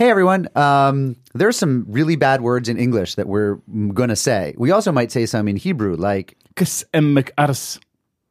Hey 0.00 0.08
everyone, 0.08 0.48
um, 0.56 1.14
there's 1.34 1.58
some 1.58 1.84
really 1.86 2.16
bad 2.16 2.40
words 2.40 2.70
in 2.70 2.78
English 2.78 3.16
that 3.16 3.26
we're 3.26 3.56
gonna 3.92 4.16
say. 4.16 4.54
We 4.56 4.70
also 4.70 4.92
might 4.92 5.12
say 5.12 5.26
some 5.26 5.46
in 5.46 5.56
Hebrew, 5.56 5.94
like 5.94 6.38
Kis 6.56 6.86
whatever 6.94 7.28
Okay, 7.58 7.74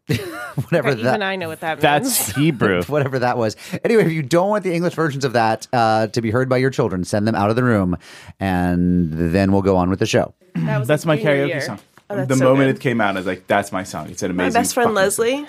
that 0.09 0.97
even 0.97 1.21
I 1.21 1.35
know 1.35 1.47
what 1.47 1.59
that 1.59 1.73
means. 1.77 1.81
That's 1.83 2.35
Hebrew. 2.35 2.81
whatever 2.87 3.19
that 3.19 3.37
was. 3.37 3.55
Anyway, 3.83 4.03
if 4.03 4.11
you 4.11 4.23
don't 4.23 4.49
want 4.49 4.63
the 4.63 4.73
English 4.73 4.95
versions 4.95 5.23
of 5.23 5.33
that 5.33 5.67
uh, 5.71 6.07
to 6.07 6.23
be 6.23 6.31
heard 6.31 6.49
by 6.49 6.57
your 6.57 6.71
children, 6.71 7.03
send 7.03 7.27
them 7.27 7.35
out 7.35 7.52
of 7.52 7.55
the 7.55 7.63
room, 7.63 7.97
and 8.39 9.13
then 9.13 9.51
we'll 9.51 9.61
go 9.61 9.77
on 9.77 9.91
with 9.91 9.99
the 9.99 10.07
show. 10.07 10.33
That 10.55 10.79
was 10.79 10.88
That's 10.88 11.05
my 11.05 11.17
karaoke 11.17 11.49
year. 11.49 11.61
song. 11.61 11.79
Oh, 12.09 12.15
that's 12.15 12.29
the 12.29 12.38
so 12.38 12.45
moment 12.45 12.70
good. 12.70 12.77
it 12.77 12.79
came 12.79 12.99
out, 12.99 13.15
I 13.15 13.20
was 13.20 13.27
like, 13.27 13.45
"That's 13.45 13.71
my 13.71 13.83
song." 13.83 14.09
It's 14.09 14.23
an 14.23 14.31
amazing. 14.31 14.54
My 14.54 14.59
best 14.59 14.73
friend 14.73 14.95
Leslie. 14.95 15.36
song. 15.36 15.47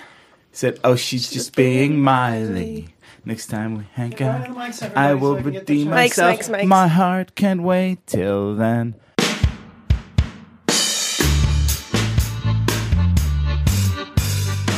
said, 0.51 0.79
"Oh, 0.83 0.95
she's 0.95 1.31
just 1.31 1.55
being 1.55 1.99
Miley." 1.99 2.89
Next 3.23 3.47
time 3.47 3.77
we 3.77 3.83
hang 3.93 4.19
out, 4.23 4.97
I 4.97 5.13
will 5.13 5.37
redeem 5.37 5.87
Mics, 5.87 5.91
myself. 6.17 6.39
mics, 6.39 6.49
mics. 6.49 6.65
My 6.65 6.87
heart 6.87 7.35
can't 7.35 7.61
wait 7.61 8.05
till 8.07 8.55
then. 8.55 8.95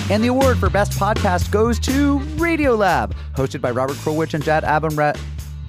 And 0.09 0.21
the 0.23 0.27
award 0.27 0.57
for 0.59 0.69
best 0.69 0.91
podcast 0.99 1.49
goes 1.51 1.79
to 1.79 2.19
Radiolab, 2.35 3.13
hosted 3.35 3.61
by 3.61 3.71
Robert 3.71 3.95
Krulwich 3.97 4.33
and 4.33 4.43
Jad 4.43 4.63
Abumrad. 4.63 5.17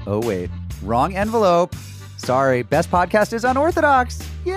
Oh 0.06 0.20
wait, 0.27 0.50
wrong 0.82 1.14
envelope. 1.16 1.74
Sorry, 2.18 2.62
best 2.62 2.91
podcast 2.91 3.32
is 3.32 3.44
unorthodox. 3.44 4.18
Yay, 4.44 4.52
we 4.52 4.53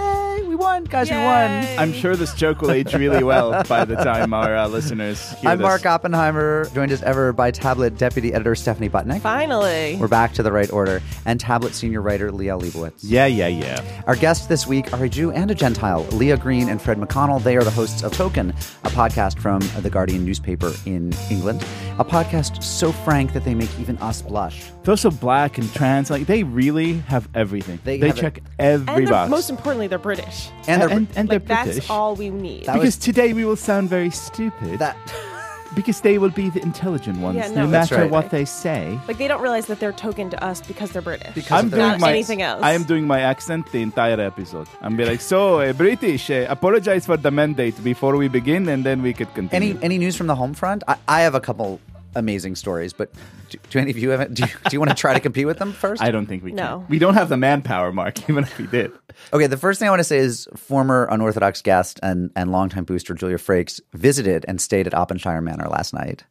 won, 0.57 0.83
guys, 0.83 1.09
we 1.09 1.15
won. 1.15 1.49
Yay. 1.63 1.77
I'm 1.77 1.93
sure 1.93 2.15
this 2.15 2.33
joke 2.33 2.61
will 2.61 2.71
age 2.71 2.93
really 2.93 3.23
well 3.23 3.63
by 3.63 3.85
the 3.85 3.95
time 3.95 4.33
our 4.33 4.55
uh, 4.55 4.67
listeners 4.67 5.31
hear 5.39 5.51
I'm 5.51 5.57
this. 5.59 5.63
Mark 5.65 5.85
Oppenheimer, 5.85 6.65
joined 6.73 6.91
as 6.91 7.01
ever 7.03 7.31
by 7.31 7.51
Tablet 7.51 7.97
Deputy 7.97 8.33
Editor 8.33 8.55
Stephanie 8.55 8.89
Butnick. 8.89 9.21
Finally. 9.21 9.97
We're 9.99 10.07
back 10.09 10.33
to 10.33 10.43
the 10.43 10.51
right 10.51 10.71
order, 10.71 11.01
and 11.25 11.39
Tablet 11.39 11.73
Senior 11.73 12.01
Writer 12.01 12.31
Liel 12.31 12.61
Leibovitz. 12.61 12.99
Yeah, 13.03 13.25
yeah, 13.27 13.47
yeah. 13.47 14.03
Our 14.07 14.15
guests 14.15 14.47
this 14.47 14.67
week 14.67 14.91
are 14.93 15.05
a 15.05 15.09
Jew 15.09 15.31
and 15.31 15.49
a 15.51 15.55
Gentile, 15.55 16.03
Leah 16.11 16.37
Green 16.37 16.69
and 16.69 16.81
Fred 16.81 16.97
McConnell. 16.97 17.41
They 17.41 17.55
are 17.55 17.63
the 17.63 17.71
hosts 17.71 18.03
of 18.03 18.11
Token, 18.13 18.49
a 18.83 18.89
podcast 18.89 19.39
from 19.39 19.61
the 19.81 19.89
Guardian 19.89 20.25
newspaper 20.25 20.73
in 20.85 21.13
England. 21.29 21.63
A 21.99 22.05
podcast 22.05 22.61
so 22.63 22.91
frank 22.91 23.33
that 23.33 23.43
they 23.43 23.55
make 23.55 23.69
even 23.79 23.97
us 23.99 24.21
blush. 24.21 24.65
They're 24.83 24.95
so 24.97 25.11
black 25.11 25.57
and 25.57 25.71
trans, 25.73 26.09
like 26.09 26.27
they 26.27 26.43
really 26.43 26.99
have 26.99 27.27
everything. 27.35 27.79
They 27.83 27.97
They, 27.99 28.07
have 28.07 28.17
it. 28.17 28.21
check 28.21 28.39
every 28.59 29.03
and 29.03 29.09
box. 29.09 29.29
most 29.29 29.49
importantly, 29.49 29.87
they're 29.87 29.97
British. 29.97 30.46
And 30.67 30.81
they're, 30.81 30.89
and, 30.89 31.07
and 31.15 31.29
they're 31.29 31.39
Like, 31.39 31.47
that's 31.47 31.67
British. 31.69 31.89
all 31.89 32.15
we 32.15 32.29
need. 32.29 32.65
That 32.65 32.73
because 32.73 32.97
was- 32.97 32.97
today 32.97 33.33
we 33.33 33.45
will 33.45 33.55
sound 33.55 33.89
very 33.89 34.09
stupid. 34.09 34.79
that 34.79 34.97
because 35.75 36.01
they 36.01 36.17
will 36.17 36.29
be 36.31 36.49
the 36.49 36.61
intelligent 36.63 37.19
ones, 37.19 37.35
Yeah, 37.37 37.49
no, 37.49 37.61
no, 37.65 37.67
matter 37.67 37.97
right. 37.97 38.09
what 38.09 38.29
they 38.31 38.45
say. 38.45 38.97
like 39.07 39.17
they 39.17 39.27
don't 39.27 39.41
realize 39.41 39.65
that 39.67 39.79
they're 39.79 39.91
token 39.91 40.29
to 40.31 40.43
us 40.43 40.61
because 40.61 40.91
they're 40.91 41.01
British. 41.03 41.33
Because 41.35 41.51
I'm 41.51 41.69
doing 41.69 41.81
Not 41.81 41.99
my 41.99 42.09
anything 42.11 42.41
else. 42.41 42.63
I 42.63 42.71
am 42.73 42.83
doing 42.83 43.05
my 43.05 43.19
accent 43.19 43.71
the 43.71 43.81
entire 43.81 44.19
episode. 44.19 44.67
I'm 44.81 44.95
be 44.95 45.05
like, 45.05 45.21
so 45.21 45.59
uh, 45.59 45.73
British, 45.73 46.31
uh, 46.31 46.47
apologize 46.49 47.05
for 47.05 47.17
the 47.17 47.31
mandate 47.31 47.75
before 47.83 48.15
we 48.17 48.27
begin, 48.27 48.67
and 48.69 48.83
then 48.83 49.01
we 49.03 49.13
could 49.13 49.31
continue. 49.35 49.73
any 49.75 49.83
any 49.83 49.97
news 49.97 50.15
from 50.15 50.27
the 50.27 50.35
home 50.35 50.53
front? 50.53 50.83
I, 50.87 50.95
I 51.07 51.19
have 51.21 51.35
a 51.35 51.41
couple 51.41 51.79
amazing 52.17 52.55
stories, 52.55 52.93
but 52.93 53.11
do, 53.49 53.57
do 53.69 53.79
any 53.79 53.91
of 53.91 53.97
you 53.97 54.09
have? 54.09 54.33
Do 54.33 54.43
you, 54.43 54.49
do 54.49 54.69
you 54.75 54.79
want 54.79 54.89
to 54.91 54.95
try 54.95 55.13
to 55.13 55.19
compete 55.19 55.45
with 55.45 55.57
them 55.59 55.71
first? 55.73 56.01
I 56.01 56.11
don't 56.11 56.25
think 56.25 56.43
we 56.43 56.51
No. 56.51 56.79
can. 56.79 56.87
We 56.89 56.99
don't 56.99 57.13
have 57.13 57.29
the 57.29 57.37
manpower, 57.37 57.91
Mark. 57.91 58.29
Even 58.29 58.43
if 58.43 58.57
we 58.57 58.67
did, 58.67 58.91
Okay, 59.33 59.47
the 59.47 59.57
first 59.57 59.79
thing 59.79 59.87
I 59.87 59.91
want 59.91 59.99
to 60.01 60.03
say 60.05 60.17
is 60.17 60.47
former 60.55 61.07
unorthodox 61.09 61.61
guest 61.61 61.99
and, 62.03 62.31
and 62.35 62.51
longtime 62.51 62.83
booster 62.85 63.13
Julia 63.13 63.37
Frakes 63.37 63.79
visited 63.93 64.45
and 64.47 64.59
stayed 64.61 64.87
at 64.87 64.93
Oppenshire 64.93 65.41
Manor 65.41 65.67
last 65.69 65.93
night. 65.93 66.23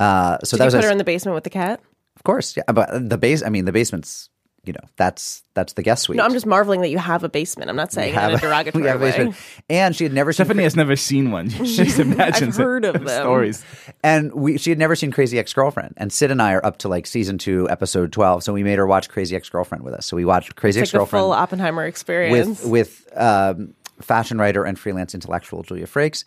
Uh, 0.00 0.38
so 0.44 0.56
Did 0.56 0.60
that 0.60 0.64
you 0.64 0.66
was 0.66 0.74
put 0.74 0.84
a- 0.84 0.86
her 0.86 0.92
in 0.92 0.98
the 0.98 1.04
basement 1.04 1.34
with 1.34 1.44
the 1.44 1.50
cat? 1.50 1.80
of 2.16 2.22
course, 2.24 2.56
yeah. 2.56 2.62
But 2.72 3.08
the 3.08 3.18
base, 3.18 3.42
I 3.42 3.48
mean, 3.48 3.64
the 3.64 3.72
basement's, 3.72 4.28
you 4.66 4.72
know, 4.72 4.88
that's 4.96 5.42
that's 5.54 5.74
the 5.74 5.82
guest 5.82 6.02
suite. 6.02 6.16
No, 6.16 6.24
I'm 6.24 6.32
just 6.32 6.46
marveling 6.46 6.80
that 6.80 6.88
you 6.90 6.98
have 6.98 7.22
a 7.24 7.28
basement. 7.28 7.70
I'm 7.70 7.76
not 7.76 7.92
saying 7.92 8.10
it 8.10 8.14
have 8.14 8.30
in 8.30 8.34
a 8.34 8.36
we 8.36 8.40
derogatory 8.40 8.86
have 8.88 9.00
a 9.00 9.04
way. 9.04 9.10
basement. 9.10 9.36
and 9.70 9.94
she 9.96 10.04
had 10.04 10.12
never 10.12 10.32
seen 10.32 10.44
Stephanie 10.46 10.62
has 10.64 10.76
never 10.76 10.96
seen 10.96 11.30
one. 11.30 11.48
She 11.64 11.84
just 11.84 11.98
imagines 12.00 12.58
I've 12.58 12.64
heard 12.64 12.84
it, 12.84 12.96
of 12.96 13.04
them. 13.04 13.20
stories. 13.22 13.64
and 14.02 14.32
we 14.34 14.58
she 14.58 14.70
had 14.70 14.78
never 14.78 14.96
seen 14.96 15.10
Crazy 15.12 15.38
Ex 15.38 15.52
Girlfriend. 15.52 15.94
And 15.96 16.12
Sid 16.12 16.30
and 16.30 16.40
I 16.42 16.52
are 16.54 16.64
up 16.66 16.78
to 16.78 16.88
like 16.88 17.06
season 17.06 17.38
two, 17.38 17.68
episode 17.70 18.12
twelve. 18.12 18.42
So 18.42 18.52
we 18.52 18.62
made 18.62 18.78
her 18.78 18.86
watch 18.86 19.08
Crazy 19.08 19.36
Ex 19.36 19.48
Girlfriend 19.48 19.84
with 19.84 19.94
us. 19.94 20.06
So 20.06 20.16
we 20.16 20.24
watched 20.24 20.56
Crazy 20.56 20.80
It's 20.80 20.88
Ex 20.88 20.92
like 20.92 20.92
the 20.92 20.98
Girlfriend 20.98 21.22
full 21.22 21.32
Oppenheimer 21.32 21.84
experience. 21.86 22.62
with 22.62 22.70
with 22.70 23.08
um, 23.16 23.74
fashion 24.00 24.38
writer 24.38 24.64
and 24.64 24.78
freelance 24.78 25.14
intellectual 25.14 25.62
Julia 25.62 25.86
Frakes. 25.86 26.24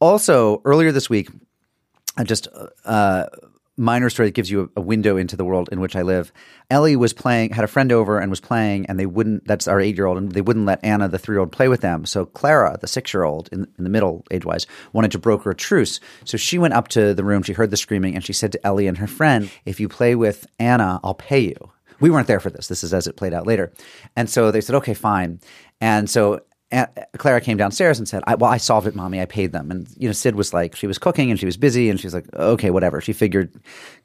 Also, 0.00 0.60
earlier 0.64 0.90
this 0.92 1.08
week, 1.08 1.30
I 2.16 2.24
just 2.24 2.48
uh, 2.84 3.26
minor 3.76 4.08
story 4.10 4.28
that 4.28 4.34
gives 4.34 4.50
you 4.50 4.70
a, 4.76 4.80
a 4.80 4.82
window 4.82 5.16
into 5.16 5.36
the 5.36 5.44
world 5.44 5.68
in 5.72 5.80
which 5.80 5.96
I 5.96 6.02
live. 6.02 6.32
Ellie 6.70 6.96
was 6.96 7.12
playing, 7.12 7.50
had 7.50 7.64
a 7.64 7.68
friend 7.68 7.92
over 7.92 8.18
and 8.18 8.30
was 8.30 8.40
playing, 8.40 8.86
and 8.86 8.98
they 8.98 9.06
wouldn't. 9.06 9.46
That's 9.46 9.68
our 9.68 9.80
eight 9.80 9.96
year 9.96 10.06
old, 10.06 10.18
and 10.18 10.32
they 10.32 10.40
wouldn't 10.40 10.66
let 10.66 10.84
Anna, 10.84 11.08
the 11.08 11.18
three 11.18 11.34
year 11.34 11.40
old, 11.40 11.52
play 11.52 11.68
with 11.68 11.80
them. 11.80 12.06
So 12.06 12.26
Clara, 12.26 12.78
the 12.80 12.86
six 12.86 13.12
year 13.12 13.24
old, 13.24 13.48
in, 13.52 13.66
in 13.78 13.84
the 13.84 13.90
middle 13.90 14.24
age 14.30 14.44
wise, 14.44 14.66
wanted 14.92 15.12
to 15.12 15.18
broker 15.18 15.50
a 15.50 15.54
truce. 15.54 16.00
So 16.24 16.36
she 16.36 16.58
went 16.58 16.74
up 16.74 16.88
to 16.88 17.14
the 17.14 17.24
room. 17.24 17.42
She 17.42 17.52
heard 17.52 17.70
the 17.70 17.76
screaming, 17.76 18.14
and 18.14 18.24
she 18.24 18.32
said 18.32 18.52
to 18.52 18.66
Ellie 18.66 18.86
and 18.86 18.98
her 18.98 19.06
friend, 19.06 19.50
"If 19.64 19.80
you 19.80 19.88
play 19.88 20.14
with 20.14 20.46
Anna, 20.58 21.00
I'll 21.02 21.14
pay 21.14 21.40
you." 21.40 21.70
We 22.00 22.10
weren't 22.10 22.26
there 22.26 22.40
for 22.40 22.50
this. 22.50 22.66
This 22.68 22.84
is 22.84 22.92
as 22.92 23.06
it 23.06 23.16
played 23.16 23.32
out 23.32 23.46
later. 23.46 23.72
And 24.16 24.28
so 24.28 24.50
they 24.50 24.60
said, 24.60 24.74
okay, 24.76 24.94
fine. 24.94 25.40
And 25.80 26.10
so 26.10 26.40
Clara 27.18 27.40
came 27.40 27.56
downstairs 27.56 27.98
and 27.98 28.08
said, 28.08 28.22
I, 28.26 28.34
well, 28.34 28.50
I 28.50 28.56
solved 28.56 28.86
it, 28.86 28.94
mommy. 28.94 29.20
I 29.20 29.26
paid 29.26 29.52
them. 29.52 29.70
And, 29.70 29.88
you 29.96 30.08
know, 30.08 30.12
Sid 30.12 30.34
was 30.34 30.52
like, 30.52 30.74
she 30.76 30.86
was 30.86 30.98
cooking 30.98 31.30
and 31.30 31.38
she 31.38 31.46
was 31.46 31.56
busy. 31.56 31.90
And 31.90 31.98
she 32.00 32.06
was 32.06 32.14
like, 32.14 32.26
okay, 32.34 32.70
whatever. 32.70 33.00
She 33.00 33.12
figured 33.12 33.52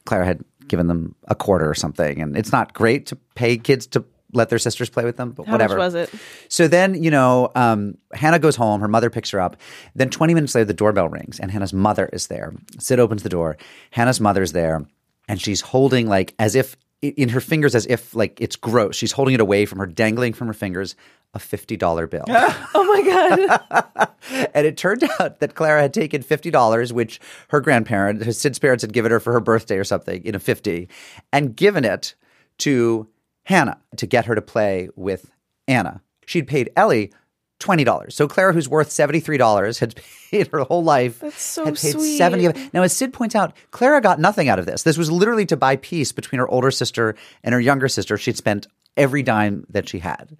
Clara 0.05 0.25
had 0.25 0.43
given 0.67 0.87
them 0.87 1.15
a 1.27 1.35
quarter 1.35 1.69
or 1.69 1.73
something. 1.73 2.21
And 2.21 2.37
it's 2.37 2.51
not 2.51 2.73
great 2.73 3.07
to 3.07 3.15
pay 3.35 3.57
kids 3.57 3.87
to 3.87 4.05
let 4.33 4.49
their 4.49 4.59
sisters 4.59 4.89
play 4.89 5.03
with 5.05 5.17
them, 5.17 5.31
but 5.31 5.47
How 5.47 5.53
whatever. 5.53 5.75
much 5.75 5.93
was 5.93 5.95
it? 5.95 6.13
So 6.49 6.67
then, 6.67 7.01
you 7.01 7.09
know, 7.09 7.51
um, 7.55 7.97
Hannah 8.13 8.37
goes 8.37 8.55
home. 8.55 8.79
Her 8.81 8.87
mother 8.87 9.09
picks 9.09 9.31
her 9.31 9.41
up. 9.41 9.57
Then 9.95 10.09
20 10.11 10.35
minutes 10.35 10.53
later, 10.53 10.65
the 10.65 10.73
doorbell 10.75 11.09
rings 11.09 11.39
and 11.39 11.49
Hannah's 11.49 11.73
mother 11.73 12.07
is 12.13 12.27
there. 12.27 12.53
Sid 12.77 12.99
opens 12.99 13.23
the 13.23 13.29
door. 13.29 13.57
Hannah's 13.89 14.21
mother's 14.21 14.51
there 14.51 14.85
and 15.27 15.41
she's 15.41 15.61
holding 15.61 16.07
like 16.07 16.33
as 16.39 16.55
if 16.55 16.75
in 17.01 17.29
her 17.29 17.39
fingers, 17.39 17.75
as 17.75 17.85
if 17.87 18.13
like 18.15 18.39
it's 18.41 18.55
gross. 18.55 18.95
She's 18.95 19.11
holding 19.11 19.33
it 19.33 19.39
away 19.39 19.65
from 19.65 19.79
her, 19.79 19.85
dangling 19.85 20.33
from 20.33 20.47
her 20.47 20.53
fingers, 20.53 20.95
a 21.33 21.39
$50 21.39 22.09
bill. 22.09 22.25
oh 22.29 22.83
my 22.83 23.59
god! 23.89 24.09
and 24.53 24.65
it 24.65 24.77
turned 24.77 25.03
out 25.19 25.39
that 25.39 25.55
Clara 25.55 25.81
had 25.81 25.93
taken 25.93 26.23
$50, 26.23 26.91
which 26.91 27.19
her 27.49 27.61
grandparent, 27.61 28.23
her 28.23 28.31
Sid's 28.31 28.59
parents 28.59 28.81
had 28.81 28.93
given 28.93 29.11
her 29.11 29.19
for 29.19 29.33
her 29.33 29.39
birthday 29.39 29.77
or 29.77 29.83
something, 29.83 30.23
in 30.25 30.35
a 30.35 30.39
50, 30.39 30.89
and 31.31 31.55
given 31.55 31.85
it 31.85 32.15
to 32.59 33.07
Hannah 33.43 33.79
to 33.97 34.05
get 34.05 34.25
her 34.25 34.35
to 34.35 34.41
play 34.41 34.89
with 34.95 35.31
Anna. 35.67 36.01
She'd 36.25 36.47
paid 36.47 36.69
Ellie 36.75 37.11
$20. 37.59 38.11
So 38.11 38.27
Clara, 38.27 38.53
who's 38.53 38.69
worth 38.69 38.89
$73, 38.89 39.79
had 39.79 39.95
paid 40.31 40.47
her 40.47 40.59
whole 40.61 40.83
life. 40.83 41.19
That's 41.19 41.41
so 41.41 41.65
had 41.65 41.75
paid 41.75 41.91
sweet. 41.91 42.17
70 42.17 42.45
of 42.45 42.55
it. 42.55 42.73
Now, 42.73 42.83
as 42.83 42.93
Sid 42.93 43.13
points 43.13 43.35
out, 43.35 43.53
Clara 43.71 44.01
got 44.01 44.19
nothing 44.19 44.49
out 44.49 44.59
of 44.59 44.65
this. 44.65 44.83
This 44.83 44.97
was 44.97 45.11
literally 45.11 45.45
to 45.47 45.57
buy 45.57 45.75
peace 45.75 46.11
between 46.11 46.39
her 46.39 46.47
older 46.47 46.71
sister 46.71 47.15
and 47.43 47.53
her 47.53 47.59
younger 47.59 47.87
sister. 47.87 48.17
She'd 48.17 48.37
spent 48.37 48.67
every 48.97 49.23
dime 49.23 49.65
that 49.69 49.87
she 49.89 49.99
had. 49.99 50.37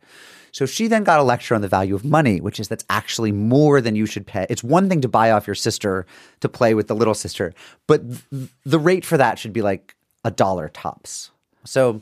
So 0.52 0.66
she 0.66 0.88
then 0.88 1.03
got 1.03 1.19
a 1.19 1.24
lecture 1.24 1.56
on 1.56 1.62
the 1.62 1.68
value 1.68 1.96
of 1.96 2.03
money, 2.03 2.41
which 2.41 2.59
is 2.59 2.68
that's 2.68 2.85
actually 2.90 3.31
more 3.31 3.81
than 3.81 3.96
you 3.96 4.06
should 4.06 4.25
pay. 4.25 4.46
It's 4.50 4.63
one 4.63 4.90
thing 4.90 5.02
to 5.02 5.08
buy 5.08 5.31
off 5.31 5.47
your 5.47 5.56
sister 5.56 6.06
to 6.40 6.50
play 6.50 6.74
with 6.74 6.88
the 6.88 6.96
little 6.96 7.13
sister, 7.13 7.53
but 7.88 8.02
th- 8.31 8.50
the 8.66 8.79
rate 8.79 9.06
for 9.06 9.18
that 9.18 9.38
should 9.38 9.53
be 9.53 9.62
like 9.62 9.96
a 10.25 10.31
dollar 10.31 10.69
tops. 10.69 11.31
So 11.66 12.02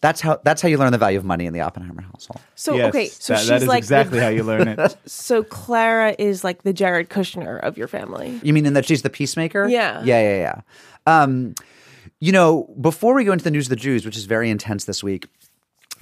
that's 0.00 0.20
how 0.20 0.40
that's 0.44 0.62
how 0.62 0.68
you 0.68 0.78
learn 0.78 0.92
the 0.92 0.98
value 0.98 1.18
of 1.18 1.24
money 1.24 1.46
in 1.46 1.52
the 1.52 1.60
Oppenheimer 1.60 2.02
household. 2.02 2.40
So 2.54 2.74
Yes, 2.74 2.88
okay, 2.88 3.06
so 3.08 3.34
that, 3.34 3.40
she's 3.40 3.48
that 3.48 3.62
is 3.62 3.68
like 3.68 3.78
exactly 3.78 4.18
the, 4.18 4.24
how 4.24 4.30
you 4.30 4.42
learn 4.42 4.68
it. 4.68 4.96
so 5.06 5.42
Clara 5.42 6.14
is 6.18 6.42
like 6.42 6.62
the 6.62 6.72
Jared 6.72 7.10
Kushner 7.10 7.60
of 7.60 7.76
your 7.76 7.88
family. 7.88 8.40
You 8.42 8.52
mean 8.52 8.66
in 8.66 8.72
that 8.74 8.86
she's 8.86 9.02
the 9.02 9.10
peacemaker? 9.10 9.68
Yeah. 9.68 10.02
Yeah, 10.02 10.22
yeah, 10.22 10.36
yeah. 10.36 11.22
Um, 11.22 11.54
you 12.18 12.32
know, 12.32 12.74
before 12.80 13.14
we 13.14 13.24
go 13.24 13.32
into 13.32 13.44
the 13.44 13.50
news 13.50 13.66
of 13.66 13.70
the 13.70 13.76
Jews, 13.76 14.04
which 14.04 14.16
is 14.16 14.24
very 14.26 14.50
intense 14.50 14.84
this 14.84 15.02
week, 15.02 15.26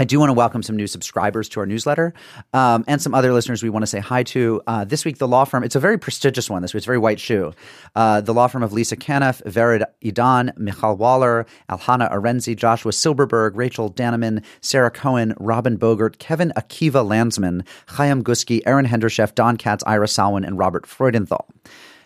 I 0.01 0.05
do 0.05 0.21
want 0.21 0.31
to 0.31 0.35
welcome 0.35 0.63
some 0.63 0.77
new 0.77 0.87
subscribers 0.87 1.49
to 1.51 1.61
our 1.61 1.67
newsletter 1.67 2.15
um, 2.53 2.85
and 2.87 3.03
some 3.03 3.15
other 3.15 3.33
listeners 3.33 3.65
we 3.65 3.69
want 3.69 3.83
to 3.83 3.89
say 3.89 3.99
hi 3.99 4.23
to. 4.25 4.63
Uh, 4.69 4.85
this 4.85 5.05
week, 5.05 5.19
the 5.19 5.27
law 5.27 5.43
firm, 5.43 5.65
it's 5.65 5.75
a 5.75 5.81
very 5.81 5.99
prestigious 5.99 6.49
one 6.49 6.63
this 6.63 6.73
week, 6.73 6.79
it's 6.79 6.87
very 6.87 6.99
white 6.99 7.19
shoe. 7.19 7.53
Uh, 7.97 8.21
the 8.21 8.33
law 8.33 8.47
firm 8.47 8.63
of 8.63 8.73
Lisa 8.73 8.97
Caniff, 8.97 9.43
Vered 9.43 9.85
Idan, 10.05 10.57
Michal 10.57 10.97
Waller, 10.97 11.47
Alhana 11.69 12.09
Arenzi, 12.13 12.55
Joshua 12.55 12.93
Silberberg, 12.93 13.57
Rachel 13.57 13.93
Daneman, 13.93 14.45
Sarah 14.61 14.93
Cohen, 14.93 15.35
Robin 15.41 15.77
Bogert, 15.77 16.19
Kevin 16.21 16.53
Akiva 16.57 17.05
Landsman, 17.05 17.65
Chaim 17.87 18.23
Guski, 18.23 18.63
Aaron 18.67 18.87
Hendershef, 18.87 19.35
Don 19.35 19.57
Katz, 19.57 19.83
Ira 19.85 20.07
Salwin, 20.07 20.47
and 20.47 20.59
Robert 20.59 20.87
Freudenthal. 20.87 21.47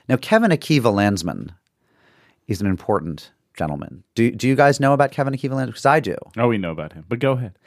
Now, 0.08 0.16
Kevin 0.16 0.50
Akiva 0.50 0.90
Landsman 0.90 1.52
is 2.48 2.62
an 2.62 2.66
important 2.66 3.32
gentleman. 3.54 4.02
Do, 4.14 4.30
do 4.30 4.48
you 4.48 4.54
guys 4.54 4.80
know 4.80 4.92
about 4.92 5.12
Kevin 5.12 5.34
Akiva 5.34 5.54
Landsman? 5.54 5.68
Because 5.68 5.86
I 5.86 6.00
do. 6.00 6.16
Oh, 6.38 6.48
we 6.48 6.58
know 6.58 6.70
about 6.70 6.92
him, 6.92 7.04
but 7.08 7.18
go 7.18 7.32
ahead. 7.32 7.58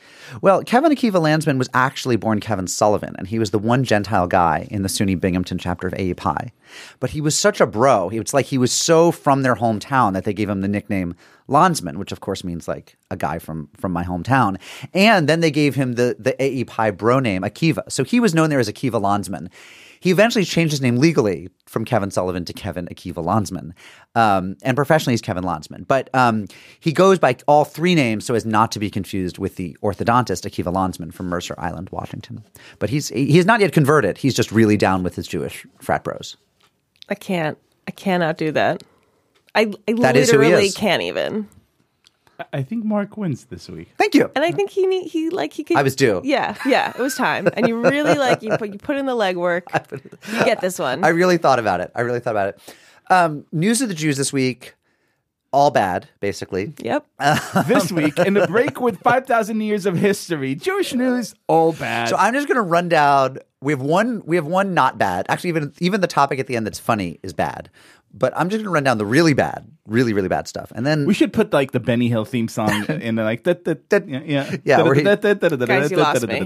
Well, 0.41 0.63
Kevin 0.63 0.91
Akiva 0.91 1.21
Landsman 1.21 1.57
was 1.57 1.69
actually 1.73 2.15
born 2.15 2.39
Kevin 2.39 2.67
Sullivan, 2.67 3.15
and 3.17 3.27
he 3.27 3.39
was 3.39 3.51
the 3.51 3.59
one 3.59 3.83
Gentile 3.83 4.27
guy 4.27 4.67
in 4.71 4.81
the 4.81 4.89
SUNY 4.89 5.19
Binghamton 5.19 5.57
chapter 5.57 5.87
of 5.87 5.93
AEPI. 5.93 6.51
But 6.99 7.11
he 7.11 7.21
was 7.21 7.37
such 7.37 7.61
a 7.61 7.67
bro. 7.67 8.07
Was 8.07 8.33
like 8.33 8.45
he 8.47 8.57
was 8.57 8.71
so 8.71 9.11
from 9.11 9.43
their 9.43 9.55
hometown 9.55 10.13
that 10.13 10.23
they 10.23 10.33
gave 10.33 10.49
him 10.49 10.61
the 10.61 10.67
nickname 10.67 11.15
Landsman, 11.47 11.99
which 11.99 12.11
of 12.11 12.19
course 12.19 12.43
means 12.43 12.67
like 12.67 12.97
a 13.11 13.17
guy 13.17 13.39
from 13.39 13.69
from 13.77 13.91
my 13.91 14.03
hometown. 14.03 14.59
And 14.93 15.29
then 15.29 15.39
they 15.39 15.51
gave 15.51 15.75
him 15.75 15.93
the 15.93 16.15
the 16.17 16.41
AE 16.41 16.65
Pi 16.65 16.91
bro 16.91 17.19
name 17.19 17.43
Akiva. 17.43 17.91
So 17.91 18.03
he 18.03 18.19
was 18.19 18.33
known 18.33 18.49
there 18.49 18.59
as 18.59 18.69
Akiva 18.69 19.01
Landsman. 19.01 19.49
He 20.05 20.11
eventually 20.11 20.45
changed 20.45 20.71
his 20.71 20.81
name 20.81 20.97
legally 20.97 21.49
from 21.65 21.83
Kevin 21.83 22.11
Sullivan 22.11 22.45
to 22.45 22.53
Kevin 22.53 22.85
Akiva 22.89 23.25
Landsman. 23.25 23.73
Um, 24.13 24.55
and 24.61 24.75
professionally, 24.75 25.13
he's 25.13 25.21
Kevin 25.21 25.43
Landsman. 25.43 25.83
But 25.87 26.11
um, 26.13 26.45
he 26.79 26.93
goes 26.93 27.17
by 27.17 27.37
all 27.47 27.65
three 27.65 27.95
names 27.95 28.23
so 28.23 28.35
as 28.35 28.45
not 28.45 28.71
to 28.73 28.79
be 28.79 28.91
confused 28.91 29.39
with 29.39 29.55
the 29.55 29.75
orthodontist 29.81 30.47
Akiva 30.47 30.71
Landsman 30.71 31.09
from 31.09 31.25
Mercer 31.25 31.55
Island, 31.57 31.89
Washington. 31.89 32.43
But 32.77 32.91
he's 32.91 33.09
he 33.09 33.35
has 33.37 33.47
not 33.47 33.61
yet 33.61 33.73
converted. 33.73 34.19
He's 34.19 34.35
just 34.35 34.51
really 34.51 34.77
down 34.77 35.01
with 35.01 35.15
his 35.15 35.25
Jewish 35.25 35.65
frat 35.79 36.03
bros. 36.03 36.37
I 37.09 37.15
can't. 37.15 37.57
I 37.87 37.91
cannot 37.91 38.37
do 38.37 38.51
that. 38.51 38.83
I, 39.55 39.73
I 39.87 39.93
That 39.93 40.15
is 40.17 40.29
who 40.29 40.39
he 40.39 40.49
literally 40.49 40.69
can't 40.69 41.01
even. 41.01 41.49
I 42.53 42.63
think 42.63 42.83
Mark 42.85 43.17
wins 43.17 43.45
this 43.45 43.69
week. 43.69 43.89
Thank 43.97 44.15
you. 44.15 44.29
And 44.35 44.43
I 44.43 44.51
think 44.51 44.69
he 44.69 44.85
need, 44.87 45.07
he 45.07 45.29
like 45.29 45.53
he 45.53 45.63
could. 45.63 45.77
I 45.77 45.83
was 45.83 45.95
due. 45.95 46.21
Yeah, 46.23 46.55
yeah, 46.65 46.91
it 46.97 46.99
was 47.01 47.15
time. 47.15 47.47
And 47.53 47.67
you 47.67 47.79
really 47.79 48.15
like 48.17 48.41
you 48.41 48.57
put 48.57 48.71
you 48.71 48.79
put 48.79 48.97
in 48.97 49.05
the 49.05 49.15
legwork. 49.15 49.63
You 50.31 50.43
get 50.45 50.61
this 50.61 50.79
one. 50.79 51.03
I 51.03 51.09
really 51.09 51.37
thought 51.37 51.59
about 51.59 51.81
it. 51.81 51.91
I 51.95 52.01
really 52.01 52.19
thought 52.19 52.31
about 52.31 52.49
it. 52.49 52.59
Um, 53.09 53.45
news 53.51 53.81
of 53.81 53.89
the 53.89 53.95
Jews 53.95 54.17
this 54.17 54.33
week, 54.33 54.75
all 55.51 55.71
bad, 55.71 56.09
basically. 56.19 56.73
yep. 56.81 57.05
This 57.67 57.91
week, 57.91 58.17
in 58.19 58.33
the 58.33 58.47
break 58.47 58.81
with 58.81 58.99
5,000 58.99 59.61
years 59.61 59.85
of 59.85 59.95
history, 59.95 60.55
Jewish 60.55 60.93
news, 60.93 61.33
all 61.47 61.71
bad. 61.71 62.09
So 62.09 62.17
I'm 62.17 62.33
just 62.33 62.47
going 62.47 62.57
to 62.57 62.61
run 62.61 62.89
down. 62.89 63.37
We 63.61 63.71
have 63.71 63.81
one. 63.81 64.21
We 64.25 64.35
have 64.35 64.45
one 64.45 64.73
not 64.73 64.97
bad. 64.97 65.25
Actually, 65.29 65.51
even 65.51 65.73
even 65.79 66.01
the 66.01 66.07
topic 66.07 66.39
at 66.39 66.47
the 66.47 66.55
end 66.55 66.65
that's 66.65 66.79
funny 66.79 67.19
is 67.23 67.31
bad. 67.33 67.69
But 68.13 68.33
I'm 68.35 68.49
just 68.49 68.59
going 68.59 68.65
to 68.65 68.71
run 68.71 68.83
down 68.83 68.97
the 68.97 69.05
really 69.05 69.33
bad, 69.33 69.69
really 69.87 70.13
really 70.13 70.27
bad 70.27 70.47
stuff, 70.47 70.71
and 70.75 70.85
then 70.85 71.05
we 71.05 71.13
should 71.13 71.31
put 71.33 71.53
like 71.53 71.71
the 71.71 71.79
Benny 71.79 72.07
Hill 72.09 72.25
theme 72.25 72.47
song 72.47 72.85
in 72.89 73.15
there, 73.15 73.25
like 73.25 73.43
that, 73.43 73.65
that, 73.65 73.89
that, 73.89 74.07
yeah, 74.09 74.21
yeah. 74.25 74.55
Yeah, 74.63 74.77
where 74.83 74.93
he- 74.95 75.03
Guys, 75.67 75.91
you 75.91 75.97
lost 76.05 76.21
me. 76.27 76.39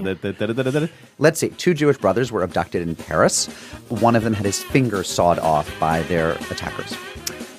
let's 1.18 1.40
see. 1.40 1.48
Two 1.50 1.74
Jewish 1.74 1.96
brothers 1.98 2.30
were 2.30 2.42
abducted 2.42 2.82
in 2.86 2.94
Paris. 2.96 3.46
One 3.88 4.14
of 4.16 4.24
them 4.24 4.34
had 4.34 4.44
his 4.46 4.62
finger 4.62 5.02
sawed 5.02 5.38
off 5.38 5.70
by 5.80 6.02
their 6.02 6.32
attackers. 6.50 6.94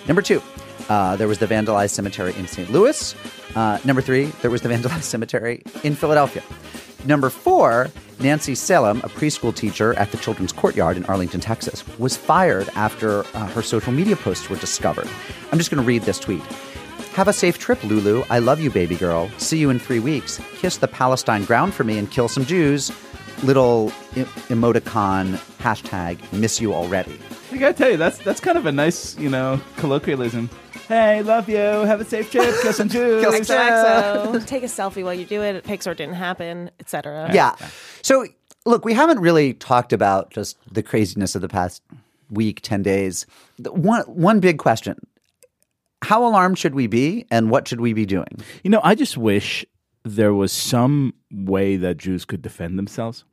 Number 0.07 0.21
two, 0.21 0.41
uh, 0.89 1.15
there 1.15 1.27
was 1.27 1.39
the 1.39 1.47
vandalized 1.47 1.91
cemetery 1.91 2.33
in 2.37 2.47
St. 2.47 2.69
Louis. 2.71 3.15
Uh, 3.55 3.79
number 3.83 4.01
three, 4.01 4.25
there 4.41 4.51
was 4.51 4.61
the 4.61 4.69
vandalized 4.69 5.03
cemetery 5.03 5.61
in 5.83 5.95
Philadelphia. 5.95 6.43
Number 7.05 7.29
four, 7.29 7.89
Nancy 8.19 8.53
Salem, 8.53 8.99
a 8.99 9.09
preschool 9.09 9.55
teacher 9.55 9.93
at 9.95 10.11
the 10.11 10.17
Children's 10.17 10.51
Courtyard 10.51 10.97
in 10.97 11.05
Arlington, 11.05 11.39
Texas, 11.41 11.83
was 11.97 12.15
fired 12.15 12.69
after 12.75 13.21
uh, 13.35 13.47
her 13.47 13.63
social 13.63 13.91
media 13.91 14.15
posts 14.15 14.49
were 14.49 14.57
discovered. 14.57 15.07
I'm 15.51 15.57
just 15.57 15.71
going 15.71 15.81
to 15.81 15.87
read 15.87 16.03
this 16.03 16.19
tweet. 16.19 16.43
Have 17.13 17.27
a 17.27 17.33
safe 17.33 17.57
trip, 17.57 17.83
Lulu. 17.83 18.23
I 18.29 18.39
love 18.39 18.59
you, 18.59 18.69
baby 18.69 18.95
girl. 18.95 19.29
See 19.37 19.57
you 19.57 19.69
in 19.69 19.79
three 19.79 19.99
weeks. 19.99 20.39
Kiss 20.57 20.77
the 20.77 20.87
Palestine 20.87 21.43
ground 21.43 21.73
for 21.73 21.83
me 21.83 21.97
and 21.97 22.09
kill 22.09 22.27
some 22.27 22.45
Jews. 22.45 22.91
Little 23.43 23.89
emoticon 24.49 25.35
hashtag 25.57 26.19
miss 26.31 26.61
you 26.61 26.73
already. 26.73 27.19
I 27.51 27.57
gotta 27.57 27.73
tell 27.73 27.89
you, 27.89 27.97
that's 27.97 28.19
that's 28.19 28.39
kind 28.39 28.57
of 28.57 28.65
a 28.67 28.71
nice, 28.71 29.17
you 29.17 29.29
know, 29.29 29.59
colloquialism. 29.77 30.49
Hey, 30.91 31.23
love 31.23 31.47
you. 31.47 31.55
Have 31.55 32.01
a 32.01 32.05
safe 32.05 32.29
trip. 32.29 32.53
Kill 32.61 32.73
some 32.73 32.89
Jews. 32.89 33.23
Kill 33.23 33.31
some 33.31 33.43
XOXO. 33.43 34.45
Take 34.45 34.63
a 34.63 34.65
selfie 34.65 35.05
while 35.05 35.13
you 35.13 35.23
do 35.23 35.41
it. 35.41 35.63
Pixar 35.63 35.95
didn't 35.95 36.15
happen, 36.15 36.69
etc. 36.81 37.29
Yeah. 37.33 37.55
So, 38.01 38.25
look, 38.65 38.83
we 38.83 38.93
haven't 38.93 39.19
really 39.19 39.53
talked 39.53 39.93
about 39.93 40.31
just 40.31 40.57
the 40.69 40.83
craziness 40.83 41.33
of 41.33 41.41
the 41.41 41.47
past 41.47 41.81
week, 42.29 42.59
10 42.59 42.83
days. 42.83 43.25
One, 43.59 44.01
one 44.01 44.41
big 44.41 44.57
question 44.57 44.99
How 46.03 46.25
alarmed 46.25 46.59
should 46.59 46.75
we 46.75 46.87
be, 46.87 47.25
and 47.31 47.49
what 47.49 47.69
should 47.69 47.79
we 47.79 47.93
be 47.93 48.05
doing? 48.05 48.41
You 48.65 48.69
know, 48.69 48.81
I 48.83 48.93
just 48.93 49.15
wish 49.15 49.65
there 50.03 50.33
was 50.33 50.51
some 50.51 51.13
way 51.31 51.77
that 51.77 51.95
Jews 51.99 52.25
could 52.25 52.41
defend 52.41 52.77
themselves. 52.77 53.23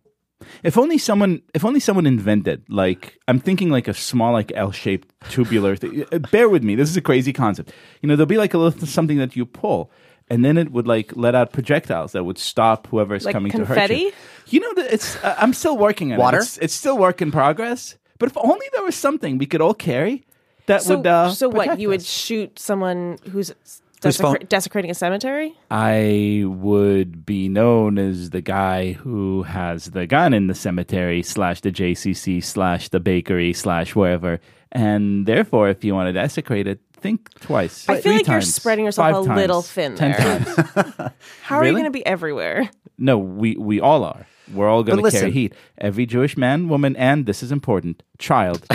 If 0.62 0.78
only 0.78 0.98
someone, 0.98 1.42
if 1.54 1.64
only 1.64 1.80
someone 1.80 2.06
invented, 2.06 2.62
like 2.68 3.18
I'm 3.26 3.40
thinking, 3.40 3.70
like 3.70 3.88
a 3.88 3.94
small, 3.94 4.32
like 4.32 4.52
L-shaped 4.54 5.08
tubular. 5.30 5.76
thing. 5.76 6.04
Uh, 6.12 6.18
Bear 6.18 6.48
with 6.48 6.62
me. 6.62 6.74
This 6.76 6.88
is 6.88 6.96
a 6.96 7.00
crazy 7.00 7.32
concept. 7.32 7.72
You 8.02 8.08
know, 8.08 8.16
there'll 8.16 8.26
be 8.26 8.36
like 8.38 8.54
a 8.54 8.58
little 8.58 8.86
something 8.86 9.18
that 9.18 9.34
you 9.36 9.44
pull, 9.44 9.90
and 10.30 10.44
then 10.44 10.56
it 10.56 10.70
would 10.70 10.86
like 10.86 11.16
let 11.16 11.34
out 11.34 11.52
projectiles 11.52 12.12
that 12.12 12.24
would 12.24 12.38
stop 12.38 12.86
whoever 12.86 13.14
is 13.16 13.24
Like 13.24 13.32
coming 13.32 13.50
to 13.52 13.64
hurt 13.64 13.90
you. 13.90 14.12
You 14.46 14.60
know, 14.60 14.74
that 14.74 14.92
it's. 14.92 15.16
Uh, 15.24 15.34
I'm 15.38 15.52
still 15.52 15.76
working 15.76 16.12
on 16.12 16.18
Water? 16.18 16.38
it. 16.38 16.42
It's, 16.42 16.58
it's 16.58 16.74
still 16.74 16.96
work 16.96 17.20
in 17.20 17.30
progress. 17.32 17.96
But 18.18 18.30
if 18.30 18.36
only 18.38 18.66
there 18.74 18.84
was 18.84 18.94
something 18.96 19.38
we 19.38 19.46
could 19.46 19.60
all 19.60 19.74
carry 19.74 20.24
that 20.66 20.82
So, 20.82 20.96
would. 20.98 21.06
Uh, 21.06 21.30
so 21.32 21.48
what? 21.48 21.64
protect 21.64 21.80
You 21.80 21.88
would 21.88 22.02
shoot 22.02 22.58
someone 22.58 23.18
who's 23.30 23.52
Phone- 24.00 24.38
desecrating 24.48 24.90
a 24.90 24.94
cemetery? 24.94 25.54
I 25.70 26.44
would 26.46 27.26
be 27.26 27.48
known 27.48 27.98
as 27.98 28.30
the 28.30 28.40
guy 28.40 28.92
who 28.92 29.42
has 29.42 29.86
the 29.86 30.06
gun 30.06 30.32
in 30.34 30.46
the 30.46 30.54
cemetery 30.54 31.22
slash 31.22 31.60
the 31.60 31.72
JCC 31.72 32.42
slash 32.42 32.88
the 32.88 33.00
bakery 33.00 33.52
slash 33.52 33.94
wherever. 33.94 34.40
And 34.70 35.26
therefore, 35.26 35.68
if 35.68 35.82
you 35.84 35.94
want 35.94 36.08
to 36.08 36.12
desecrate 36.12 36.66
it, 36.66 36.80
think 36.92 37.32
twice. 37.40 37.88
I 37.88 38.00
feel 38.00 38.12
like 38.12 38.26
you're 38.26 38.40
spreading 38.40 38.84
yourself 38.84 39.26
five 39.26 39.36
a 39.36 39.40
little 39.40 39.62
thin 39.62 39.96
ten 39.96 40.12
there. 40.12 40.54
times. 40.54 41.12
How 41.42 41.56
are 41.56 41.64
you 41.66 41.72
going 41.72 41.84
to 41.84 41.90
be 41.90 42.04
everywhere? 42.04 42.70
no, 42.98 43.16
we, 43.16 43.56
we 43.56 43.80
all 43.80 44.04
are. 44.04 44.26
We're 44.52 44.68
all 44.68 44.82
going 44.82 45.02
to 45.02 45.10
carry 45.10 45.30
heat. 45.30 45.54
Every 45.78 46.06
Jewish 46.06 46.36
man, 46.36 46.68
woman, 46.68 46.96
and 46.96 47.26
this 47.26 47.42
is 47.42 47.52
important, 47.52 48.02
child 48.18 48.66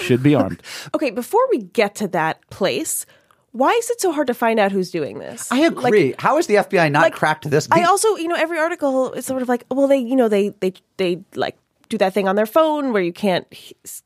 should 0.00 0.22
be 0.22 0.34
armed. 0.34 0.62
Okay, 0.94 1.10
before 1.10 1.40
we 1.50 1.58
get 1.58 1.94
to 1.96 2.08
that 2.08 2.48
place, 2.50 3.06
why 3.52 3.70
is 3.72 3.90
it 3.90 4.00
so 4.00 4.12
hard 4.12 4.26
to 4.26 4.34
find 4.34 4.58
out 4.58 4.72
who's 4.72 4.90
doing 4.90 5.18
this? 5.18 5.50
I 5.52 5.60
agree. 5.60 6.08
Like, 6.08 6.20
How 6.20 6.36
has 6.36 6.46
the 6.46 6.56
FBI 6.56 6.90
not 6.90 7.02
like, 7.02 7.14
cracked 7.14 7.48
this? 7.50 7.68
I 7.70 7.84
also, 7.84 8.16
you 8.16 8.28
know, 8.28 8.34
every 8.34 8.58
article 8.58 9.12
is 9.12 9.26
sort 9.26 9.42
of 9.42 9.48
like, 9.48 9.64
well, 9.70 9.86
they, 9.86 9.98
you 9.98 10.16
know, 10.16 10.28
they, 10.28 10.50
they, 10.60 10.72
they 10.96 11.22
like 11.34 11.56
do 11.90 11.98
that 11.98 12.14
thing 12.14 12.26
on 12.26 12.36
their 12.36 12.46
phone 12.46 12.92
where 12.92 13.02
you 13.02 13.12
can't 13.12 13.46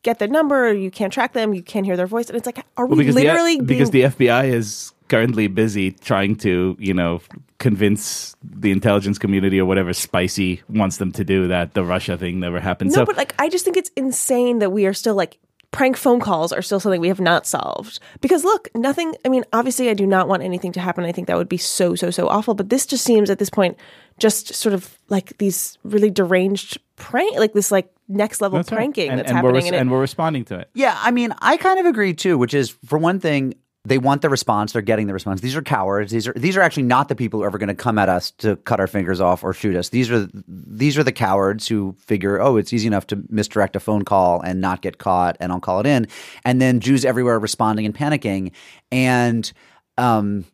get 0.03 0.19
their 0.19 0.29
number, 0.29 0.75
you 0.75 0.91
can't 0.91 1.13
track 1.13 1.33
them, 1.33 1.55
you 1.55 1.63
can't 1.63 1.87
hear 1.87 1.97
their 1.97 2.09
voice, 2.09 2.29
and 2.29 2.37
it's 2.37 2.47
like, 2.47 2.65
are 2.77 2.87
we 2.87 2.91
Well, 2.91 2.99
because 2.99 3.15
literally 3.15 3.57
the, 3.57 3.63
being 3.63 3.79
because 3.79 3.91
the 3.91 4.03
FBI 4.03 4.53
is 4.53 4.93
currently 5.09 5.47
busy 5.47 5.93
trying 5.93 6.35
to, 6.37 6.77
you 6.81 6.93
know, 6.93 7.21
convince 7.59 8.35
the 8.43 8.73
intelligence 8.73 9.19
community 9.19 9.61
or 9.61 9.65
whatever 9.65 9.93
spicy 9.93 10.63
wants 10.69 10.97
them 10.97 11.13
to 11.13 11.25
do 11.25 11.47
that 11.47 11.75
the 11.75 11.85
Russia 11.85 12.19
thing 12.19 12.41
never 12.41 12.59
happened. 12.61 12.91
No, 12.91 12.97
so 12.97 13.05
but 13.07 13.17
like 13.17 13.35
I 13.39 13.49
just 13.49 13.65
think 13.65 13.77
it's 13.77 13.91
insane 13.97 14.59
that 14.59 14.71
we 14.71 14.87
are 14.87 14.93
still 14.93 15.15
like 15.15 15.39
prank 15.71 15.97
phone 15.97 16.21
calls 16.21 16.53
are 16.53 16.63
still 16.63 16.81
something 16.81 17.01
we 17.01 17.09
have 17.09 17.21
not 17.21 17.47
solved. 17.47 17.99
Because 18.21 18.45
look, 18.45 18.69
nothing 18.75 19.15
I 19.25 19.29
mean, 19.29 19.45
obviously 19.53 19.91
I 19.91 19.95
do 19.95 20.07
not 20.07 20.29
want 20.29 20.43
anything 20.43 20.73
to 20.73 20.81
happen. 20.81 21.05
I 21.05 21.13
think 21.13 21.27
that 21.29 21.37
would 21.37 21.49
be 21.49 21.59
so 21.59 21.95
so 21.95 22.11
so 22.11 22.29
awful, 22.29 22.55
but 22.55 22.69
this 22.71 22.87
just 22.87 23.05
seems 23.05 23.31
at 23.31 23.39
this 23.39 23.51
point 23.51 23.77
just 24.19 24.55
sort 24.55 24.73
of 24.75 24.97
like 25.09 25.37
these 25.39 25.77
really 25.85 26.11
deranged 26.11 26.79
prank 26.97 27.39
like 27.39 27.53
this 27.53 27.71
like 27.71 27.91
next 28.09 28.41
level 28.41 28.59
That's 28.59 28.71
right. 28.71 28.79
pranking 28.79 29.11
and, 29.11 29.19
that's 29.19 29.29
and 29.29 29.37
happening 29.37 29.53
We're, 29.53 29.59
res- 29.59 29.67
and 29.67 29.75
it- 29.75 29.79
and 29.81 29.91
we're 29.91 30.01
responding 30.01 30.45
to 30.47 30.61
it. 30.61 30.71
Yeah, 30.75 30.97
I 30.99 31.11
mean, 31.11 31.35
I 31.41 31.57
kind 31.59 31.79
of 31.81 31.87
agree 31.87 32.15
too, 32.15 32.39
which 32.39 32.55
is 32.55 32.71
for 32.87 32.99
one 32.99 33.21
thing, 33.21 33.55
they 33.87 33.99
want 33.99 34.23
the 34.23 34.29
response, 34.29 34.73
they're 34.73 34.83
getting 34.83 35.07
the 35.07 35.13
response. 35.13 35.41
These 35.41 35.57
are 35.57 35.63
cowards. 35.63 36.11
These 36.13 36.27
are 36.29 36.33
these 36.33 36.57
are 36.57 36.61
actually 36.61 36.83
not 36.85 37.09
the 37.09 37.15
people 37.15 37.41
who 37.41 37.45
are 37.45 37.47
ever 37.47 37.59
going 37.59 37.69
to 37.69 37.75
come 37.75 37.99
at 37.99 38.09
us 38.09 38.33
to 38.39 38.57
cut 38.57 38.81
our 38.81 38.87
fingers 38.87 39.21
off 39.21 39.45
or 39.45 39.53
shoot 39.53 39.77
us. 39.77 39.91
These 39.91 40.11
are 40.11 40.29
these 40.49 40.99
are 40.99 41.05
the 41.05 41.13
cowards 41.13 41.69
who 41.69 41.95
figure, 41.99 42.41
"Oh, 42.41 42.57
it's 42.57 42.73
easy 42.73 42.87
enough 42.87 43.07
to 43.09 43.23
misdirect 43.29 43.77
a 43.77 43.81
phone 43.81 44.05
call 44.05 44.41
and 44.41 44.61
not 44.61 44.83
get 44.83 44.99
caught 44.99 45.37
and 45.41 45.53
I'll 45.53 45.61
call 45.61 45.81
it 45.81 45.87
in." 45.87 46.07
And 46.45 46.61
then 46.61 46.81
Jews 46.81 47.05
everywhere 47.05 47.39
responding 47.39 47.87
and 47.87 47.95
panicking 47.95 48.53
and 48.91 49.53
um 49.99 50.45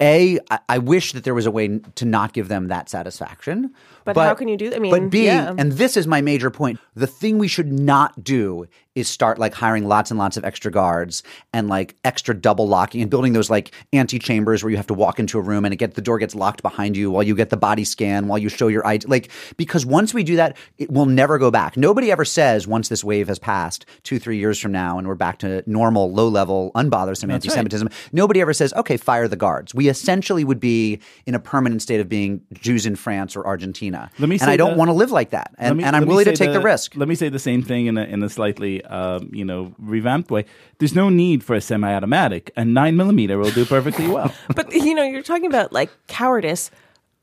a, 0.00 0.38
I- 0.50 0.58
I 0.68 0.78
wish 0.78 1.12
that 1.12 1.24
there 1.24 1.34
was 1.34 1.46
a 1.46 1.50
way 1.50 1.80
to 1.94 2.04
not 2.04 2.32
give 2.34 2.48
them 2.48 2.68
that 2.68 2.88
satisfaction. 2.88 3.72
But 4.04 4.16
how 4.16 4.34
can 4.34 4.48
you 4.48 4.56
do- 4.56 4.72
I 4.74 4.78
mean, 4.78 4.90
but 4.90 5.10
B, 5.10 5.26
yeah. 5.26 5.54
and 5.56 5.72
this 5.72 5.96
is 5.96 6.06
my 6.06 6.20
major 6.20 6.50
point. 6.50 6.78
The 6.94 7.06
thing 7.06 7.38
we 7.38 7.48
should 7.48 7.72
not 7.72 8.22
do 8.22 8.66
is 8.94 9.08
start 9.08 9.38
like 9.38 9.54
hiring 9.54 9.88
lots 9.88 10.10
and 10.10 10.18
lots 10.18 10.36
of 10.36 10.44
extra 10.44 10.70
guards 10.70 11.24
and 11.52 11.68
like 11.68 11.96
extra 12.04 12.32
double 12.32 12.68
locking 12.68 13.00
and 13.02 13.10
building 13.10 13.32
those 13.32 13.50
like 13.50 13.72
antechambers 13.92 14.62
where 14.62 14.70
you 14.70 14.76
have 14.76 14.86
to 14.86 14.94
walk 14.94 15.18
into 15.18 15.36
a 15.36 15.40
room 15.40 15.64
and 15.64 15.74
it 15.74 15.78
get 15.78 15.94
the 15.94 16.00
door 16.00 16.18
gets 16.18 16.34
locked 16.34 16.62
behind 16.62 16.96
you 16.96 17.10
while 17.10 17.22
you 17.24 17.34
get 17.34 17.50
the 17.50 17.56
body 17.56 17.82
scan 17.84 18.28
while 18.28 18.38
you 18.38 18.48
show 18.48 18.68
your 18.68 18.86
ID. 18.86 19.06
Like 19.08 19.30
because 19.56 19.84
once 19.84 20.14
we 20.14 20.22
do 20.22 20.36
that, 20.36 20.56
it 20.78 20.90
will 20.90 21.06
never 21.06 21.38
go 21.38 21.50
back. 21.50 21.76
Nobody 21.76 22.12
ever 22.12 22.24
says 22.24 22.68
once 22.68 22.88
this 22.88 23.02
wave 23.02 23.26
has 23.26 23.38
passed 23.38 23.84
two 24.04 24.18
three 24.20 24.38
years 24.38 24.60
from 24.60 24.70
now 24.70 24.98
and 24.98 25.08
we're 25.08 25.16
back 25.16 25.38
to 25.38 25.64
normal 25.66 26.12
low 26.12 26.28
level 26.28 26.70
unbothersome 26.76 27.32
anti-Semitism. 27.32 27.88
Nobody 28.12 28.40
ever 28.40 28.52
says 28.52 28.72
okay, 28.74 28.96
fire 28.96 29.26
the 29.26 29.36
guards. 29.36 29.74
We 29.74 29.88
essentially 29.88 30.44
would 30.44 30.60
be 30.60 31.00
in 31.26 31.34
a 31.34 31.40
permanent 31.40 31.82
state 31.82 32.00
of 32.00 32.08
being 32.08 32.42
Jews 32.52 32.86
in 32.86 32.94
France 32.94 33.34
or 33.34 33.44
Argentina. 33.44 33.93
Let 34.18 34.28
me 34.28 34.38
and 34.40 34.50
I 34.50 34.56
don't 34.56 34.72
the- 34.72 34.78
want 34.78 34.88
to 34.88 34.92
live 34.92 35.10
like 35.10 35.30
that. 35.30 35.54
And, 35.58 35.78
me- 35.78 35.84
and 35.84 35.94
I'm 35.96 36.06
willing 36.06 36.24
to 36.26 36.36
take 36.36 36.52
the, 36.52 36.60
risk. 36.60 36.94
Let 36.96 37.08
me 37.08 37.14
say 37.14 37.28
the 37.28 37.38
same 37.38 37.62
thing 37.62 37.86
in 37.86 37.96
a, 37.98 38.04
in 38.04 38.22
a 38.22 38.28
slightly, 38.28 38.82
um, 38.84 39.30
you 39.32 39.44
know, 39.44 39.74
revamped 39.78 40.30
way. 40.30 40.44
There's 40.78 40.94
no 40.94 41.08
need 41.08 41.42
for 41.44 41.54
a 41.54 41.60
semi-automatic. 41.60 42.50
A 42.56 42.64
nine 42.64 42.96
millimeter 42.96 43.38
will 43.38 43.50
do 43.50 43.64
perfectly 43.64 44.08
well. 44.08 44.32
But 44.54 44.72
you 44.72 44.94
know, 44.94 45.04
you're 45.04 45.22
talking 45.22 45.46
about 45.46 45.72
like 45.72 45.90
cowardice. 46.06 46.70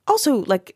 Also, 0.08 0.44
like 0.46 0.76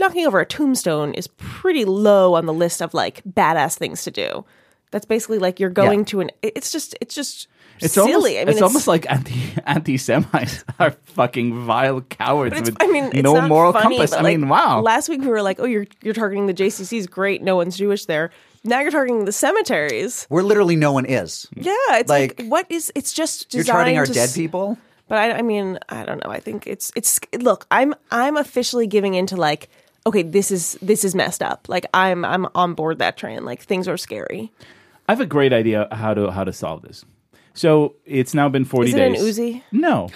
knocking 0.00 0.26
over 0.26 0.40
a 0.40 0.46
tombstone 0.46 1.14
is 1.14 1.26
pretty 1.38 1.84
low 1.84 2.34
on 2.34 2.46
the 2.46 2.52
list 2.52 2.82
of 2.82 2.94
like 2.94 3.22
badass 3.24 3.76
things 3.78 4.02
to 4.04 4.10
do. 4.10 4.44
That's 4.90 5.06
basically 5.06 5.38
like 5.38 5.58
you're 5.60 5.70
going 5.70 6.00
Yeah. 6.00 6.04
to 6.06 6.20
an. 6.20 6.30
It's 6.42 6.70
just, 6.70 6.96
it's 7.00 7.14
just. 7.14 7.48
It's 7.80 7.94
silly. 7.94 8.10
almost, 8.12 8.26
I 8.26 8.38
mean, 8.40 8.48
it's, 8.48 8.62
almost 8.62 8.86
like 8.86 9.10
anti 9.10 9.40
anti 9.66 9.96
Semites 9.96 10.64
are 10.78 10.92
fucking 11.06 11.64
vile 11.64 12.00
cowards 12.02 12.60
with 12.60 12.76
I 12.80 12.86
mean, 12.86 13.10
no 13.22 13.40
moral 13.46 13.72
funny, 13.72 13.96
compass. 13.96 14.12
I 14.12 14.22
like, 14.22 14.38
mean, 14.38 14.48
wow. 14.48 14.80
Last 14.80 15.08
week 15.08 15.20
we 15.20 15.28
were 15.28 15.42
like, 15.42 15.58
"Oh, 15.60 15.64
you're 15.66 15.86
you're 16.02 16.14
targeting 16.14 16.46
the 16.46 16.54
JCCs. 16.54 17.10
Great, 17.10 17.42
no 17.42 17.56
one's 17.56 17.76
Jewish 17.76 18.06
there." 18.06 18.30
Now 18.66 18.80
you're 18.80 18.90
targeting 18.90 19.26
the 19.26 19.32
cemeteries. 19.32 20.24
Where 20.30 20.42
literally 20.42 20.76
no 20.76 20.92
one 20.92 21.04
is. 21.04 21.46
Yeah, 21.54 21.74
it's 21.90 22.08
like, 22.08 22.38
Like, 22.38 22.48
what 22.48 22.66
is? 22.70 22.90
It's 22.94 23.12
just 23.12 23.52
You're 23.52 23.62
designed 23.62 23.76
charting 23.76 23.98
our 23.98 24.06
to 24.06 24.12
dead 24.12 24.30
s- 24.30 24.34
people. 24.34 24.78
But 25.06 25.18
I, 25.18 25.32
I 25.32 25.42
mean, 25.42 25.78
I 25.90 26.04
don't 26.04 26.24
know. 26.24 26.30
I 26.30 26.40
think 26.40 26.66
it's 26.66 26.90
it's. 26.96 27.20
Look, 27.38 27.66
I'm 27.70 27.94
I'm 28.10 28.36
officially 28.38 28.86
giving 28.86 29.14
into 29.14 29.36
like, 29.36 29.68
okay, 30.06 30.22
this 30.22 30.50
is 30.50 30.78
this 30.80 31.04
is 31.04 31.14
messed 31.14 31.42
up. 31.42 31.68
Like 31.68 31.84
I'm 31.92 32.24
I'm 32.24 32.46
on 32.54 32.72
board 32.72 33.00
that 33.00 33.18
train. 33.18 33.44
Like 33.44 33.60
things 33.62 33.86
are 33.86 33.98
scary. 33.98 34.50
I 35.06 35.12
have 35.12 35.20
a 35.20 35.26
great 35.26 35.52
idea 35.52 35.88
how 35.92 36.14
to 36.14 36.30
how 36.30 36.44
to 36.44 36.52
solve 36.52 36.80
this. 36.82 37.04
So 37.54 37.94
it's 38.04 38.34
now 38.34 38.48
been 38.48 38.64
forty 38.64 38.90
Is 38.90 38.94
it 38.94 39.00
an 39.00 39.12
days. 39.14 39.38
Uzi? 39.38 39.62
No. 39.72 40.08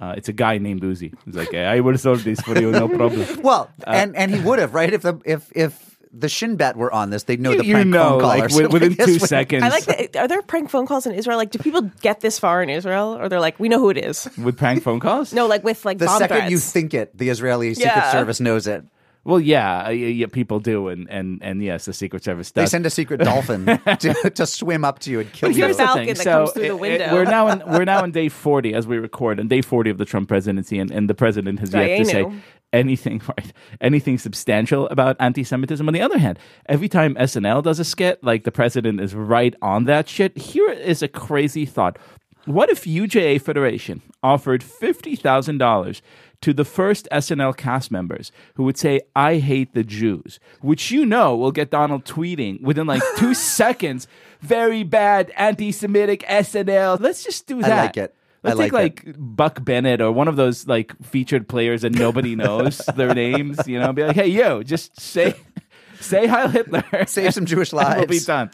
Uh, 0.00 0.12
it's 0.16 0.28
a 0.28 0.32
guy 0.32 0.58
named 0.58 0.82
Uzi. 0.82 1.14
He's 1.24 1.34
like, 1.36 1.54
I 1.54 1.80
would 1.80 1.98
solve 2.00 2.22
this 2.24 2.40
for 2.40 2.58
you, 2.58 2.70
no 2.70 2.88
problem. 3.00 3.26
Well, 3.42 3.70
Uh, 3.86 3.90
and 3.90 4.16
and 4.16 4.34
he 4.34 4.40
would 4.40 4.58
have 4.58 4.74
right 4.74 4.92
if 4.92 5.02
the 5.02 5.18
if 5.24 5.50
if 5.54 5.96
the 6.12 6.28
Shin 6.30 6.56
Bet 6.56 6.76
were 6.76 6.90
on 6.92 7.10
this, 7.10 7.24
they'd 7.24 7.40
know 7.40 7.54
the 7.54 7.64
you 7.64 7.74
prank 7.74 7.88
know, 7.88 8.02
phone 8.10 8.20
call 8.20 8.28
like 8.28 8.44
or 8.44 8.48
wi- 8.48 8.62
something. 8.64 8.72
within 8.80 8.94
This 8.96 9.06
two 9.06 9.26
seconds. 9.26 9.62
I 9.62 9.68
like 9.68 9.84
that. 9.84 10.16
Are 10.16 10.28
there 10.28 10.40
prank 10.42 10.70
phone 10.70 10.86
calls 10.86 11.06
in 11.06 11.12
Israel? 11.12 11.36
Like, 11.36 11.50
do 11.50 11.58
people 11.58 11.82
get 12.00 12.20
this 12.20 12.38
far 12.38 12.62
in 12.62 12.70
Israel, 12.70 13.16
or 13.20 13.28
they're 13.28 13.40
like, 13.40 13.60
we 13.60 13.68
know 13.68 13.78
who 13.78 13.90
it 13.90 13.98
is? 13.98 14.26
with 14.38 14.56
prank 14.56 14.82
phone 14.82 15.00
calls. 15.00 15.32
No, 15.34 15.46
like 15.46 15.62
with 15.64 15.84
like 15.84 15.98
The 15.98 16.06
bomb 16.06 16.18
second 16.18 16.36
threats. 16.36 16.50
you 16.50 16.58
think 16.58 16.94
it, 16.94 17.16
the 17.16 17.28
Israeli 17.28 17.74
Secret 17.74 17.88
Yeah. 17.90 18.12
Service 18.12 18.40
knows 18.40 18.66
it. 18.66 18.82
Well, 19.26 19.40
yeah, 19.40 19.86
uh, 19.86 19.90
yeah, 19.90 20.06
yeah, 20.06 20.26
people 20.26 20.60
do, 20.60 20.86
and 20.86 21.08
and 21.10 21.42
and 21.42 21.60
yes, 21.62 21.84
the 21.86 21.92
Secret 21.92 22.22
Service 22.22 22.52
does. 22.52 22.62
They 22.62 22.66
send 22.70 22.86
a 22.86 22.90
secret 22.90 23.18
dolphin 23.24 23.66
to, 23.66 24.30
to 24.30 24.46
swim 24.46 24.84
up 24.84 25.00
to 25.00 25.10
you 25.10 25.18
and 25.20 25.32
kill 25.32 25.48
But 25.48 25.56
you. 25.56 25.64
here's 25.64 25.76
the 25.76 25.82
Falcon 25.82 26.04
thing. 26.06 26.14
that 26.14 26.22
so 26.22 26.30
comes 26.44 26.52
through 26.52 26.62
the 26.62 26.68
it- 26.68 26.70
it- 26.70 26.80
window. 26.80 27.12
we're 27.12 27.24
now 27.24 27.48
in 27.48 27.62
we're 27.66 27.84
now 27.84 28.04
in 28.04 28.12
day 28.20 28.28
forty 28.28 28.72
as 28.72 28.86
we 28.86 28.98
record, 28.98 29.40
and 29.40 29.50
day 29.50 29.62
forty 29.62 29.90
of 29.90 29.98
the 29.98 30.04
Trump 30.04 30.28
presidency, 30.28 30.78
and, 30.78 30.92
and 30.92 31.10
the 31.10 31.14
president 31.14 31.58
has 31.58 31.74
yet 31.74 31.98
to 31.98 32.04
say 32.04 32.22
Dayenu. 32.22 32.40
anything 32.72 33.20
right, 33.28 33.52
anything 33.80 34.16
substantial 34.16 34.86
about 34.90 35.16
anti-Semitism. 35.18 35.86
On 35.88 35.92
the 35.92 36.02
other 36.02 36.18
hand, 36.18 36.38
every 36.68 36.88
time 36.88 37.16
SNL 37.16 37.64
does 37.64 37.80
a 37.80 37.84
skit, 37.84 38.22
like 38.22 38.44
the 38.44 38.52
president 38.52 39.00
is 39.00 39.12
right 39.14 39.56
on 39.60 39.84
that 39.86 40.08
shit. 40.08 40.38
Here 40.38 40.70
is 40.70 41.02
a 41.02 41.08
crazy 41.08 41.66
thought: 41.66 41.98
What 42.44 42.70
if 42.70 42.84
UJA 42.84 43.42
Federation 43.42 44.02
offered 44.22 44.62
fifty 44.62 45.16
thousand 45.16 45.58
dollars? 45.58 46.00
To 46.42 46.52
the 46.52 46.64
first 46.64 47.08
SNL 47.10 47.56
cast 47.56 47.90
members 47.90 48.30
who 48.54 48.64
would 48.64 48.76
say, 48.76 49.00
I 49.14 49.36
hate 49.36 49.74
the 49.74 49.82
Jews, 49.82 50.38
which 50.60 50.90
you 50.90 51.06
know 51.06 51.36
will 51.36 51.52
get 51.52 51.70
Donald 51.70 52.04
tweeting 52.04 52.60
within 52.60 52.86
like 52.86 53.02
two 53.16 53.34
seconds. 53.58 54.06
Very 54.40 54.82
bad 54.82 55.32
anti 55.36 55.72
Semitic 55.72 56.22
SNL. 56.28 57.00
Let's 57.00 57.24
just 57.24 57.46
do 57.46 57.62
that. 57.62 57.72
I 57.72 57.82
like 57.82 57.96
it. 57.96 58.14
I 58.44 58.48
Let's 58.48 58.60
take 58.60 58.72
like 58.72 59.02
like 59.06 59.16
Beck 59.18 59.64
Bennett 59.64 60.00
or 60.00 60.12
one 60.12 60.28
of 60.28 60.36
those 60.36 60.66
like 60.66 60.94
featured 61.02 61.48
players 61.48 61.84
and 61.84 61.98
nobody 61.98 62.36
knows 62.36 62.78
their 62.94 63.14
names, 63.14 63.66
you 63.66 63.80
know, 63.80 63.92
be 63.92 64.04
like, 64.04 64.16
hey, 64.16 64.28
yo, 64.28 64.62
just 64.62 65.00
say 65.00 65.34
say 66.00 66.26
Heil 66.26 66.48
Hitler. 66.48 66.84
Save 67.06 67.34
some 67.34 67.46
Jewish 67.46 67.72
lives. 67.72 67.98
We'll 67.98 68.06
be 68.06 68.20
done. 68.20 68.50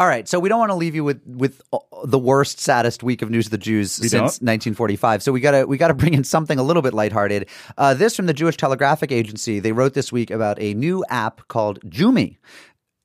All 0.00 0.06
right, 0.06 0.26
so 0.26 0.40
we 0.40 0.48
don't 0.48 0.58
want 0.58 0.70
to 0.70 0.76
leave 0.76 0.94
you 0.94 1.04
with 1.04 1.20
with 1.26 1.60
uh, 1.74 1.78
the 2.04 2.18
worst, 2.18 2.58
saddest 2.58 3.02
week 3.02 3.20
of 3.20 3.28
news 3.28 3.48
of 3.48 3.50
the 3.50 3.58
Jews 3.58 3.92
since 3.92 4.10
don't? 4.12 4.22
1945. 4.22 5.22
So 5.22 5.30
we 5.30 5.40
gotta 5.40 5.66
we 5.66 5.76
gotta 5.76 5.92
bring 5.92 6.14
in 6.14 6.24
something 6.24 6.58
a 6.58 6.62
little 6.62 6.80
bit 6.80 6.94
lighthearted. 6.94 7.50
Uh, 7.76 7.92
this 7.92 8.16
from 8.16 8.24
the 8.24 8.32
Jewish 8.32 8.56
Telegraphic 8.56 9.12
Agency. 9.12 9.60
They 9.60 9.72
wrote 9.72 9.92
this 9.92 10.10
week 10.10 10.30
about 10.30 10.58
a 10.58 10.72
new 10.72 11.04
app 11.10 11.46
called 11.48 11.80
Jumi. 11.82 12.38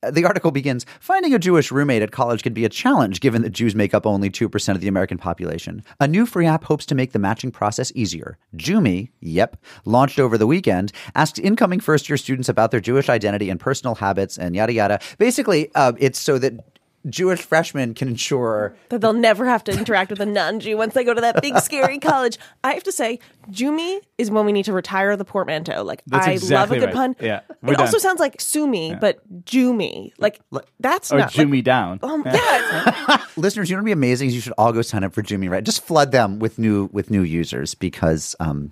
Uh, 0.04 0.12
The 0.12 0.24
article 0.24 0.52
begins 0.52 0.86
Finding 1.02 1.34
a 1.34 1.40
Jewish 1.40 1.70
roommate 1.70 2.02
at 2.02 2.12
college 2.12 2.44
can 2.44 2.54
be 2.54 2.64
a 2.64 2.70
challenge 2.70 3.20
given 3.20 3.42
that 3.42 3.50
Jews 3.50 3.76
make 3.76 3.94
up 3.94 4.06
only 4.06 4.30
2% 4.30 4.76
of 4.76 4.80
the 4.80 4.88
American 4.88 5.18
population. 5.18 5.84
A 6.00 6.08
new 6.08 6.26
free 6.26 6.46
app 6.46 6.64
hopes 6.64 6.86
to 6.86 6.96
make 6.96 7.12
the 7.12 7.20
matching 7.20 7.52
process 7.52 7.92
easier. 7.94 8.38
Jumi, 8.56 9.10
yep, 9.20 9.58
launched 9.84 10.18
over 10.18 10.38
the 10.38 10.48
weekend, 10.48 10.94
asked 11.14 11.40
incoming 11.40 11.82
first 11.82 12.08
year 12.08 12.16
students 12.16 12.48
about 12.48 12.72
their 12.72 12.80
Jewish 12.80 13.10
identity 13.10 13.50
and 13.50 13.60
personal 13.60 13.96
habits 13.96 14.38
and 14.38 14.56
yada 14.56 14.72
yada. 14.72 15.00
Basically, 15.18 15.76
uh, 15.76 15.92
it's 15.98 16.20
so 16.20 16.40
that 16.40 16.75
Jewish 17.10 17.42
freshmen 17.42 17.94
can 17.94 18.08
ensure 18.08 18.76
that 18.90 19.02
they'll 19.02 19.14
never 19.14 19.46
have 19.46 19.64
to 19.66 19.72
interact 19.72 20.10
with 20.10 20.20
a 20.20 20.26
non-Jew 20.26 20.78
once 20.78 20.94
they 20.94 21.04
go 21.04 21.14
to 21.14 21.22
that 21.22 21.42
big 21.42 21.58
scary 21.60 22.00
college. 22.00 22.38
I 22.64 22.74
have 22.74 22.84
to 22.84 22.92
say, 22.92 23.20
Jumi 23.52 24.00
is 24.18 24.32
when 24.32 24.46
we 24.46 24.52
need 24.52 24.66
to 24.66 24.74
retire 24.74 25.16
the 25.16 25.26
portmanteau. 25.26 25.84
Like 25.84 26.02
That's 26.08 26.28
I 26.28 26.32
exactly 26.32 26.56
love 26.56 26.72
a 26.72 26.80
good 26.80 26.96
right. 26.96 27.16
pun. 27.16 27.28
Yeah, 27.28 27.42
we're 27.62 27.74
it 27.74 27.80
also 27.80 27.98
sounds 27.98 28.20
like 28.20 28.42
Sumi, 28.42 28.96
but 28.96 29.20
Jumi. 29.46 30.12
Like 30.18 30.40
that's 30.80 31.12
Or 31.12 31.20
not 31.20 31.32
Jew 31.32 31.42
like, 31.42 31.50
me 31.50 31.62
down. 31.62 32.00
Um, 32.02 32.24
yeah, 32.26 33.24
listeners, 33.38 33.70
you 33.70 33.76
know 33.76 33.80
what 33.80 33.84
would 33.84 33.88
be 33.88 33.92
amazing 33.92 34.30
is 34.30 34.36
you 34.36 34.42
should 34.42 34.54
all 34.58 34.74
go 34.74 34.82
sign 34.82 35.04
up 35.04 35.14
for 35.14 35.22
Jumi 35.22 35.50
Right. 35.50 35.64
Just 35.64 35.84
flood 35.86 36.12
them 36.12 36.40
with 36.40 36.58
new 36.58 36.90
with 36.92 37.12
new 37.12 37.22
users 37.22 37.76
because 37.76 38.36
um 38.40 38.72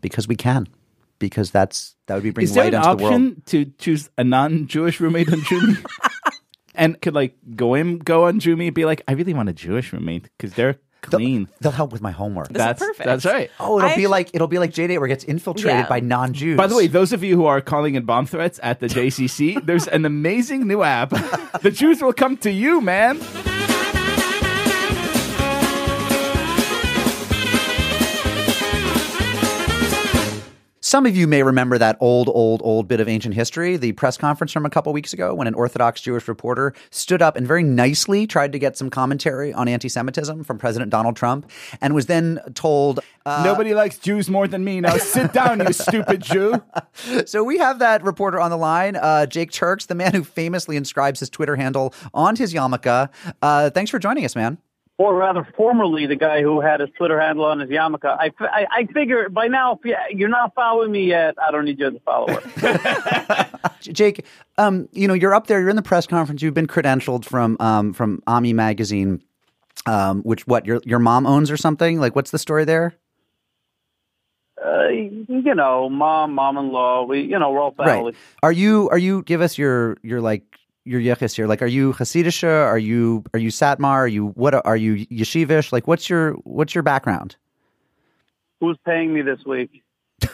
because 0.00 0.28
we 0.28 0.36
can. 0.36 0.68
Because 1.18 1.50
that's 1.50 1.94
that 2.06 2.14
would 2.14 2.22
be 2.22 2.30
bringing 2.30 2.48
Is 2.50 2.54
there 2.54 2.64
light 2.64 2.74
an 2.74 2.82
into 2.82 2.96
the 2.96 3.02
world. 3.02 3.14
option 3.14 3.42
to 3.46 3.64
choose 3.78 4.10
a 4.18 4.24
non-Jewish 4.24 5.00
roommate 5.00 5.32
on 5.32 5.40
Jumi? 5.40 5.84
and 6.74 7.00
could 7.00 7.14
like 7.14 7.36
go 7.56 7.64
goyim 7.68 7.98
go 7.98 8.24
on 8.26 8.40
Jumi 8.40 8.66
and 8.66 8.74
be 8.74 8.84
like, 8.84 9.02
I 9.08 9.12
really 9.12 9.34
want 9.34 9.48
a 9.48 9.52
Jewish 9.52 9.92
roommate 9.92 10.24
because 10.36 10.54
they're 10.54 10.76
clean. 11.02 11.48
They'll 11.60 11.72
help 11.72 11.92
with 11.92 12.00
my 12.00 12.12
homework. 12.12 12.48
This 12.48 12.56
is 12.56 12.64
that's 12.66 12.80
perfect. 12.80 13.04
That's 13.04 13.24
right. 13.26 13.50
Oh, 13.60 13.78
it'll 13.78 13.90
I 13.90 13.94
be 13.96 14.02
actu- 14.04 14.08
like 14.08 14.30
it'll 14.32 14.48
be 14.48 14.58
like 14.58 14.72
J 14.72 14.86
Date 14.86 14.98
where 14.98 15.06
it 15.06 15.10
gets 15.10 15.24
infiltrated 15.24 15.80
Yeah. 15.80 15.88
by 15.88 16.00
non-Jews. 16.00 16.56
By 16.56 16.66
the 16.66 16.76
way, 16.76 16.86
those 16.86 17.12
of 17.12 17.22
you 17.22 17.36
who 17.36 17.44
are 17.46 17.60
calling 17.60 17.94
in 17.94 18.04
bomb 18.04 18.26
threats 18.26 18.58
at 18.62 18.80
the 18.80 18.86
JCC, 18.86 19.64
there's 19.66 19.86
an 19.88 20.04
amazing 20.04 20.66
new 20.66 20.82
app. 20.82 21.10
the 21.62 21.70
Jews 21.70 22.00
will 22.02 22.14
come 22.14 22.36
to 22.38 22.50
you, 22.50 22.80
man. 22.80 23.18
Some 30.94 31.06
of 31.06 31.16
you 31.16 31.26
may 31.26 31.42
remember 31.42 31.76
that 31.76 31.96
old, 31.98 32.28
old, 32.28 32.60
old 32.62 32.86
bit 32.86 33.00
of 33.00 33.08
ancient 33.08 33.34
history, 33.34 33.76
the 33.76 33.90
press 33.90 34.16
conference 34.16 34.52
from 34.52 34.64
a 34.64 34.70
couple 34.70 34.92
weeks 34.92 35.12
ago 35.12 35.34
when 35.34 35.48
an 35.48 35.54
Orthodox 35.54 36.00
Jewish 36.00 36.28
reporter 36.28 36.72
stood 36.90 37.20
up 37.20 37.34
and 37.34 37.44
very 37.44 37.64
nicely 37.64 38.28
tried 38.28 38.52
to 38.52 38.60
get 38.60 38.78
some 38.78 38.90
commentary 38.90 39.52
on 39.52 39.66
anti 39.66 39.88
Semitism 39.88 40.44
from 40.44 40.56
President 40.56 40.92
Donald 40.92 41.16
Trump 41.16 41.50
and 41.80 41.96
was 41.96 42.06
then 42.06 42.38
told. 42.54 43.00
Uh, 43.26 43.42
Nobody 43.44 43.74
likes 43.74 43.98
Jews 43.98 44.30
more 44.30 44.46
than 44.46 44.62
me. 44.62 44.80
Now 44.80 44.96
sit 44.98 45.32
down, 45.32 45.66
you 45.66 45.72
stupid 45.72 46.22
Jew. 46.22 46.62
so 47.26 47.42
we 47.42 47.58
have 47.58 47.80
that 47.80 48.04
reporter 48.04 48.38
on 48.38 48.52
the 48.52 48.56
line, 48.56 48.94
uh, 48.94 49.26
Jake 49.26 49.50
Turx, 49.50 49.86
the 49.86 49.96
man 49.96 50.14
who 50.14 50.22
famously 50.22 50.76
inscribes 50.76 51.18
his 51.18 51.28
Twitter 51.28 51.56
handle 51.56 51.92
on 52.14 52.36
his 52.36 52.54
yarmulke. 52.54 53.08
Uh, 53.42 53.70
thanks 53.70 53.90
for 53.90 53.98
joining 53.98 54.24
us, 54.24 54.36
man. 54.36 54.58
Or 54.96 55.14
rather 55.16 55.46
formerly 55.56 56.06
the 56.06 56.14
guy 56.16 56.40
who 56.42 56.60
had 56.60 56.78
his 56.80 56.88
Twitter 56.96 57.20
handle 57.20 57.44
on 57.44 57.58
his 57.58 57.68
yarmulke. 57.68 58.04
I, 58.04 58.30
I, 58.40 58.66
I 58.70 58.86
figure 58.86 59.28
by 59.28 59.48
now, 59.48 59.72
if 59.74 59.84
you- 59.84 59.96
you're 60.18 60.28
not 60.28 60.54
following 60.54 60.92
me 60.92 61.06
yet, 61.06 61.34
I 61.44 61.50
don't 61.50 61.64
need 61.64 61.78
you 61.80 61.88
as 61.88 61.94
a 61.94 62.00
follower. 62.00 62.40
Jake, 63.80 64.24
um, 64.56 64.88
you 64.92 65.08
know, 65.08 65.14
you're 65.14 65.34
up 65.34 65.46
there, 65.48 65.60
you're 65.60 65.68
in 65.68 65.76
the 65.76 65.82
press 65.82 66.06
conference, 66.06 66.42
you've 66.42 66.54
been 66.54 66.66
credentialed 66.68 67.24
from 67.24 67.56
um, 67.60 67.92
from 67.92 68.22
Ami 68.26 68.52
magazine, 68.52 69.20
um, 69.86 70.22
which 70.22 70.46
what 70.46 70.64
your 70.66 70.80
your 70.84 70.98
mom 71.00 71.26
owns 71.26 71.50
or 71.50 71.56
something? 71.56 71.98
Like 72.00 72.14
what's 72.14 72.30
the 72.30 72.38
story 72.38 72.64
there? 72.64 72.94
uh, 74.64 74.88
you 74.88 75.54
know, 75.54 75.90
mom, 75.90 76.32
mom-in-law, 76.34 77.04
we, 77.04 77.20
you 77.22 77.38
know, 77.38 77.50
we're 77.50 77.60
all 77.60 77.72
family. 77.72 78.12
Right. 78.12 78.14
Are 78.42 78.52
you 78.52 78.88
are 78.90 78.96
you 78.98 79.22
give 79.24 79.40
us 79.42 79.58
your 79.58 79.96
your 80.02 80.20
like 80.20 80.44
your 80.84 81.00
yichus 81.00 81.34
here? 81.34 81.46
Like 81.46 81.62
are 81.62 81.66
you 81.66 81.92
Hasidisha? 81.92 82.66
Are 82.66 82.78
you 82.78 83.24
are 83.32 83.40
you 83.40 83.48
Satmar? 83.50 83.86
Are 84.04 84.08
you 84.08 84.28
what 84.28 84.54
are 84.66 84.76
you 84.76 85.06
yeshivish? 85.06 85.72
Like 85.72 85.86
what's 85.86 86.08
your 86.10 86.32
what's 86.44 86.74
your 86.74 86.82
background? 86.82 87.36
Who's 88.60 88.76
paying 88.84 89.12
me 89.12 89.22
this 89.22 89.44
week? 89.46 89.82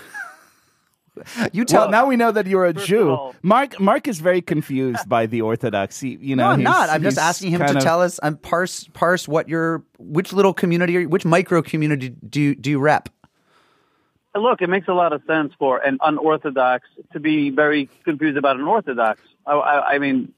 You 1.52 1.64
tell 1.66 1.82
Well, 1.82 1.90
now 1.90 2.06
we 2.06 2.16
know 2.16 2.32
that 2.32 2.46
you're 2.46 2.64
a 2.64 2.72
Jew. 2.72 3.10
all- 3.10 3.34
Mark 3.42 3.78
Mark 3.78 4.08
is 4.08 4.20
very 4.20 4.40
confused 4.40 5.06
by 5.06 5.26
the 5.26 5.42
Orthodoxy. 5.42 6.16
You 6.20 6.34
know, 6.34 6.44
No, 6.44 6.50
I'm 6.50 6.62
not. 6.62 6.88
I'm 6.88 7.02
just 7.02 7.18
asking 7.18 7.50
him 7.50 7.60
to 7.66 7.76
of- 7.76 7.82
tell 7.82 8.00
us. 8.00 8.18
I'm 8.22 8.36
parse 8.38 8.84
parse 8.94 9.28
what 9.28 9.46
your 9.48 9.82
which 9.98 10.32
little 10.32 10.54
community, 10.54 10.96
or 10.96 11.08
which 11.08 11.26
micro 11.26 11.60
community 11.62 12.10
do 12.10 12.40
you, 12.40 12.54
do 12.54 12.70
you 12.70 12.78
rep? 12.78 13.10
Look, 14.34 14.62
it 14.62 14.68
makes 14.70 14.88
a 14.88 14.94
lot 14.94 15.12
of 15.12 15.20
sense 15.26 15.52
for 15.58 15.78
an 15.78 15.98
unorthodox 16.00 16.88
to 17.12 17.20
be 17.20 17.50
very 17.50 17.90
confused 18.04 18.38
about 18.38 18.56
an 18.56 18.62
orthodox. 18.62 19.20
I, 19.44 19.52
I, 19.52 19.94
I 19.94 19.98
mean, 19.98 20.32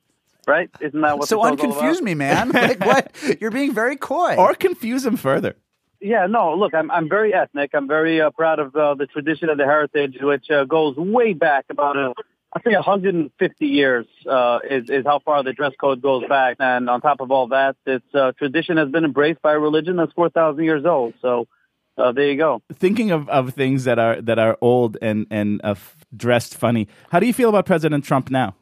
right? 0.46 0.70
Isn't 0.80 1.00
that 1.00 1.18
what 1.18 1.28
So 1.28 1.36
the 1.36 1.42
show's 1.56 1.60
all 1.60 1.72
unconfuse 1.72 1.92
about? 1.98 2.02
me, 2.04 2.14
man. 2.14 2.50
Like 2.52 2.80
what? 2.84 3.12
You're 3.40 3.50
being 3.50 3.72
very 3.74 3.96
coy. 3.96 4.36
or 4.36 4.54
confuse 4.54 5.04
him 5.06 5.16
further. 5.16 5.56
Yeah, 6.00 6.26
no. 6.26 6.54
Look, 6.54 6.74
I'm 6.74 6.90
I'm 6.90 7.08
very 7.08 7.32
ethnic. 7.32 7.70
I'm 7.74 7.86
very 7.86 8.20
uh, 8.20 8.30
proud 8.30 8.58
of 8.58 8.74
uh, 8.74 8.94
the 8.94 9.06
tradition 9.06 9.48
of 9.48 9.56
the 9.58 9.64
heritage, 9.64 10.16
which 10.20 10.50
uh, 10.50 10.64
goes 10.64 10.96
way 10.96 11.32
back 11.32 11.66
about 11.70 11.96
uh, 11.96 12.12
I 12.54 12.58
think 12.58 12.74
150 12.74 13.66
years 13.66 14.06
uh, 14.28 14.58
is 14.68 14.90
is 14.90 15.04
how 15.06 15.20
far 15.20 15.42
the 15.44 15.52
dress 15.52 15.72
code 15.80 16.02
goes 16.02 16.24
back. 16.28 16.56
And 16.58 16.90
on 16.90 17.00
top 17.00 17.20
of 17.20 17.30
all 17.30 17.46
that, 17.48 17.76
this 17.86 18.02
uh, 18.14 18.32
tradition 18.32 18.78
has 18.78 18.88
been 18.88 19.04
embraced 19.04 19.40
by 19.42 19.52
a 19.52 19.58
religion 19.60 19.94
that's 19.96 20.12
4,000 20.12 20.64
years 20.64 20.84
old. 20.84 21.14
So 21.22 21.46
uh, 21.96 22.10
there 22.10 22.28
you 22.32 22.36
go. 22.36 22.62
Thinking 22.74 23.12
of, 23.12 23.28
of 23.28 23.54
things 23.54 23.84
that 23.84 23.98
are 24.00 24.20
that 24.22 24.40
are 24.40 24.58
old 24.60 24.98
and 25.00 25.26
and 25.30 25.60
uh, 25.62 25.76
dressed 26.16 26.56
funny. 26.56 26.88
How 27.10 27.20
do 27.20 27.26
you 27.26 27.32
feel 27.32 27.48
about 27.48 27.64
President 27.64 28.04
Trump 28.04 28.28
now? 28.28 28.56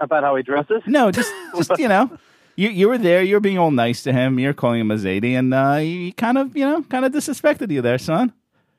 About 0.00 0.24
how 0.24 0.34
he 0.36 0.42
dresses. 0.42 0.82
No, 0.86 1.10
just 1.10 1.32
just 1.56 1.78
you 1.78 1.88
know, 1.88 2.10
You 2.56 2.68
you 2.68 2.88
were 2.88 2.98
there. 2.98 3.22
You 3.22 3.36
were 3.36 3.40
being 3.40 3.58
all 3.58 3.70
nice 3.70 4.02
to 4.02 4.12
him. 4.12 4.38
You're 4.38 4.52
calling 4.52 4.80
him 4.80 4.90
a 4.90 4.96
Zadie, 4.96 5.38
and 5.38 5.54
uh, 5.54 5.76
he 5.78 6.12
kind 6.12 6.36
of 6.36 6.56
you 6.56 6.64
know 6.66 6.82
kind 6.82 7.04
of 7.04 7.12
disrespected 7.12 7.70
you 7.70 7.80
there, 7.80 7.98
son. 7.98 8.32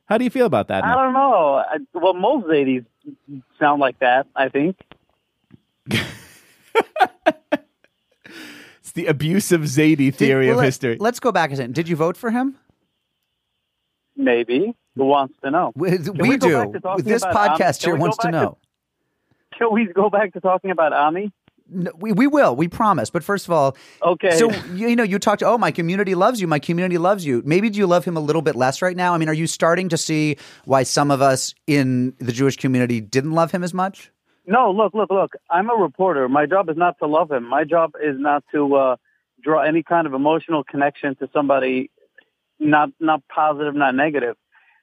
How 0.05 0.17
do 0.17 0.23
you 0.25 0.29
feel 0.29 0.45
about 0.45 0.67
that? 0.67 0.83
I 0.83 0.89
now? 0.89 0.95
don't 1.03 1.13
know. 1.13 1.55
I, 1.55 1.77
well, 1.93 2.13
most 2.13 2.45
ladies 2.47 2.83
sound 3.59 3.79
like 3.79 3.97
that. 3.99 4.27
I 4.35 4.49
think. 4.49 4.77
It's 8.79 8.91
the 8.91 9.05
abusive 9.07 9.61
Zadie 9.61 10.13
theory 10.13 10.45
Did- 10.47 10.51
of 10.51 10.57
let- 10.57 10.65
history. 10.65 10.97
Let's 10.99 11.19
go 11.19 11.31
back 11.31 11.51
a 11.51 11.55
second. 11.55 11.73
Did 11.73 11.87
you 11.87 11.95
vote 11.95 12.17
for 12.17 12.31
him? 12.31 12.57
Maybe. 14.15 14.75
Who 14.95 15.05
wants 15.05 15.35
to 15.43 15.49
know? 15.49 15.71
We, 15.75 15.97
Can 15.97 16.13
we, 16.17 16.37
do. 16.37 16.57
back 16.57 16.71
to 16.73 16.79
talking 16.79 17.05
This 17.05 17.23
podcast 17.23 17.81
Can 17.81 17.91
here 17.91 17.95
wants 17.95 18.17
to 18.17 18.29
know. 18.29 18.57
Can 19.57 19.71
we 19.71 19.87
go 19.93 20.09
back 20.09 20.33
to 20.33 20.39
talking 20.39 20.71
about 20.71 20.93
Ami? 20.93 21.31
No, 21.69 21.91
we, 21.97 22.11
we 22.11 22.27
will. 22.27 22.55
We 22.55 22.67
promise. 22.67 23.09
But 23.09 23.23
first 23.23 23.47
of 23.47 23.51
all, 23.51 23.75
Okay. 24.03 24.31
so 24.37 24.51
you, 24.73 24.89
you 24.89 24.95
know, 24.95 25.03
you 25.03 25.17
talked. 25.17 25.41
Oh, 25.41 25.57
my 25.57 25.71
community 25.71 26.13
loves 26.13 26.41
you. 26.41 26.47
My 26.47 26.59
community 26.59 26.97
loves 26.97 27.25
you. 27.25 27.41
Maybe 27.45 27.69
do 27.69 27.79
you 27.79 27.87
love 27.87 28.03
him 28.05 28.17
a 28.17 28.19
little 28.19 28.41
bit 28.41 28.55
less 28.55 28.81
right 28.81 28.95
now? 28.97 29.13
I 29.13 29.17
mean, 29.17 29.29
are 29.29 29.33
you 29.33 29.47
starting 29.47 29.89
to 29.89 29.97
see 29.97 30.37
why 30.65 30.83
some 30.83 31.09
of 31.09 31.21
us 31.21 31.55
in 31.65 32.13
the 32.19 32.33
Jewish 32.33 32.57
community 32.57 32.99
didn't 32.99 33.31
love 33.31 33.51
him 33.51 33.63
as 33.63 33.73
much? 33.73 34.11
No, 34.45 34.71
look, 34.71 34.93
look, 34.93 35.09
look. 35.09 35.33
I'm 35.49 35.69
a 35.69 35.73
reporter. 35.75 36.27
My 36.27 36.45
job 36.45 36.69
is 36.69 36.75
not 36.75 36.99
to 36.99 37.07
love 37.07 37.31
him. 37.31 37.45
My 37.47 37.63
job 37.63 37.93
is 38.03 38.17
not 38.19 38.43
to 38.53 38.75
uh, 38.75 38.95
draw 39.41 39.61
any 39.63 39.83
kind 39.83 40.05
of 40.05 40.13
emotional 40.13 40.65
connection 40.65 41.15
to 41.15 41.29
somebody, 41.33 41.89
not 42.59 42.89
not 42.99 43.21
positive, 43.33 43.73
not 43.73 43.95
negative. 43.95 44.35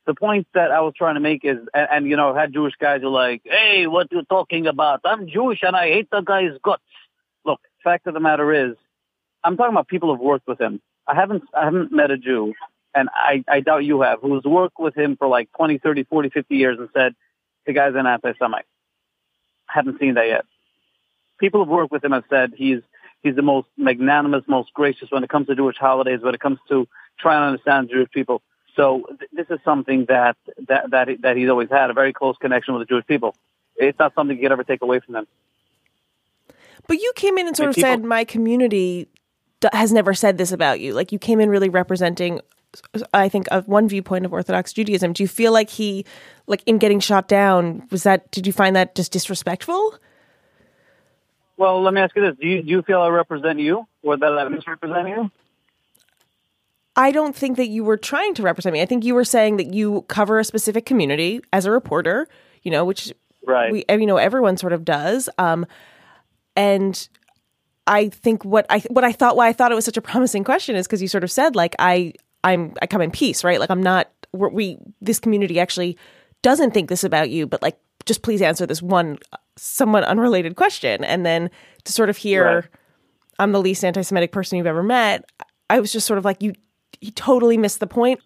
The 0.07 0.15
point 0.15 0.47
that 0.55 0.71
I 0.71 0.81
was 0.81 0.95
trying 0.97 1.15
to 1.15 1.21
make 1.21 1.45
is, 1.45 1.59
and, 1.75 1.89
and 1.91 2.07
you 2.07 2.17
know, 2.17 2.35
i 2.35 2.41
had 2.41 2.53
Jewish 2.53 2.75
guys 2.81 3.03
who 3.03 3.09
are 3.09 3.11
like, 3.11 3.43
"Hey, 3.45 3.87
what 3.87 4.11
you 4.11 4.23
talking 4.23 4.67
about? 4.67 5.01
I'm 5.05 5.29
Jewish 5.29 5.61
and 5.63 5.77
I 5.77 5.89
hate 5.89 6.09
the 6.11 6.23
guy's 6.23 6.57
guts." 6.63 6.83
Look, 7.45 7.61
fact 7.85 8.07
of 8.07 8.15
the 8.15 8.21
matter 8.21 8.53
is, 8.71 8.77
I'm 9.45 9.57
talking 9.57 9.75
about 9.75 9.89
people 9.89 10.11
who've 10.11 10.25
worked 10.25 10.49
with 10.49 10.61
him. 10.61 10.81
I 11.07 11.15
haven't 11.15 11.45
I 11.55 11.65
haven't 11.65 11.93
met 11.93 12.11
a 12.11 12.17
Jew, 12.17 12.55
and 12.95 13.09
I, 13.15 13.45
I 13.49 13.61
doubt 13.61 13.85
you 13.85 14.03
have, 14.03 14.21
who's 14.21 14.45
worked 14.45 14.79
with 14.79 14.97
him 14.97 15.17
for 15.17 15.29
like 15.29 15.51
20, 15.57 15.79
30, 15.79 16.05
40, 16.05 16.31
50 16.31 16.55
years 16.55 16.79
and 16.79 16.89
said, 16.95 17.15
the 17.67 17.73
guy's 17.73 17.95
an 17.95 18.07
anti-Semite. 18.07 18.65
I 19.69 19.73
haven't 19.73 20.01
seen 20.01 20.15
that 20.15 20.27
yet. 20.27 20.45
People 21.39 21.61
who've 21.61 21.69
worked 21.69 21.93
with 21.93 22.05
him 22.05 22.13
have 22.13 22.25
said 22.29 22.53
he's 22.57 22.81
he's 23.23 23.37
the 23.37 23.43
most 23.43 23.69
magnanimous, 23.77 24.45
most 24.47 24.73
gracious 24.75 25.11
when 25.11 25.25
it 25.25 25.31
comes 25.31 25.47
to 25.47 25.55
Jewish 25.55 25.77
holidays, 25.77 26.21
when 26.21 26.35
it 26.35 26.41
comes 26.41 26.59
to 26.69 26.89
trying 27.19 27.43
to 27.43 27.47
understand 27.47 27.91
Jewish 27.91 28.11
people. 28.11 28.43
So 28.81 29.05
th- 29.19 29.31
this 29.31 29.47
is 29.51 29.59
something 29.63 30.07
that, 30.09 30.37
that 30.69 30.91
that 30.91 31.09
that 31.21 31.37
he's 31.37 31.51
always 31.51 31.69
had 31.71 31.91
a 31.91 31.93
very 31.93 32.15
close 32.15 32.37
connection 32.39 32.73
with 32.73 32.89
the 32.89 32.93
Jewish 32.93 33.07
people. 33.07 33.35
It's 33.77 33.99
not 33.99 34.15
something 34.15 34.37
you 34.37 34.43
can 34.43 34.53
ever 34.53 34.65
take 34.65 34.81
away 34.81 35.01
from 35.01 35.15
them. 35.15 35.27
But 36.87 36.99
you 36.99 37.13
came 37.15 37.37
in 37.37 37.47
and 37.47 37.57
sort 37.57 37.69
of 37.69 37.75
people- 37.75 37.91
said, 37.91 38.05
"My 38.05 38.25
community 38.25 39.09
has 39.75 39.93
never 39.93 40.15
said 40.15 40.39
this 40.39 40.51
about 40.51 40.81
you." 40.81 40.95
Like 40.95 41.13
you 41.13 41.19
came 41.19 41.41
in 41.41 41.51
really 41.51 41.69
representing, 41.69 42.41
I 43.13 43.29
think, 43.29 43.49
of 43.51 43.69
one 43.69 43.87
viewpoint 43.87 44.25
of 44.25 44.33
Orthodox 44.33 44.73
Judaism. 44.73 45.13
Do 45.13 45.23
you 45.23 45.29
feel 45.29 45.53
like 45.53 45.69
he, 45.69 46.07
like 46.47 46.63
in 46.65 46.79
getting 46.79 47.01
shot 47.01 47.29
down, 47.29 47.87
was 47.91 48.05
that? 48.05 48.31
Did 48.31 48.47
you 48.47 48.53
find 48.53 48.75
that 48.77 48.95
just 48.95 49.13
disrespectful? 49.13 49.95
Well, 51.59 51.83
let 51.83 51.93
me 51.93 52.01
ask 52.01 52.17
you 52.17 52.23
this: 52.23 52.37
Do 52.41 52.47
you 52.47 52.63
do 52.63 52.71
you 52.71 52.83
feel 52.83 53.03
I 53.03 53.09
represent 53.09 53.59
you, 53.59 53.87
or 54.03 54.17
that 54.17 54.39
I 54.39 54.49
misrepresent 54.49 55.09
you? 55.09 55.31
I 56.97 57.13
don't 57.13 57.35
think 57.37 57.57
that 57.57 57.69
you 57.69 57.85
were 57.85 57.97
trying 57.97 58.35
to 58.35 58.43
represent 58.43 58.73
me. 58.73 58.83
I 58.83 58.87
think 58.87 59.05
you 59.05 59.15
were 59.15 59.25
saying 59.25 59.57
that 59.59 59.73
you 59.73 60.03
cover 60.09 60.39
a 60.39 60.45
specific 60.45 60.87
community 60.87 61.41
as 61.53 61.65
a 61.65 61.71
reporter, 61.71 62.29
you 62.63 62.71
know, 62.71 62.85
which 62.85 63.13
Right. 63.47 63.73
we, 63.73 63.85
you 63.89 64.07
know, 64.07 64.19
everyone 64.19 64.57
sort 64.57 64.73
of 64.73 64.85
does. 64.85 65.29
Um, 65.39 65.67
and 66.57 67.09
I 67.87 68.09
think 68.11 68.45
what 68.45 68.67
I 68.69 68.81
what 68.91 69.03
I 69.05 69.13
thought 69.13 69.35
why 69.37 69.49
I 69.49 69.53
thought 69.53 69.73
it 69.73 69.75
was 69.75 69.85
such 69.85 69.97
a 69.97 70.03
promising 70.03 70.45
question 70.45 70.77
is 70.77 70.87
because 70.87 71.01
you 71.01 71.09
sort 71.09 71.25
of 71.25 71.31
said 71.33 71.57
like 71.57 71.75
I 71.79 72.13
I'm 72.45 72.75
I 72.83 72.87
come 72.87 73.01
in 73.01 73.11
peace, 73.11 73.43
right? 73.43 73.59
Like 73.59 73.71
I'm 73.71 73.83
not 73.83 74.11
we're, 74.33 74.51
we 74.51 74.79
this 75.01 75.19
community 75.19 75.59
actually 75.59 75.97
doesn't 76.43 76.73
think 76.73 76.89
this 76.89 77.03
about 77.03 77.31
you, 77.31 77.47
but 77.47 77.63
like 77.63 77.79
just 78.05 78.23
please 78.23 78.43
answer 78.43 78.67
this 78.67 78.83
one 78.83 79.19
somewhat 79.57 80.05
unrelated 80.05 80.57
question, 80.57 81.03
and 81.05 81.25
then 81.25 81.51
to 81.85 81.93
sort 81.93 82.11
of 82.11 82.17
hear 82.17 82.45
Right. 82.45 82.65
I'm 83.39 83.53
the 83.53 83.61
least 83.61 83.85
anti-Semitic 83.85 84.33
person 84.33 84.59
you've 84.59 84.67
ever 84.67 84.83
met. 84.83 85.25
I 85.71 85.81
was 85.81 85.93
just 85.93 86.07
sort 86.07 86.19
of 86.19 86.25
like 86.25 86.43
you. 86.43 86.53
You 87.01 87.11
totally 87.11 87.57
missed 87.57 87.81
the 87.81 87.87
point. 87.87 88.21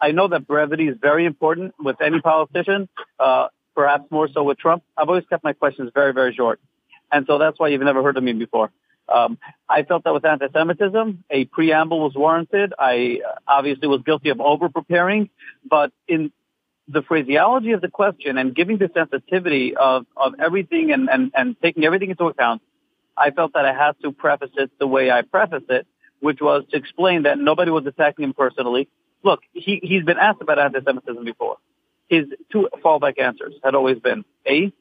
I 0.00 0.12
know 0.12 0.28
that 0.28 0.46
brevity 0.46 0.88
is 0.88 0.96
very 1.00 1.24
important 1.24 1.74
with 1.78 2.00
any 2.00 2.20
politician, 2.20 2.88
uh, 3.18 3.48
perhaps 3.74 4.10
more 4.10 4.28
so 4.28 4.42
with 4.42 4.58
Trump. 4.58 4.82
I've 4.96 5.08
always 5.08 5.24
kept 5.28 5.44
my 5.44 5.52
questions 5.52 5.90
very, 5.94 6.12
very 6.12 6.34
short. 6.34 6.60
And 7.12 7.26
so 7.26 7.38
that's 7.38 7.58
why 7.58 7.68
you've 7.68 7.82
never 7.82 8.02
heard 8.02 8.16
of 8.16 8.22
me 8.22 8.32
before. 8.32 8.70
Um, 9.08 9.38
I 9.68 9.84
felt 9.84 10.04
that 10.04 10.12
with 10.12 10.24
anti-Semitism, 10.24 11.24
a 11.30 11.44
preamble 11.44 12.00
was 12.00 12.14
warranted. 12.14 12.74
I 12.78 13.20
uh, 13.26 13.34
obviously 13.46 13.86
was 13.86 14.02
guilty 14.02 14.30
of 14.30 14.40
over-preparing, 14.40 15.30
but 15.68 15.92
in 16.08 16.32
the 16.88 17.02
phraseology 17.02 17.72
of 17.72 17.80
the 17.80 17.88
question 17.88 18.38
and 18.38 18.54
giving 18.54 18.78
the 18.78 18.90
sensitivity 18.92 19.76
of, 19.76 20.06
of 20.16 20.34
everything 20.40 20.92
and, 20.92 21.08
and, 21.08 21.32
and 21.36 21.56
taking 21.60 21.84
everything 21.84 22.10
into 22.10 22.24
account, 22.24 22.62
I 23.16 23.30
felt 23.30 23.52
that 23.54 23.64
I 23.64 23.72
had 23.72 23.92
to 24.02 24.12
preface 24.12 24.50
it 24.56 24.70
the 24.78 24.86
way 24.86 25.10
I 25.10 25.22
preface 25.22 25.64
it, 25.68 25.86
which 26.20 26.40
was 26.40 26.64
to 26.70 26.76
explain 26.76 27.22
that 27.24 27.38
nobody 27.38 27.70
was 27.70 27.86
attacking 27.86 28.24
him 28.24 28.34
personally. 28.34 28.88
Look, 29.22 29.40
he, 29.52 29.80
he's 29.82 30.04
been 30.04 30.18
asked 30.18 30.40
about 30.40 30.58
anti-Semitism 30.58 31.24
before. 31.24 31.56
His 32.08 32.26
two 32.50 32.68
fallback 32.84 33.18
answers 33.18 33.54
had 33.64 33.74
always 33.74 33.98
been, 33.98 34.24
A, 34.46 34.72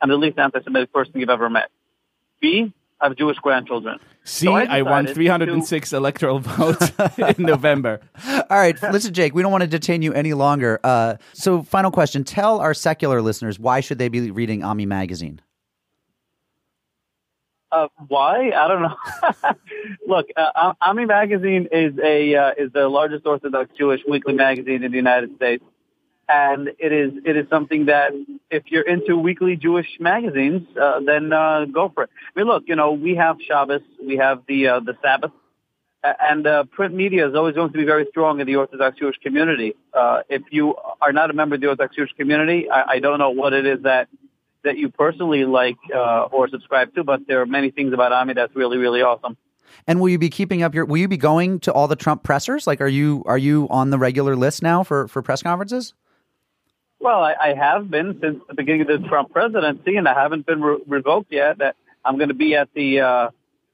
I'm 0.00 0.08
the 0.08 0.16
least 0.16 0.38
anti-Semitic 0.38 0.92
person 0.92 1.12
you've 1.16 1.30
ever 1.30 1.48
met. 1.48 1.70
B, 2.40 2.72
I 3.00 3.08
have 3.08 3.16
Jewish 3.16 3.38
grandchildren. 3.38 3.98
See, 4.24 4.46
So 4.46 4.52
I 4.54 4.64
I, 4.78 4.82
won 4.82 5.04
decided 5.04 5.14
306 5.14 5.92
electoral 5.92 6.38
votes 6.38 6.92
in 7.38 7.44
November. 7.44 8.00
All 8.26 8.44
right, 8.50 8.80
listen, 8.82 9.12
Jake. 9.12 9.34
We 9.34 9.42
don't 9.42 9.52
want 9.52 9.62
to 9.62 9.68
detain 9.68 10.02
you 10.02 10.12
any 10.12 10.32
longer. 10.32 10.80
Uh, 10.82 11.16
so, 11.32 11.62
final 11.62 11.90
question: 11.90 12.24
Tell 12.24 12.60
our 12.60 12.72
secular 12.72 13.20
listeners 13.20 13.58
why 13.58 13.80
should 13.80 13.98
they 13.98 14.08
be 14.08 14.30
reading 14.30 14.62
Ami 14.64 14.86
magazine? 14.86 15.40
Uh, 17.74 17.88
why? 18.06 18.52
I 18.52 18.68
don't 18.68 18.82
know. 18.82 18.96
Look, 20.06 20.28
uh, 20.36 20.74
Ami 20.80 21.06
Magazine 21.06 21.68
is 21.72 21.98
a 21.98 22.36
uh, 22.36 22.50
is 22.56 22.72
the 22.72 22.88
largest 22.88 23.26
Orthodox 23.26 23.70
Jewish 23.76 24.00
weekly 24.08 24.34
magazine 24.34 24.84
in 24.84 24.92
the 24.92 24.96
United 24.96 25.34
States, 25.34 25.64
and 26.28 26.68
it 26.78 26.92
is 26.92 27.12
it 27.24 27.36
is 27.36 27.48
something 27.50 27.86
that 27.86 28.12
if 28.48 28.62
you're 28.68 28.88
into 28.88 29.16
weekly 29.16 29.56
Jewish 29.56 29.88
magazines, 29.98 30.68
uh, 30.80 31.00
then 31.00 31.32
uh, 31.32 31.64
go 31.64 31.90
for 31.92 32.04
it. 32.04 32.10
I 32.36 32.38
mean, 32.38 32.46
look, 32.46 32.62
you 32.68 32.76
know, 32.76 32.92
we 32.92 33.16
have 33.16 33.38
Shabbos, 33.44 33.82
we 34.00 34.18
have 34.18 34.42
the 34.46 34.68
uh, 34.68 34.80
the 34.80 34.96
Sabbath, 35.02 35.32
and 36.04 36.46
uh, 36.46 36.64
print 36.70 36.94
media 36.94 37.28
is 37.28 37.34
always 37.34 37.56
going 37.56 37.72
to 37.72 37.78
be 37.78 37.84
very 37.84 38.06
strong 38.10 38.38
in 38.38 38.46
the 38.46 38.54
Orthodox 38.54 39.00
Jewish 39.00 39.16
community. 39.16 39.74
Uh, 39.92 40.20
if 40.28 40.42
you 40.52 40.76
are 41.00 41.12
not 41.12 41.28
a 41.30 41.32
member 41.32 41.56
of 41.56 41.60
the 41.60 41.66
Orthodox 41.66 41.96
Jewish 41.96 42.12
community, 42.12 42.70
I, 42.70 42.92
I 42.92 42.98
don't 43.00 43.18
know 43.18 43.30
what 43.30 43.52
it 43.52 43.66
is 43.66 43.82
that 43.82 44.08
that 44.64 44.76
you 44.76 44.88
personally 44.90 45.44
like 45.44 45.76
uh, 45.94 46.24
or 46.24 46.48
subscribe 46.48 46.94
to, 46.94 47.04
but 47.04 47.26
there 47.26 47.40
are 47.40 47.46
many 47.46 47.70
things 47.70 47.92
about 47.92 48.12
Ami 48.12 48.34
that's 48.34 48.54
really, 48.56 48.78
really 48.78 49.02
awesome. 49.02 49.36
And 49.86 50.00
will 50.00 50.08
you 50.08 50.18
be 50.18 50.30
keeping 50.30 50.62
up 50.62 50.74
your? 50.74 50.84
Will 50.84 50.98
you 50.98 51.08
be 51.08 51.16
going 51.16 51.60
to 51.60 51.72
all 51.72 51.88
the 51.88 51.96
Trump 51.96 52.22
pressers? 52.22 52.66
Like, 52.66 52.80
are 52.80 52.88
you 52.88 53.22
are 53.26 53.38
you 53.38 53.66
on 53.70 53.90
the 53.90 53.98
regular 53.98 54.36
list 54.36 54.62
now 54.62 54.82
for 54.82 55.08
for 55.08 55.22
press 55.22 55.42
conferences? 55.42 55.94
Well, 57.00 57.22
I, 57.22 57.34
I 57.40 57.54
have 57.54 57.90
been 57.90 58.18
since 58.20 58.42
the 58.48 58.54
beginning 58.54 58.82
of 58.82 58.86
the 58.86 59.08
Trump 59.08 59.32
presidency, 59.32 59.96
and 59.96 60.08
I 60.08 60.14
haven't 60.14 60.46
been 60.46 60.62
re- 60.62 60.78
revoked 60.86 61.32
yet. 61.32 61.58
That 61.58 61.76
I'm 62.04 62.16
going 62.16 62.28
to 62.28 62.34
be 62.34 62.54
at 62.54 62.68
the 62.74 63.00
uh, 63.00 63.30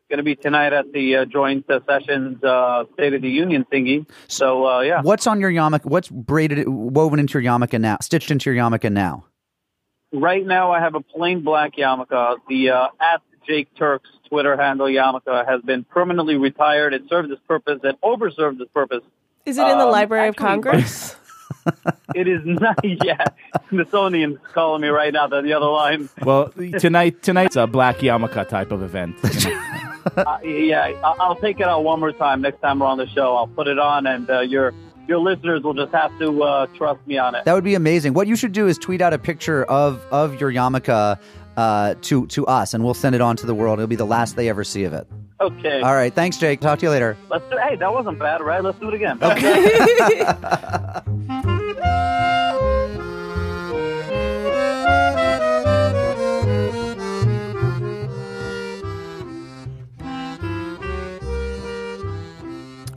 going 0.08 0.18
to 0.18 0.24
be 0.24 0.34
tonight 0.34 0.72
at 0.72 0.92
the 0.92 1.16
uh, 1.16 1.24
joint 1.24 1.70
uh, 1.70 1.80
sessions 1.86 2.42
uh, 2.42 2.84
State 2.94 3.14
of 3.14 3.22
the 3.22 3.30
Union 3.30 3.64
thingy. 3.72 4.06
So 4.26 4.66
uh, 4.66 4.80
yeah, 4.80 5.02
What's 5.02 5.26
on 5.26 5.40
your 5.40 5.50
yarmulke? 5.50 5.84
What's 5.84 6.08
braided, 6.08 6.68
woven 6.68 7.20
into 7.20 7.40
your 7.40 7.52
yarmulke 7.52 7.80
now? 7.80 7.98
Stitched 8.00 8.30
into 8.30 8.52
your 8.52 8.62
yarmulke 8.62 8.90
now? 8.90 9.24
Right 10.12 10.44
now 10.44 10.72
I 10.72 10.80
have 10.80 10.94
a 10.94 11.00
plain 11.00 11.42
black 11.42 11.76
yarmulke. 11.76 12.36
The 12.48 12.70
uh, 12.70 12.88
at 13.00 13.22
Jake 13.46 13.74
Turx 13.76 14.08
Twitter 14.28 14.56
handle 14.56 14.86
yarmulke 14.86 15.46
has 15.46 15.62
been 15.62 15.84
permanently 15.84 16.36
retired. 16.36 16.94
It 16.94 17.02
served 17.08 17.30
its 17.30 17.40
purpose. 17.46 17.80
It 17.84 17.96
overserved 18.02 18.60
its 18.60 18.70
purpose. 18.72 19.02
Is 19.46 19.56
it 19.58 19.66
in 19.66 19.78
the 19.78 19.84
Um, 19.84 19.90
Library 19.92 20.28
of 20.28 20.34
actually, 20.34 20.46
Congress? 20.46 21.16
It 22.14 22.26
is 22.26 22.40
not 22.44 22.76
yet. 22.84 23.36
Smithsonian's 23.68 24.38
calling 24.52 24.82
me 24.82 24.88
right 24.88 25.12
now. 25.12 25.28
on 25.30 25.44
the 25.44 25.52
other 25.52 25.66
line. 25.66 26.08
Well, 26.24 26.48
tonight 26.78 27.22
tonight's 27.22 27.54
a 27.56 27.66
black 27.68 27.98
yarmulke 27.98 28.48
type 28.48 28.72
of 28.72 28.82
event. 28.82 29.16
Uh, 30.16 30.38
yeah, 30.42 30.84
I- 31.04 31.16
I'll 31.20 31.36
take 31.36 31.60
it 31.60 31.66
out 31.66 31.84
one 31.84 32.00
more 32.00 32.10
time 32.10 32.40
next 32.40 32.60
time 32.62 32.78
we're 32.78 32.86
on 32.86 32.96
the 32.96 33.06
show. 33.08 33.36
I'll 33.36 33.46
put 33.46 33.68
it 33.68 33.78
on, 33.78 34.06
and 34.06 34.28
uh, 34.30 34.40
your 34.40 34.72
your 35.08 35.18
listeners 35.18 35.62
will 35.62 35.74
just 35.74 35.92
have 35.92 36.16
to 36.18 36.42
uh, 36.42 36.66
trust 36.76 37.00
me 37.06 37.18
on 37.18 37.34
it. 37.34 37.44
That 37.44 37.54
would 37.54 37.64
be 37.64 37.74
amazing. 37.74 38.14
What 38.14 38.26
you 38.26 38.36
should 38.36 38.52
do 38.52 38.68
is 38.68 38.78
tweet 38.78 39.00
out 39.00 39.12
a 39.12 39.18
picture 39.18 39.64
of 39.64 40.04
of 40.10 40.40
your 40.40 40.52
yarmulke 40.52 41.18
uh, 41.56 41.94
to 42.00 42.26
to 42.28 42.46
us, 42.46 42.74
and 42.74 42.84
we'll 42.84 42.94
send 42.94 43.14
it 43.14 43.20
on 43.20 43.36
to 43.36 43.46
the 43.46 43.54
world. 43.54 43.78
It'll 43.78 43.88
be 43.88 43.96
the 43.96 44.06
last 44.06 44.36
they 44.36 44.48
ever 44.48 44.64
see 44.64 44.84
of 44.84 44.92
it. 44.92 45.06
Okay, 45.40 45.80
All 45.80 45.94
right, 45.94 46.14
thanks, 46.14 46.36
Jake. 46.36 46.60
Talk 46.60 46.80
to 46.80 46.86
you 46.86 46.90
later. 46.90 47.16
let's 47.30 47.48
do. 47.48 47.56
Hey, 47.56 47.74
that 47.76 47.90
wasn't 47.90 48.18
bad, 48.18 48.42
right? 48.42 48.62
Let's 48.62 48.78
do 48.78 48.90
it 48.90 48.94
again. 48.94 49.18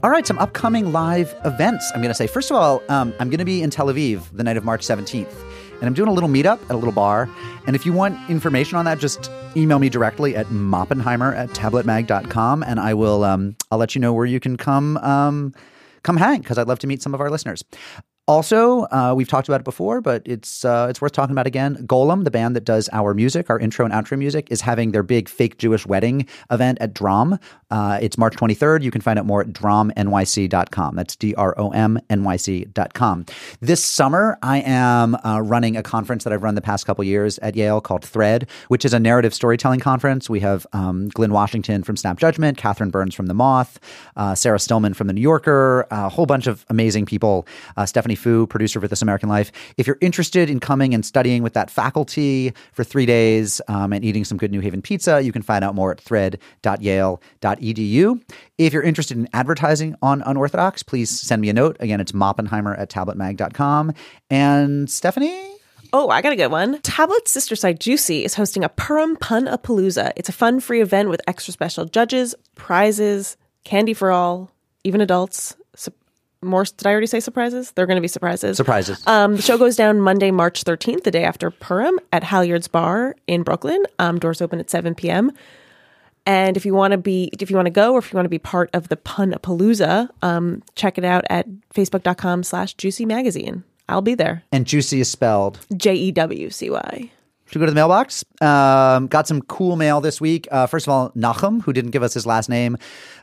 All 0.04 0.10
right, 0.10 0.26
some 0.26 0.38
upcoming 0.38 0.92
live 0.92 1.34
events. 1.46 1.90
I'm 1.94 2.02
going 2.02 2.10
to 2.10 2.14
say, 2.14 2.26
first 2.26 2.50
of 2.50 2.58
all, 2.58 2.82
um, 2.90 3.14
I'm 3.18 3.30
going 3.30 3.38
to 3.38 3.44
be 3.46 3.62
in 3.62 3.70
Tel 3.70 3.86
Aviv 3.86 4.24
the 4.36 4.44
night 4.44 4.58
of 4.58 4.62
March 4.62 4.82
17th, 4.82 5.34
and 5.76 5.84
I'm 5.84 5.94
doing 5.94 6.10
a 6.10 6.12
little 6.12 6.28
meetup 6.28 6.62
at 6.64 6.72
a 6.72 6.76
little 6.76 6.92
bar. 6.92 7.26
And 7.66 7.74
if 7.74 7.86
you 7.86 7.94
want 7.94 8.18
information 8.28 8.76
on 8.76 8.84
that, 8.84 8.98
just 8.98 9.30
email 9.56 9.78
me 9.78 9.88
directly 9.88 10.36
at 10.36 10.44
moppenheimer 10.48 11.34
at 11.34 11.48
tabletmag.com, 11.52 12.62
and 12.64 12.80
I 12.80 12.92
will 12.92 13.24
um, 13.24 13.56
I'll 13.70 13.78
let 13.78 13.94
you 13.94 14.00
know 14.02 14.12
where 14.12 14.26
you 14.26 14.40
can 14.40 14.58
come 14.58 14.98
um, 14.98 15.54
come 16.02 16.18
hang 16.18 16.40
because 16.40 16.58
I'd 16.58 16.68
love 16.68 16.80
to 16.80 16.86
meet 16.86 17.00
some 17.00 17.14
of 17.14 17.22
our 17.22 17.30
listeners. 17.30 17.64
Also, 18.26 18.84
uh, 18.84 19.12
we've 19.14 19.28
talked 19.28 19.48
about 19.48 19.60
it 19.60 19.64
before, 19.64 20.00
but 20.00 20.22
it's 20.24 20.64
uh, 20.64 20.86
it's 20.88 20.98
worth 21.02 21.12
talking 21.12 21.32
about 21.32 21.46
again. 21.46 21.76
Golem, 21.86 22.24
the 22.24 22.30
band 22.30 22.56
that 22.56 22.64
does 22.64 22.88
our 22.90 23.12
music, 23.12 23.50
our 23.50 23.58
intro 23.58 23.84
and 23.84 23.92
outro 23.92 24.16
music, 24.16 24.48
is 24.50 24.62
having 24.62 24.92
their 24.92 25.02
big 25.02 25.28
fake 25.28 25.58
Jewish 25.58 25.84
wedding 25.84 26.26
event 26.50 26.78
at 26.80 26.94
Drom. 26.94 27.38
Uh, 27.74 27.98
it's 28.00 28.16
March 28.16 28.36
23rd. 28.36 28.84
You 28.84 28.92
can 28.92 29.00
find 29.00 29.18
out 29.18 29.26
more 29.26 29.40
at 29.40 29.48
dromnyc.com. 29.48 30.94
That's 30.94 31.16
D 31.16 31.34
R 31.34 31.58
O 31.58 31.70
M 31.70 31.98
N 32.08 32.22
Y 32.22 32.36
C.com. 32.36 33.26
This 33.60 33.84
summer, 33.84 34.38
I 34.44 34.58
am 34.60 35.16
uh, 35.24 35.40
running 35.40 35.76
a 35.76 35.82
conference 35.82 36.22
that 36.22 36.32
I've 36.32 36.44
run 36.44 36.54
the 36.54 36.62
past 36.62 36.86
couple 36.86 37.02
years 37.02 37.40
at 37.40 37.56
Yale 37.56 37.80
called 37.80 38.04
Thread, 38.04 38.48
which 38.68 38.84
is 38.84 38.94
a 38.94 39.00
narrative 39.00 39.34
storytelling 39.34 39.80
conference. 39.80 40.30
We 40.30 40.38
have 40.38 40.68
um, 40.72 41.08
Glynn 41.08 41.32
Washington 41.32 41.82
from 41.82 41.96
Snap 41.96 42.16
Judgment, 42.16 42.58
Catherine 42.58 42.90
Burns 42.90 43.12
from 43.12 43.26
The 43.26 43.34
Moth, 43.34 43.80
uh, 44.14 44.36
Sarah 44.36 44.60
Stillman 44.60 44.94
from 44.94 45.08
The 45.08 45.12
New 45.12 45.20
Yorker, 45.20 45.88
a 45.90 46.08
whole 46.08 46.26
bunch 46.26 46.46
of 46.46 46.64
amazing 46.68 47.06
people. 47.06 47.44
Uh, 47.76 47.86
Stephanie 47.86 48.14
Foo, 48.14 48.46
producer 48.46 48.80
for 48.80 48.86
This 48.86 49.02
American 49.02 49.28
Life. 49.28 49.50
If 49.78 49.88
you're 49.88 49.98
interested 50.00 50.48
in 50.48 50.60
coming 50.60 50.94
and 50.94 51.04
studying 51.04 51.42
with 51.42 51.54
that 51.54 51.72
faculty 51.72 52.52
for 52.72 52.84
three 52.84 53.06
days 53.06 53.60
um, 53.66 53.92
and 53.92 54.04
eating 54.04 54.24
some 54.24 54.38
good 54.38 54.52
New 54.52 54.60
Haven 54.60 54.80
pizza, 54.80 55.20
you 55.20 55.32
can 55.32 55.42
find 55.42 55.64
out 55.64 55.74
more 55.74 55.90
at 55.90 56.00
thread.yale.edu. 56.00 57.63
If 58.58 58.72
you're 58.72 58.82
interested 58.82 59.16
in 59.16 59.28
advertising 59.32 59.96
on 60.02 60.22
Unorthodox, 60.22 60.82
please 60.82 61.08
send 61.08 61.42
me 61.42 61.48
a 61.48 61.52
note. 61.52 61.76
Again, 61.80 62.00
it's 62.00 62.12
moppenheimer 62.12 62.78
at 62.78 62.90
tabletmag.com. 62.90 63.92
And 64.30 64.90
Stephanie? 64.90 65.54
Oh, 65.92 66.08
I 66.08 66.22
got 66.22 66.32
a 66.32 66.36
good 66.36 66.48
one. 66.48 66.80
Tablet's 66.82 67.30
sister 67.30 67.54
site 67.54 67.78
Jewcy 67.78 68.24
is 68.24 68.34
hosting 68.34 68.64
a 68.64 68.68
Purim 68.68 69.16
Pun 69.16 69.46
a 69.46 69.56
Palooza. 69.56 70.12
It's 70.16 70.28
a 70.28 70.32
fun, 70.32 70.58
free 70.58 70.82
event 70.82 71.08
with 71.08 71.20
extra 71.28 71.52
special 71.52 71.84
judges, 71.84 72.34
prizes, 72.56 73.36
candy 73.62 73.94
for 73.94 74.10
all, 74.10 74.50
even 74.82 75.00
adults. 75.00 75.54
Su- 75.76 75.92
more? 76.42 76.64
Did 76.64 76.86
I 76.86 76.90
already 76.90 77.06
say 77.06 77.20
surprises? 77.20 77.70
They're 77.72 77.86
going 77.86 77.96
to 77.96 78.02
be 78.02 78.08
surprises. 78.08 78.56
Surprises. 78.56 79.06
Um, 79.06 79.36
the 79.36 79.42
show 79.42 79.56
goes 79.56 79.76
down 79.76 80.00
Monday, 80.00 80.32
March 80.32 80.64
13th, 80.64 81.04
the 81.04 81.12
day 81.12 81.22
after 81.22 81.50
Purim, 81.50 81.98
at 82.12 82.24
Halyard's 82.24 82.66
Bar 82.66 83.14
in 83.26 83.44
Brooklyn. 83.44 83.84
Um, 84.00 84.18
doors 84.18 84.42
open 84.42 84.58
at 84.58 84.70
7 84.70 84.96
p.m. 84.96 85.30
And 86.26 86.56
if 86.56 86.64
you 86.64 86.74
want 86.74 86.92
to 86.92 86.98
be, 86.98 87.30
if 87.38 87.50
you 87.50 87.56
want 87.56 87.66
to 87.66 87.70
go, 87.70 87.92
or 87.92 87.98
if 87.98 88.12
you 88.12 88.16
want 88.16 88.24
to 88.24 88.30
be 88.30 88.38
part 88.38 88.70
of 88.72 88.88
the 88.88 88.96
Pun 88.96 89.32
Palooza, 89.42 90.08
um, 90.22 90.62
check 90.74 90.96
it 90.96 91.04
out 91.04 91.24
at 91.28 91.46
facebook.com 91.74 92.42
slash 92.42 92.74
jewcy 92.76 93.06
magazine. 93.06 93.64
I'll 93.88 94.00
be 94.02 94.14
there. 94.14 94.42
and 94.50 94.64
Jewcy 94.64 95.00
is 95.00 95.10
spelled. 95.10 95.60
J 95.76 95.94
E 95.94 96.12
W 96.12 96.48
C 96.48 96.70
Y. 96.70 97.10
Should 97.46 97.56
we 97.56 97.60
go 97.60 97.66
to 97.66 97.72
the 97.72 97.74
mailbox? 97.74 98.24
Um, 98.40 99.06
got 99.06 99.28
some 99.28 99.42
cool 99.42 99.76
mail 99.76 100.00
this 100.00 100.18
week. 100.18 100.48
Uh, 100.50 100.66
first 100.66 100.86
of 100.86 100.92
all, 100.92 101.10
Nachum, 101.10 101.62
who 101.62 101.74
didn't 101.74 101.90
give 101.90 102.02
us 102.02 102.14
his 102.14 102.24
last 102.24 102.48
name, 102.48 102.78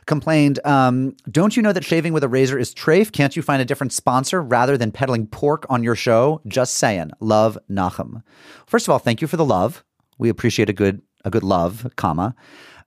complained, 0.06 0.60
um, 0.64 1.16
Don't 1.28 1.56
you 1.56 1.62
know 1.62 1.72
that 1.72 1.84
shaving 1.84 2.12
with 2.12 2.22
a 2.22 2.28
razor 2.28 2.56
is 2.56 2.72
trafe? 2.72 3.10
Can't 3.10 3.34
you 3.34 3.42
find 3.42 3.60
a 3.60 3.64
different 3.64 3.92
sponsor 3.92 4.40
rather 4.40 4.78
than 4.78 4.92
peddling 4.92 5.26
pork 5.26 5.66
on 5.68 5.82
your 5.82 5.96
show? 5.96 6.40
Just 6.46 6.74
saying. 6.74 7.10
Love, 7.18 7.58
Nachum. 7.68 8.22
First 8.68 8.86
of 8.86 8.92
all, 8.92 9.00
thank 9.00 9.20
you 9.20 9.26
for 9.26 9.36
the 9.36 9.44
love. 9.44 9.84
We 10.18 10.28
appreciate 10.28 10.70
a 10.70 10.72
good 10.72 11.02
a 11.24 11.30
good 11.30 11.42
love, 11.42 11.86
comma. 11.96 12.34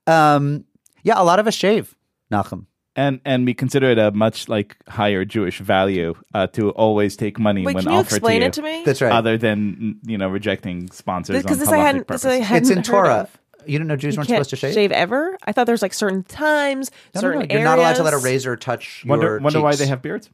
Um, 0.07 0.65
yeah, 1.03 1.19
a 1.21 1.23
lot 1.23 1.39
of 1.39 1.47
us 1.47 1.53
shave, 1.53 1.95
Nachum. 2.31 2.65
and 2.95 3.19
and 3.25 3.45
we 3.45 3.53
consider 3.53 3.89
it 3.91 3.97
a 3.97 4.11
much 4.11 4.47
like 4.49 4.75
higher 4.87 5.25
Jewish 5.25 5.59
value 5.59 6.15
uh, 6.33 6.47
to 6.47 6.69
always 6.71 7.15
take 7.15 7.39
money 7.39 7.65
Wait, 7.65 7.75
when 7.75 7.83
can 7.83 7.93
you 7.93 7.99
offered 7.99 8.15
explain 8.17 8.39
to 8.39 8.45
you. 8.45 8.47
it 8.47 8.53
to 8.53 8.61
me? 8.61 8.83
That's 8.85 9.01
right. 9.01 9.11
Other 9.11 9.37
than 9.37 9.99
you 10.05 10.17
know 10.17 10.29
rejecting 10.29 10.89
sponsors 10.91 11.41
Because 11.41 11.57
on 11.57 11.59
this 11.59 11.69
I 11.69 11.77
hadn't, 11.77 12.07
this 12.07 12.25
I 12.25 12.35
hadn't 12.35 12.63
it's 12.63 12.69
in 12.69 12.77
heard 12.77 12.85
Torah. 12.85 13.13
of. 13.21 13.37
You 13.67 13.79
don't 13.79 13.87
know 13.87 13.95
Jews 13.95 14.13
You 14.13 14.19
weren't 14.19 14.27
can't 14.27 14.37
supposed 14.45 14.49
to 14.51 14.55
shave? 14.57 14.73
Shave 14.75 14.91
ever? 14.91 15.35
I 15.43 15.51
thought 15.51 15.65
there's 15.65 15.81
like 15.81 15.93
certain 15.95 16.21
times, 16.21 16.91
No, 17.15 17.21
no, 17.21 17.27
no. 17.29 17.33
certain 17.39 17.49
You're 17.49 17.63
not 17.63 17.79
allowed 17.79 17.95
to 17.95 18.03
let 18.03 18.13
a 18.13 18.19
razor 18.19 18.55
touch 18.55 19.03
Wonder, 19.07 19.25
your 19.25 19.39
wonder 19.39 19.59
why 19.59 19.75
they 19.75 19.87
have 19.87 20.03
beards. 20.03 20.29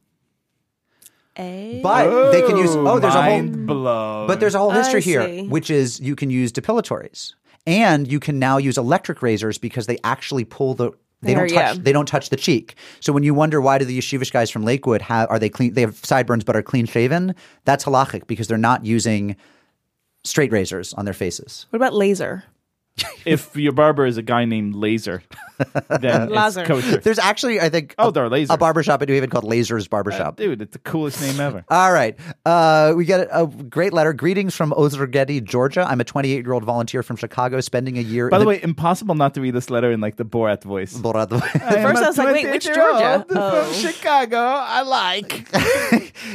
Eh? 1.36 1.80
But 1.82 2.32
they 2.32 2.42
can 2.42 2.58
use. 2.58 2.70
Oh, 2.76 2.98
there's 2.98 3.14
a 3.14 3.22
whole. 3.22 3.42
Blown. 3.42 4.26
But 4.26 4.38
there's 4.38 4.54
a 4.54 4.58
whole 4.58 4.70
history 4.70 5.00
here, 5.00 5.44
which 5.44 5.70
is 5.70 5.98
you 5.98 6.14
can 6.14 6.28
use 6.28 6.52
depilatories, 6.52 7.32
and 7.66 8.10
you 8.10 8.20
can 8.20 8.38
now 8.38 8.58
use 8.58 8.78
electric 8.78 9.22
razors 9.22 9.58
because 9.58 9.86
they 9.86 9.98
actually 10.04 10.44
pull 10.44 10.74
the. 10.74 10.92
They 11.20 11.34
don't 11.34 11.48
touch. 11.48 11.52
yeah. 11.52 11.74
They 11.78 11.92
don't 11.92 12.06
touch 12.06 12.30
the 12.30 12.36
cheek. 12.36 12.74
So 12.98 13.12
when 13.12 13.22
you 13.22 13.32
wonder 13.32 13.60
why 13.60 13.78
do 13.78 13.84
the 13.84 13.96
yeshivish 13.96 14.32
guys 14.32 14.50
from 14.50 14.64
Lakewood 14.64 15.02
have 15.02 15.30
are 15.30 15.38
they 15.38 15.48
clean? 15.48 15.74
They 15.74 15.82
have 15.82 16.04
sideburns 16.04 16.42
but 16.42 16.56
are 16.56 16.62
clean 16.62 16.86
shaven. 16.86 17.36
That's 17.64 17.84
halachic 17.84 18.26
because 18.26 18.48
they're 18.48 18.58
not 18.58 18.84
using 18.84 19.36
straight 20.24 20.50
razors 20.50 20.92
on 20.94 21.04
their 21.04 21.14
faces. 21.14 21.66
What 21.70 21.76
about 21.76 21.94
laser? 21.94 22.42
If 23.24 23.56
your 23.56 23.72
barber 23.72 24.04
is 24.06 24.16
a 24.18 24.22
guy 24.22 24.44
named 24.44 24.74
Laser, 24.74 25.22
then 25.88 26.22
it's 26.24 26.32
Laser. 26.32 26.64
kosher. 26.64 26.96
There's 26.98 27.18
actually, 27.18 27.60
I 27.60 27.68
think, 27.68 27.94
Oh, 27.98 28.08
a, 28.08 28.12
there 28.12 28.24
are 28.24 28.28
lasers. 28.28 28.54
a 28.54 28.56
barbershop 28.58 29.00
in 29.02 29.08
New 29.08 29.14
Haven 29.14 29.30
called 29.30 29.44
Lasers 29.44 29.88
Barbershop. 29.88 30.36
Dude, 30.36 30.60
it's 30.60 30.72
the 30.72 30.78
coolest 30.78 31.20
name 31.22 31.40
ever. 31.40 31.64
All 31.68 31.92
right. 31.92 32.18
Uh, 32.44 32.92
we 32.96 33.04
get 33.04 33.20
a, 33.20 33.42
a 33.42 33.46
great 33.46 33.92
letter. 33.92 34.12
Greetings 34.12 34.54
from 34.54 34.72
Ozurgeti, 34.72 35.42
Georgia. 35.42 35.86
I'm 35.88 36.00
a 36.00 36.04
28 36.04 36.44
year 36.44 36.52
old 36.52 36.64
volunteer 36.64 37.02
from 37.02 37.16
Chicago 37.16 37.60
spending 37.60 37.96
a 37.98 38.02
year 38.02 38.28
By 38.28 38.36
in 38.36 38.42
the 38.42 38.48
way, 38.48 38.62
impossible 38.62 39.14
not 39.14 39.34
to 39.34 39.40
read 39.40 39.54
this 39.54 39.70
letter 39.70 39.90
in 39.90 40.00
like 40.00 40.16
the 40.16 40.24
Borat 40.24 40.62
voice. 40.64 40.94
Borat. 40.96 41.32
At 41.54 41.82
first 41.82 42.02
I 42.02 42.06
was 42.08 42.18
like, 42.18 42.34
wait, 42.34 42.50
which 42.50 42.64
Georgia? 42.64 43.24
Oh. 43.30 43.64
From 43.64 43.74
Chicago. 43.74 44.36
I 44.38 44.82
like. 44.82 45.46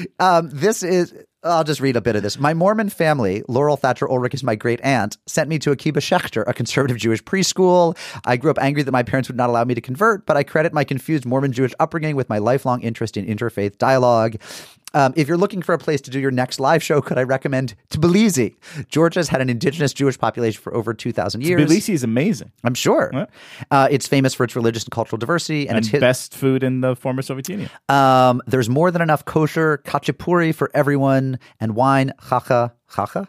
um, 0.20 0.50
this 0.52 0.84
is. 0.84 1.14
I'll 1.44 1.64
just 1.64 1.82
read 1.82 1.96
a 1.96 2.02
bit 2.02 2.16
of 2.16 2.24
this. 2.24 2.40
My 2.40 2.56
Mormon 2.56 2.90
family, 2.90 3.44
Laurel 3.48 3.78
Thatcher 3.78 4.10
Ulrich 4.10 4.34
is 4.34 4.44
my 4.44 4.56
great 4.56 4.82
aunt, 4.82 5.18
sent 5.28 5.50
me 5.50 5.60
to 5.60 5.72
Akiba 5.72 6.00
Schechter, 6.00 6.44
a 6.48 6.54
conservative 6.54 6.98
Jewish 6.98 7.24
preschool. 7.24 7.96
I 8.26 8.38
grew 8.38 8.50
up 8.50 8.58
angry 8.60 8.82
that 8.82 8.92
my 8.92 9.04
parents 9.04 9.30
would 9.30 9.38
not 9.38 9.50
allow 9.50 9.64
me 9.64 9.76
to 9.76 9.82
convert, 9.82 10.26
but 10.26 10.36
I 10.36 10.42
credit 10.42 10.74
my 10.74 10.84
confused 10.84 11.26
Mormon 11.26 11.52
Jewish 11.52 11.74
upbringing 11.80 12.16
with 12.16 12.28
my 12.28 12.40
lifelong 12.40 12.82
interest 12.82 13.18
in 13.18 13.26
interfaith 13.28 13.78
dialogue. 13.78 14.38
Um, 14.94 15.14
if 15.18 15.28
you're 15.28 15.38
looking 15.38 15.62
for 15.62 15.74
a 15.74 15.78
place 15.78 16.00
to 16.02 16.12
do 16.12 16.20
your 16.20 16.32
next 16.32 16.60
live 16.60 16.82
show, 16.82 17.02
could 17.02 17.18
I 17.18 17.24
recommend 17.24 17.76
Tbilisi? 17.90 18.56
Georgia's 18.90 19.28
had 19.28 19.42
an 19.42 19.50
indigenous 19.50 19.94
Jewish 19.94 20.18
population 20.18 20.62
for 20.62 20.74
over 20.74 20.94
2,000 20.94 21.42
years. 21.44 21.62
Tbilisi 21.70 21.94
is 21.94 22.04
amazing. 22.04 22.52
I'm 22.64 22.74
sure. 22.74 23.12
Yeah. 23.14 23.26
Uh, 23.70 23.88
it's 23.92 24.08
famous 24.08 24.34
for 24.34 24.44
its 24.46 24.56
religious 24.56 24.86
and 24.86 24.92
cultural 24.92 25.18
diversity, 25.18 25.68
and, 25.68 25.72
And 25.76 25.80
it's 25.80 25.90
hit, 25.90 26.00
best 26.02 26.34
food 26.34 26.64
in 26.64 26.82
the 26.82 26.96
former 26.96 27.22
Soviet 27.22 27.50
Union. 27.50 27.70
um, 27.90 28.42
there's 28.48 28.70
more 28.70 28.90
than 28.90 29.02
enough 29.02 29.26
kosher 29.26 29.80
khachapuri 29.86 30.56
for 30.56 30.72
everyone 30.74 31.38
and 31.60 31.76
wine, 31.76 32.14
chacha, 32.30 32.74
chacha, 32.96 33.28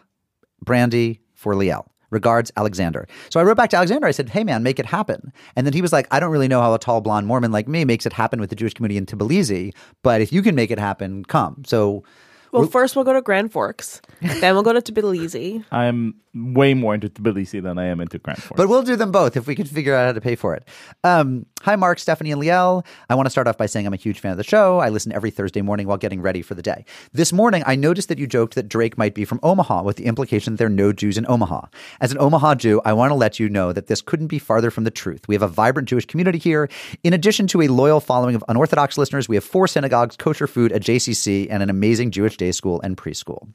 brandy 0.63 1.19
for 1.33 1.53
Liel. 1.53 1.85
Regards, 2.11 2.51
Alexander. 2.57 3.07
So 3.29 3.39
I 3.39 3.43
wrote 3.43 3.57
back 3.57 3.69
to 3.71 3.77
Alexander. 3.77 4.07
I 4.07 4.11
said, 4.11 4.29
hey, 4.29 4.43
man, 4.43 4.63
make 4.63 4.79
it 4.79 4.85
happen. 4.85 5.31
And 5.55 5.65
then 5.65 5.73
he 5.73 5.81
was 5.81 5.93
like, 5.93 6.07
I 6.11 6.19
don't 6.19 6.31
really 6.31 6.47
know 6.47 6.61
how 6.61 6.73
a 6.73 6.79
tall 6.79 7.01
blonde 7.01 7.27
Mormon 7.27 7.51
like 7.51 7.67
me 7.67 7.85
makes 7.85 8.05
it 8.05 8.13
happen 8.13 8.39
with 8.39 8.49
the 8.49 8.55
Jewish 8.55 8.73
community 8.73 8.97
in 8.97 9.05
Tbilisi, 9.05 9.73
but 10.03 10.21
if 10.21 10.31
you 10.33 10.41
can 10.41 10.55
make 10.55 10.71
it 10.71 10.79
happen, 10.79 11.23
come. 11.25 11.63
So 11.65 12.03
Well, 12.51 12.65
first 12.67 12.95
we'll 12.95 13.05
go 13.05 13.13
to 13.13 13.21
Grand 13.21 13.51
Forks, 13.51 14.01
then 14.21 14.55
we'll 14.55 14.63
go 14.63 14.73
to 14.73 14.81
Tbilisi. 14.81 15.63
I'm 15.71 16.15
way 16.33 16.73
more 16.73 16.95
into 16.95 17.09
Tbilisi 17.09 17.61
than 17.61 17.77
I 17.77 17.85
am 17.85 17.99
into 18.01 18.17
Grand 18.19 18.41
Forks. 18.41 18.57
But 18.57 18.69
we'll 18.69 18.83
do 18.83 18.95
them 18.95 19.11
both 19.11 19.37
if 19.37 19.45
we 19.47 19.55
can 19.55 19.65
figure 19.65 19.95
out 19.95 20.07
how 20.07 20.13
to 20.13 20.21
pay 20.21 20.35
for 20.35 20.55
it. 20.55 20.67
Um, 21.03 21.45
hi, 21.61 21.75
Mark, 21.75 21.99
Stephanie, 21.99 22.31
and 22.31 22.41
Liel. 22.41 22.85
I 23.09 23.15
want 23.15 23.25
to 23.25 23.29
start 23.29 23.47
off 23.47 23.57
by 23.57 23.65
saying 23.65 23.85
I'm 23.85 23.93
a 23.93 23.97
huge 23.97 24.19
fan 24.19 24.31
of 24.31 24.37
the 24.37 24.43
show. 24.43 24.79
I 24.79 24.89
listen 24.89 25.11
every 25.11 25.31
Thursday 25.31 25.61
morning 25.61 25.87
while 25.87 25.97
getting 25.97 26.21
ready 26.21 26.41
for 26.41 26.55
the 26.55 26.61
day. 26.61 26.85
This 27.13 27.33
morning, 27.33 27.63
I 27.65 27.75
noticed 27.75 28.09
that 28.09 28.19
you 28.19 28.27
joked 28.27 28.55
that 28.55 28.69
Drake 28.69 28.97
might 28.97 29.13
be 29.13 29.25
from 29.25 29.39
Omaha, 29.43 29.83
with 29.83 29.97
the 29.97 30.05
implication 30.05 30.53
that 30.53 30.57
there 30.57 30.67
are 30.67 30.69
no 30.69 30.93
Jews 30.93 31.17
in 31.17 31.25
Omaha. 31.27 31.67
As 32.01 32.11
an 32.11 32.19
Omaha 32.19 32.55
Jew, 32.55 32.81
I 32.85 32.93
want 32.93 33.11
to 33.11 33.15
let 33.15 33.39
you 33.39 33.49
know 33.49 33.73
that 33.73 33.87
this 33.87 34.01
couldn't 34.01 34.27
be 34.27 34.39
farther 34.39 34.71
from 34.71 34.83
the 34.83 34.91
truth. 34.91 35.27
We 35.27 35.35
have 35.35 35.41
a 35.41 35.47
vibrant 35.47 35.89
Jewish 35.89 36.05
community 36.05 36.37
here. 36.37 36.69
In 37.03 37.13
addition 37.13 37.47
to 37.47 37.61
a 37.61 37.67
loyal 37.67 37.99
following 37.99 38.35
of 38.35 38.43
unorthodox 38.47 38.97
listeners, 38.97 39.27
we 39.27 39.35
have 39.35 39.43
four 39.43 39.67
synagogues, 39.67 40.15
kosher 40.15 40.47
food, 40.47 40.71
a 40.71 40.79
JCC, 40.79 41.47
and 41.49 41.61
an 41.61 41.69
amazing 41.69 42.11
Jewish 42.11 42.37
day 42.37 42.51
school 42.51 42.81
and 42.81 42.97
preschool. 42.97 43.47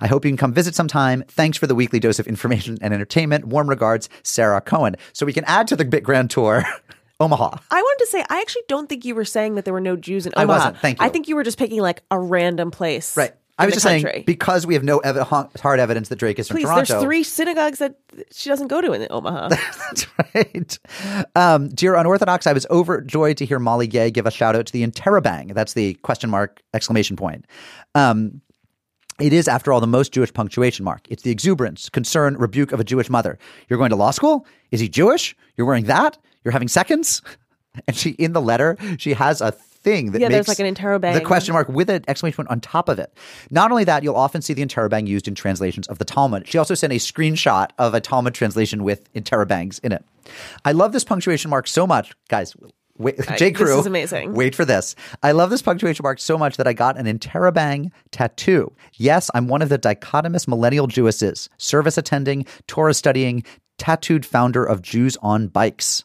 I 0.00 0.06
hope 0.06 0.24
you 0.24 0.30
can 0.30 0.36
come 0.36 0.52
visit 0.52 0.74
sometime. 0.74 1.24
Thanks 1.28 1.58
for 1.58 1.66
the 1.66 1.74
weekly 1.74 2.00
dose 2.00 2.18
of 2.18 2.26
information 2.26 2.78
and 2.80 2.94
entertainment. 2.94 3.46
Warm 3.46 3.68
regards, 3.68 4.08
Sarah 4.22 4.60
Cohen. 4.60 4.96
So 5.12 5.26
we 5.26 5.32
can 5.32 5.44
add 5.44 5.68
to 5.68 5.76
the 5.76 5.84
Big 5.84 6.04
Grand 6.04 6.30
Tour, 6.30 6.64
Omaha. 7.20 7.56
I 7.70 7.82
wanted 7.82 8.04
to 8.04 8.10
say, 8.10 8.24
I 8.28 8.40
actually 8.40 8.62
don't 8.68 8.88
think 8.88 9.04
you 9.04 9.14
were 9.14 9.24
saying 9.24 9.56
that 9.56 9.64
there 9.64 9.74
were 9.74 9.80
no 9.80 9.96
Jews 9.96 10.26
in 10.26 10.32
Omaha. 10.36 10.52
I 10.52 10.56
wasn't. 10.56 10.78
Thank 10.78 11.00
you. 11.00 11.06
I 11.06 11.08
think 11.08 11.28
you 11.28 11.36
were 11.36 11.42
just 11.42 11.58
picking 11.58 11.80
like 11.80 12.02
a 12.10 12.18
random 12.18 12.70
place. 12.70 13.16
Right. 13.16 13.32
I 13.60 13.64
was 13.64 13.74
just 13.74 13.86
country. 13.86 14.10
saying 14.12 14.24
because 14.24 14.68
we 14.68 14.74
have 14.74 14.84
no 14.84 14.98
ev- 14.98 15.16
hard 15.16 15.80
evidence 15.80 16.10
that 16.10 16.16
Drake 16.16 16.38
is 16.38 16.46
from 16.46 16.60
Toronto. 16.60 16.84
there's 16.84 17.02
three 17.02 17.24
synagogues 17.24 17.80
that 17.80 17.96
she 18.30 18.48
doesn't 18.48 18.68
go 18.68 18.80
to 18.80 18.92
in 18.92 19.08
Omaha. 19.10 19.48
That's 19.48 20.06
right. 20.34 20.78
Um, 21.34 21.68
dear 21.70 21.96
Unorthodox, 21.96 22.46
I 22.46 22.52
was 22.52 22.66
overjoyed 22.70 23.36
to 23.38 23.44
hear 23.44 23.58
Molly 23.58 23.88
Gay 23.88 24.12
give 24.12 24.26
a 24.26 24.30
shout 24.30 24.54
out 24.54 24.66
to 24.66 24.72
the 24.72 24.86
Interrobang. 24.86 25.54
That's 25.54 25.72
the 25.72 25.94
question 25.94 26.30
mark 26.30 26.62
exclamation 26.72 27.16
point. 27.16 27.46
Um, 27.96 28.42
it 29.20 29.32
is, 29.32 29.48
after 29.48 29.72
all, 29.72 29.80
the 29.80 29.88
most 29.88 30.12
Jewish 30.12 30.32
punctuation 30.32 30.84
mark. 30.84 31.08
It's 31.10 31.24
the 31.24 31.32
exuberance, 31.32 31.88
concern, 31.88 32.36
rebuke 32.36 32.70
of 32.70 32.78
a 32.78 32.84
Jewish 32.84 33.10
mother. 33.10 33.36
You're 33.68 33.78
going 33.78 33.90
to 33.90 33.96
law 33.96 34.12
school? 34.12 34.46
Is 34.70 34.78
he 34.78 34.88
Jewish? 34.88 35.34
You're 35.56 35.66
wearing 35.66 35.86
that? 35.86 36.16
You're 36.48 36.52
having 36.54 36.68
seconds? 36.68 37.20
And 37.86 37.94
she, 37.94 38.10
in 38.12 38.32
the 38.32 38.40
letter, 38.40 38.76
she 38.96 39.12
has 39.12 39.40
a 39.40 39.52
thing 39.52 40.10
that 40.10 40.20
Yeah, 40.20 40.30
there's 40.30 40.48
like 40.48 40.58
an 40.58 40.74
interrobang. 40.74 41.12
the 41.14 41.20
question 41.20 41.52
mark 41.52 41.68
with 41.68 41.88
an 41.90 42.02
exclamation 42.08 42.36
point 42.38 42.50
on 42.50 42.60
top 42.60 42.88
of 42.88 42.98
it. 42.98 43.16
Not 43.52 43.70
only 43.70 43.84
that, 43.84 44.02
you'll 44.02 44.16
often 44.16 44.42
see 44.42 44.52
the 44.52 44.64
interrobang 44.64 45.06
used 45.06 45.28
in 45.28 45.36
translations 45.36 45.86
of 45.86 45.98
the 45.98 46.04
Talmud. 46.04 46.48
She 46.48 46.58
also 46.58 46.74
sent 46.74 46.92
a 46.92 46.96
screenshot 46.96 47.68
of 47.78 47.94
a 47.94 48.00
Talmud 48.00 48.34
translation 48.34 48.82
with 48.82 49.12
interrobangs 49.12 49.78
in 49.84 49.92
it. 49.92 50.04
I 50.64 50.72
love 50.72 50.90
this 50.92 51.04
punctuation 51.04 51.50
mark 51.50 51.68
so 51.68 51.86
much, 51.86 52.14
guys. 52.28 52.56
Wait, 52.96 53.16
J. 53.36 53.50
this 53.50 53.56
Crew, 53.56 53.78
is 53.78 53.86
amazing. 53.86 54.32
Wait 54.32 54.56
for 54.56 54.64
this. 54.64 54.96
I 55.22 55.30
love 55.30 55.50
this 55.50 55.62
punctuation 55.62 56.02
mark 56.02 56.18
so 56.18 56.36
much 56.36 56.56
that 56.56 56.66
I 56.66 56.72
got 56.72 56.98
an 56.98 57.06
interrobang 57.06 57.92
tattoo. 58.10 58.74
Yes, 58.94 59.30
I'm 59.34 59.46
one 59.46 59.62
of 59.62 59.68
the 59.68 59.78
dichotomous 59.78 60.48
millennial 60.48 60.88
Jewesses, 60.88 61.48
service 61.58 61.96
attending, 61.96 62.44
Torah 62.66 62.94
studying, 62.94 63.44
tattooed 63.76 64.26
founder 64.26 64.64
of 64.64 64.82
Jews 64.82 65.16
on 65.22 65.46
Bikes. 65.46 66.02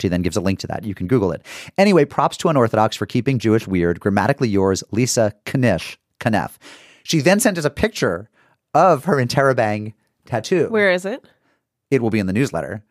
She 0.00 0.08
then 0.08 0.22
gives 0.22 0.36
a 0.36 0.40
link 0.40 0.58
to 0.60 0.66
that. 0.66 0.84
You 0.84 0.94
can 0.94 1.06
Google 1.06 1.30
it. 1.32 1.44
Anyway, 1.78 2.04
props 2.04 2.36
to 2.38 2.48
Unorthodox 2.48 2.96
for 2.96 3.06
keeping 3.06 3.38
Jewish 3.38 3.66
weird. 3.68 4.00
Grammatically 4.00 4.48
yours, 4.48 4.82
Lisa 4.90 5.32
Knish, 5.46 5.96
Knef. 6.20 6.56
She 7.04 7.20
then 7.20 7.38
sent 7.40 7.58
us 7.58 7.64
a 7.64 7.70
picture 7.70 8.28
of 8.74 9.04
her 9.04 9.16
interrobang 9.16 9.94
tattoo. 10.26 10.66
Where 10.68 10.90
is 10.90 11.04
it? 11.04 11.24
It 11.90 12.02
will 12.02 12.10
be 12.10 12.18
in 12.18 12.26
the 12.26 12.32
newsletter. 12.32 12.82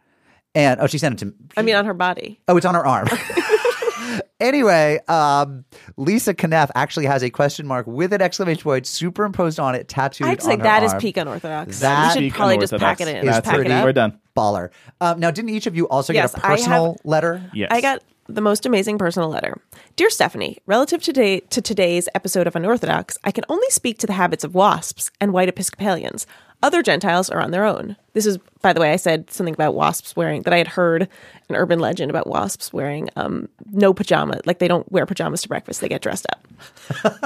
And 0.55 0.79
oh, 0.79 0.87
she 0.87 0.97
sent 0.97 1.15
it 1.15 1.17
to 1.19 1.25
me. 1.25 1.31
I 1.57 1.61
mean, 1.63 1.75
on 1.75 1.85
her 1.85 1.93
body. 1.95 2.39
Oh, 2.47 2.55
it's 2.55 2.65
on 2.65 2.75
her 2.75 2.85
arm. 2.85 3.07
anyway, 4.39 4.99
um, 5.07 5.65
Lisa 5.97 6.33
Knef 6.33 6.69
actually 6.75 7.05
has 7.07 7.23
a 7.23 7.29
question 7.29 7.67
mark 7.67 7.87
with 7.87 8.13
an 8.13 8.21
exclamation 8.21 8.61
point 8.63 8.85
superimposed 8.85 9.59
on 9.59 9.75
it, 9.75 9.87
tattooed. 9.87 10.27
I'd 10.27 10.41
say 10.41 10.53
on 10.53 10.59
her 10.59 10.63
that 10.63 10.83
is 10.83 10.93
arm. 10.93 11.01
peak 11.01 11.17
unorthodox. 11.17 11.79
That- 11.79 12.07
we 12.09 12.13
should 12.13 12.19
Peak 12.27 12.33
probably 12.33 12.57
just 12.59 12.73
pack 12.77 13.01
it 13.01 13.07
unorthodox. 13.07 13.23
in. 13.23 13.29
Is 13.29 13.35
Just 13.35 13.43
pack 13.45 13.53
it 13.53 13.57
pretty- 13.57 13.71
up. 13.71 13.83
We're 13.85 13.93
done. 13.93 14.19
Baller. 14.35 14.69
Um, 15.01 15.19
now, 15.19 15.31
didn't 15.31 15.49
each 15.49 15.67
of 15.67 15.75
you 15.75 15.87
also 15.87 16.13
Yes, 16.13 16.33
get 16.33 16.43
a 16.43 16.45
I 16.45 16.49
have- 16.49 16.57
personal 16.59 16.97
letter? 17.03 17.49
Yes. 17.53 17.69
I 17.71 17.81
got 17.81 18.01
the 18.27 18.41
most 18.41 18.65
amazing 18.65 18.97
personal 18.97 19.29
letter. 19.29 19.59
Dear 19.95 20.09
Stephanie, 20.09 20.57
relative 20.65 21.01
today 21.03 21.41
to 21.41 21.61
today's 21.61 22.07
episode 22.15 22.47
of 22.47 22.55
Unorthodox, 22.55 23.17
I 23.23 23.31
can 23.31 23.43
only 23.49 23.69
speak 23.69 23.97
to 23.99 24.07
the 24.07 24.13
habits 24.13 24.43
of 24.43 24.55
wasps 24.55 25.11
and 25.19 25.33
white 25.33 25.49
Episcopalians. 25.49 26.25
Other 26.63 26.81
Gentiles 26.81 27.29
are 27.29 27.41
on 27.41 27.51
their 27.51 27.65
own. 27.65 27.97
This 28.13 28.25
is, 28.25 28.37
by 28.61 28.71
the 28.71 28.79
way, 28.79 28.93
I 28.93 28.95
said 28.95 29.29
something 29.29 29.53
about 29.53 29.75
wasps 29.75 30.15
wearing 30.15 30.43
that 30.43 30.53
I 30.53 30.57
had 30.57 30.69
heard 30.69 31.09
an 31.49 31.55
urban 31.57 31.79
legend 31.79 32.09
about 32.09 32.25
wasps 32.25 32.71
wearing 32.71 33.09
um, 33.17 33.49
no 33.71 33.93
pajama, 33.93 34.39
like 34.45 34.59
they 34.59 34.69
don't 34.69 34.89
wear 34.89 35.05
pajamas 35.05 35.41
to 35.41 35.49
breakfast; 35.49 35.81
they 35.81 35.89
get 35.89 36.01
dressed 36.01 36.25
up. 36.31 36.47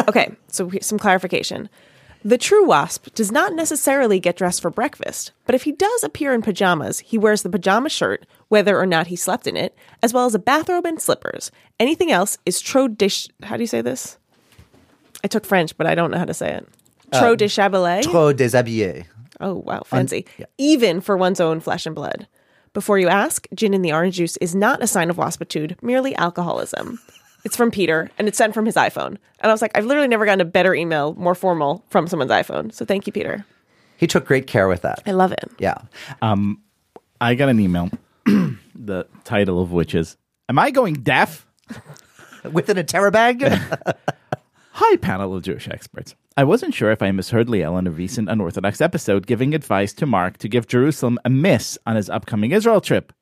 okay, 0.09 0.31
so 0.47 0.67
here's 0.69 0.87
some 0.87 0.97
clarification. 0.97 1.69
The 2.25 2.37
true 2.37 2.65
wasp 2.65 3.13
does 3.13 3.31
not 3.31 3.53
necessarily 3.53 4.19
get 4.19 4.35
dressed 4.35 4.61
for 4.61 4.71
breakfast, 4.71 5.31
but 5.45 5.55
if 5.55 5.63
he 5.63 5.71
does 5.71 6.03
appear 6.03 6.33
in 6.33 6.41
pajamas, 6.41 6.99
he 6.99 7.17
wears 7.17 7.43
the 7.43 7.49
pajama 7.49 7.89
shirt, 7.89 8.25
whether 8.49 8.77
or 8.77 8.85
not 8.85 9.07
he 9.07 9.15
slept 9.15 9.47
in 9.47 9.55
it, 9.55 9.75
as 10.01 10.13
well 10.13 10.25
as 10.25 10.35
a 10.35 10.39
bathrobe 10.39 10.85
and 10.85 10.99
slippers. 10.99 11.51
Anything 11.79 12.11
else 12.11 12.37
is 12.45 12.59
trop 12.59 12.97
dish. 12.97 13.29
How 13.43 13.55
do 13.55 13.63
you 13.63 13.67
say 13.67 13.81
this? 13.81 14.17
I 15.23 15.27
took 15.27 15.45
French, 15.45 15.77
but 15.77 15.87
I 15.87 15.95
don't 15.95 16.11
know 16.11 16.17
how 16.17 16.25
to 16.25 16.33
say 16.33 16.53
it. 16.53 16.67
Uh, 17.11 17.19
trop 17.19 17.37
de 17.37 17.47
chabelet. 17.47 18.03
Trop 18.03 18.35
déshabillé. 18.35 19.05
Oh, 19.39 19.53
wow, 19.55 19.83
fancy. 19.85 20.25
Even 20.57 20.99
for 20.99 21.15
one's 21.15 21.39
own 21.39 21.59
flesh 21.59 21.85
and 21.85 21.95
blood. 21.95 22.27
Before 22.73 22.99
you 22.99 23.07
ask, 23.07 23.47
gin 23.53 23.73
in 23.73 23.81
the 23.81 23.93
orange 23.93 24.15
juice 24.15 24.37
is 24.37 24.53
not 24.55 24.83
a 24.83 24.87
sign 24.87 25.09
of 25.09 25.17
waspitude, 25.17 25.81
merely 25.81 26.15
alcoholism. 26.15 26.99
It's 27.47 27.55
from 27.55 27.71
Peter, 27.71 28.11
and 28.17 28.27
it's 28.27 28.37
sent 28.37 28.53
from 28.53 28.65
his 28.65 28.75
iPhone. 28.75 29.07
And 29.07 29.19
I 29.43 29.47
was 29.47 29.61
like, 29.61 29.71
I've 29.73 29.85
literally 29.85 30.09
never 30.09 30.25
gotten 30.25 30.41
a 30.41 30.45
better 30.45 30.75
email, 30.75 31.13
more 31.13 31.33
formal, 31.33 31.81
from 31.87 32.05
someone's 32.05 32.29
iPhone. 32.29 32.73
So 32.73 32.83
thank 32.83 33.07
you, 33.07 33.13
Peter. 33.13 33.45
He 33.95 34.05
took 34.05 34.25
great 34.25 34.47
care 34.47 34.67
with 34.67 34.81
that. 34.81 35.01
I 35.05 35.11
love 35.11 35.31
it. 35.31 35.49
Yeah. 35.57 35.77
Um, 36.21 36.61
I 37.21 37.35
got 37.35 37.47
an 37.47 37.61
email, 37.61 37.89
the 38.25 39.07
title 39.23 39.61
of 39.61 39.71
which 39.71 39.95
is 39.95 40.17
Am 40.49 40.59
I 40.59 40.71
going 40.71 40.95
deaf? 40.95 41.47
With 42.51 42.67
an 42.67 42.75
interrobang? 42.75 43.95
Hi, 44.71 44.97
panel 44.97 45.33
of 45.33 45.43
Jewish 45.43 45.69
experts. 45.69 46.15
I 46.35 46.43
wasn't 46.43 46.73
sure 46.73 46.91
if 46.91 47.01
I 47.01 47.11
misheard 47.11 47.47
Liel 47.47 47.79
in 47.79 47.87
a 47.87 47.91
recent 47.91 48.27
unorthodox 48.27 48.81
episode 48.81 49.25
giving 49.25 49.55
advice 49.55 49.93
to 49.93 50.05
Mark 50.05 50.37
to 50.39 50.49
give 50.49 50.67
Jerusalem 50.67 51.17
a 51.23 51.29
miss 51.29 51.77
on 51.85 51.95
his 51.95 52.09
upcoming 52.09 52.51
Israel 52.51 52.81
trip. 52.81 53.13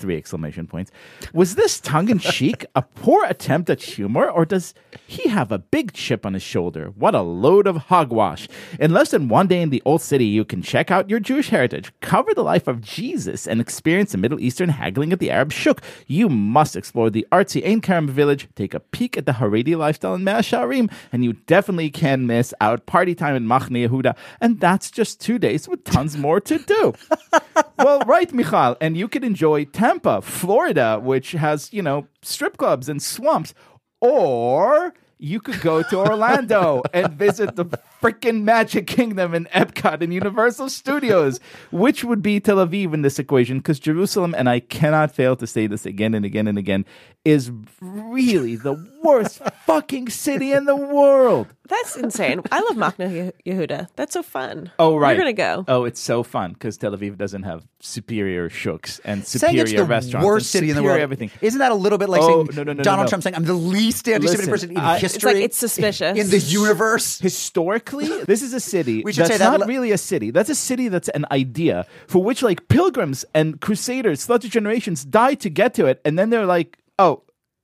Three 0.00 0.16
exclamation 0.16 0.66
points. 0.66 0.90
Was 1.34 1.56
this 1.56 1.78
tongue 1.78 2.08
in 2.08 2.18
cheek, 2.18 2.64
a 2.74 2.80
poor 2.80 3.22
attempt 3.26 3.68
at 3.68 3.82
humor, 3.82 4.30
or 4.30 4.46
does 4.46 4.72
he 5.06 5.28
have 5.28 5.52
a 5.52 5.58
big 5.58 5.92
chip 5.92 6.24
on 6.24 6.32
his 6.32 6.42
shoulder? 6.42 6.86
What 6.96 7.14
a 7.14 7.20
load 7.20 7.66
of 7.66 7.76
hogwash. 7.76 8.48
In 8.78 8.94
less 8.94 9.10
than 9.10 9.28
one 9.28 9.46
day 9.46 9.60
in 9.60 9.68
the 9.68 9.82
Old 9.84 10.00
City, 10.00 10.24
you 10.24 10.42
can 10.42 10.62
check 10.62 10.90
out 10.90 11.10
your 11.10 11.20
Jewish 11.20 11.50
heritage, 11.50 11.92
cover 12.00 12.32
the 12.32 12.42
life 12.42 12.66
of 12.66 12.80
Jesus, 12.80 13.46
and 13.46 13.60
experience 13.60 14.12
the 14.12 14.18
Middle 14.18 14.40
Eastern 14.40 14.70
haggling 14.70 15.12
at 15.12 15.18
the 15.18 15.30
Arab 15.30 15.52
Shuk. 15.52 15.82
You 16.06 16.30
must 16.30 16.76
explore 16.76 17.10
the 17.10 17.26
artsy 17.30 17.62
Ein 17.62 17.82
Karem 17.82 18.08
village, 18.08 18.48
take 18.54 18.72
a 18.72 18.80
peek 18.80 19.18
at 19.18 19.26
the 19.26 19.32
Haredi 19.32 19.76
lifestyle 19.76 20.14
in 20.14 20.24
Mea 20.24 20.40
Shearim, 20.40 20.90
and 21.12 21.24
you 21.24 21.34
definitely 21.34 21.90
can 21.90 22.26
miss 22.26 22.54
out 22.62 22.86
party 22.86 23.14
time 23.14 23.36
in 23.36 23.44
Machne 23.46 23.86
Yehuda. 23.86 24.16
And 24.40 24.60
that's 24.60 24.90
just 24.90 25.20
two 25.20 25.38
days 25.38 25.68
with 25.68 25.84
tons 25.84 26.16
more 26.16 26.40
to 26.40 26.58
do. 26.58 26.94
well, 27.78 28.00
right, 28.00 28.32
Michal, 28.32 28.76
and 28.80 28.96
you 28.96 29.08
could 29.08 29.24
enjoy 29.24 29.64
Tampa, 29.64 30.22
Florida, 30.22 30.98
which 31.02 31.32
has, 31.32 31.72
you 31.72 31.82
know, 31.82 32.06
strip 32.22 32.56
clubs 32.56 32.88
and 32.88 33.02
swamps. 33.02 33.54
Or 34.00 34.94
you 35.18 35.40
could 35.40 35.60
go 35.60 35.82
to 35.82 35.98
Orlando 35.98 36.82
and 36.94 37.12
visit 37.12 37.56
the 37.56 37.66
freaking 38.02 38.42
Magic 38.42 38.86
Kingdom 38.86 39.34
and 39.34 39.48
Epcot 39.50 40.00
and 40.02 40.12
Universal 40.12 40.68
Studios. 40.70 41.40
Which 41.70 42.04
would 42.04 42.22
be 42.22 42.40
Tel 42.40 42.56
Aviv 42.56 42.94
in 42.94 43.02
this 43.02 43.18
equation? 43.18 43.58
Because 43.58 43.78
Jerusalem, 43.78 44.34
and 44.36 44.48
I 44.48 44.60
cannot 44.60 45.12
fail 45.14 45.36
to 45.36 45.46
say 45.46 45.66
this 45.66 45.84
again 45.86 46.14
and 46.14 46.24
again 46.24 46.46
and 46.46 46.58
again, 46.58 46.84
is 47.24 47.52
really 47.80 48.56
the 48.56 48.74
worst 49.02 49.38
fucking 49.66 50.08
city 50.08 50.52
in 50.52 50.64
the 50.64 50.76
world. 50.76 51.46
That's 51.68 51.96
insane. 51.96 52.40
I 52.50 52.60
love 52.60 52.76
Machna 52.76 53.32
Yehuda. 53.46 53.88
That's 53.94 54.14
so 54.14 54.22
fun. 54.22 54.72
Oh, 54.78 54.96
right. 54.96 55.12
We're 55.16 55.22
going 55.22 55.36
to 55.36 55.40
go. 55.40 55.64
Oh, 55.68 55.84
it's 55.84 56.00
so 56.00 56.22
fun 56.24 56.52
because 56.54 56.76
Tel 56.78 56.92
Aviv 56.92 57.16
doesn't 57.16 57.44
have 57.44 57.64
superior 57.78 58.48
shooks 58.48 59.00
and 59.04 59.24
saying 59.24 59.52
superior 59.52 59.62
it's 59.62 59.72
the 59.74 59.84
restaurants. 59.84 60.26
worst 60.26 60.50
city 60.50 60.70
in 60.70 60.76
the 60.76 60.82
world. 60.82 60.98
Everything. 61.00 61.30
Isn't 61.40 61.60
that 61.60 61.70
a 61.70 61.76
little 61.76 61.98
bit 61.98 62.08
like 62.08 62.22
Oh, 62.22 62.44
saying 62.46 62.56
no, 62.56 62.62
no, 62.64 62.72
no, 62.72 62.82
Donald. 62.82 63.08
Trump 63.08 63.22
saying 63.22 63.36
I'm 63.36 63.44
the 63.44 63.52
least 63.54 64.08
anti-Semitic 64.08 64.50
person 64.50 64.70
in 64.70 64.78
I- 64.78 64.98
history? 64.98 65.16
It's 65.16 65.24
like 65.24 65.36
it's 65.44 65.56
suspicious. 65.58 66.18
in 66.18 66.30
the 66.30 66.38
universe. 66.38 67.18
Historically, 67.20 67.89
this 68.26 68.42
is 68.42 68.54
a 68.54 68.60
city 68.60 69.02
We 69.04 69.12
should 69.12 69.22
that's 69.24 69.32
say 69.32 69.38
that 69.38 69.50
not 69.50 69.60
le- 69.60 69.66
really 69.66 69.90
a 69.92 69.98
city. 69.98 70.30
That's 70.30 70.50
a 70.50 70.54
city 70.54 70.88
that's 70.88 71.08
an 71.10 71.26
idea 71.30 71.86
for 72.06 72.22
which 72.22 72.42
like 72.42 72.68
pilgrims 72.68 73.24
and 73.34 73.60
crusaders 73.60 74.24
throughout 74.24 74.42
the 74.42 74.48
generations 74.48 75.04
died 75.04 75.40
to 75.40 75.50
get 75.50 75.74
to 75.74 75.86
it, 75.86 76.00
and 76.04 76.18
then 76.18 76.30
they're 76.30 76.46
like, 76.46 76.78
oh. 76.98 77.22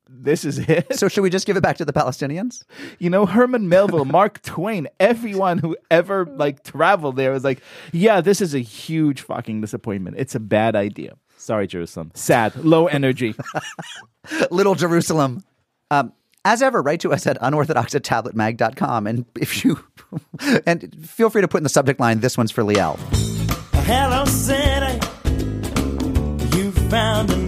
This 0.08 0.44
is 0.44 0.60
it. 0.60 0.94
So 0.96 1.08
should 1.08 1.22
we 1.22 1.30
just 1.30 1.48
give 1.48 1.56
it 1.56 1.64
back 1.64 1.78
to 1.78 1.84
the 1.84 1.92
Palestinians? 1.92 2.62
You 3.00 3.10
know, 3.10 3.26
Herman 3.26 3.68
Melville, 3.68 4.04
Mark 4.18 4.40
Twain, 4.42 4.86
everyone 5.00 5.58
who 5.58 5.76
ever 5.90 6.26
like 6.26 6.62
traveled 6.62 7.16
there 7.16 7.32
was 7.32 7.42
like, 7.42 7.60
yeah, 7.90 8.20
this 8.20 8.40
is 8.40 8.54
a 8.54 8.60
huge 8.60 9.22
fucking 9.22 9.60
disappointment. 9.62 10.16
It's 10.16 10.36
a 10.36 10.40
bad 10.40 10.76
idea. 10.76 11.16
Sorry, 11.36 11.66
Jerusalem. 11.66 12.12
Sad, 12.14 12.54
low 12.54 12.86
energy. 12.86 13.34
Little 14.52 14.76
Jerusalem. 14.76 15.42
Um, 15.90 16.12
as 16.46 16.62
ever, 16.62 16.80
write 16.80 17.00
to 17.00 17.12
us 17.12 17.26
at 17.26 17.36
unorthodox 17.40 17.94
at 17.96 18.04
tabletmag.com. 18.04 19.08
And 19.08 19.24
if 19.38 19.64
you, 19.64 19.80
and 20.66 20.96
feel 21.04 21.28
free 21.28 21.42
to 21.42 21.48
put 21.48 21.58
in 21.58 21.64
the 21.64 21.68
subject 21.68 21.98
line, 21.98 22.20
this 22.20 22.38
one's 22.38 22.52
for 22.52 22.62
Liel. 22.62 22.96
Hello. 23.84 24.24
You 26.56 26.70
found 26.88 27.45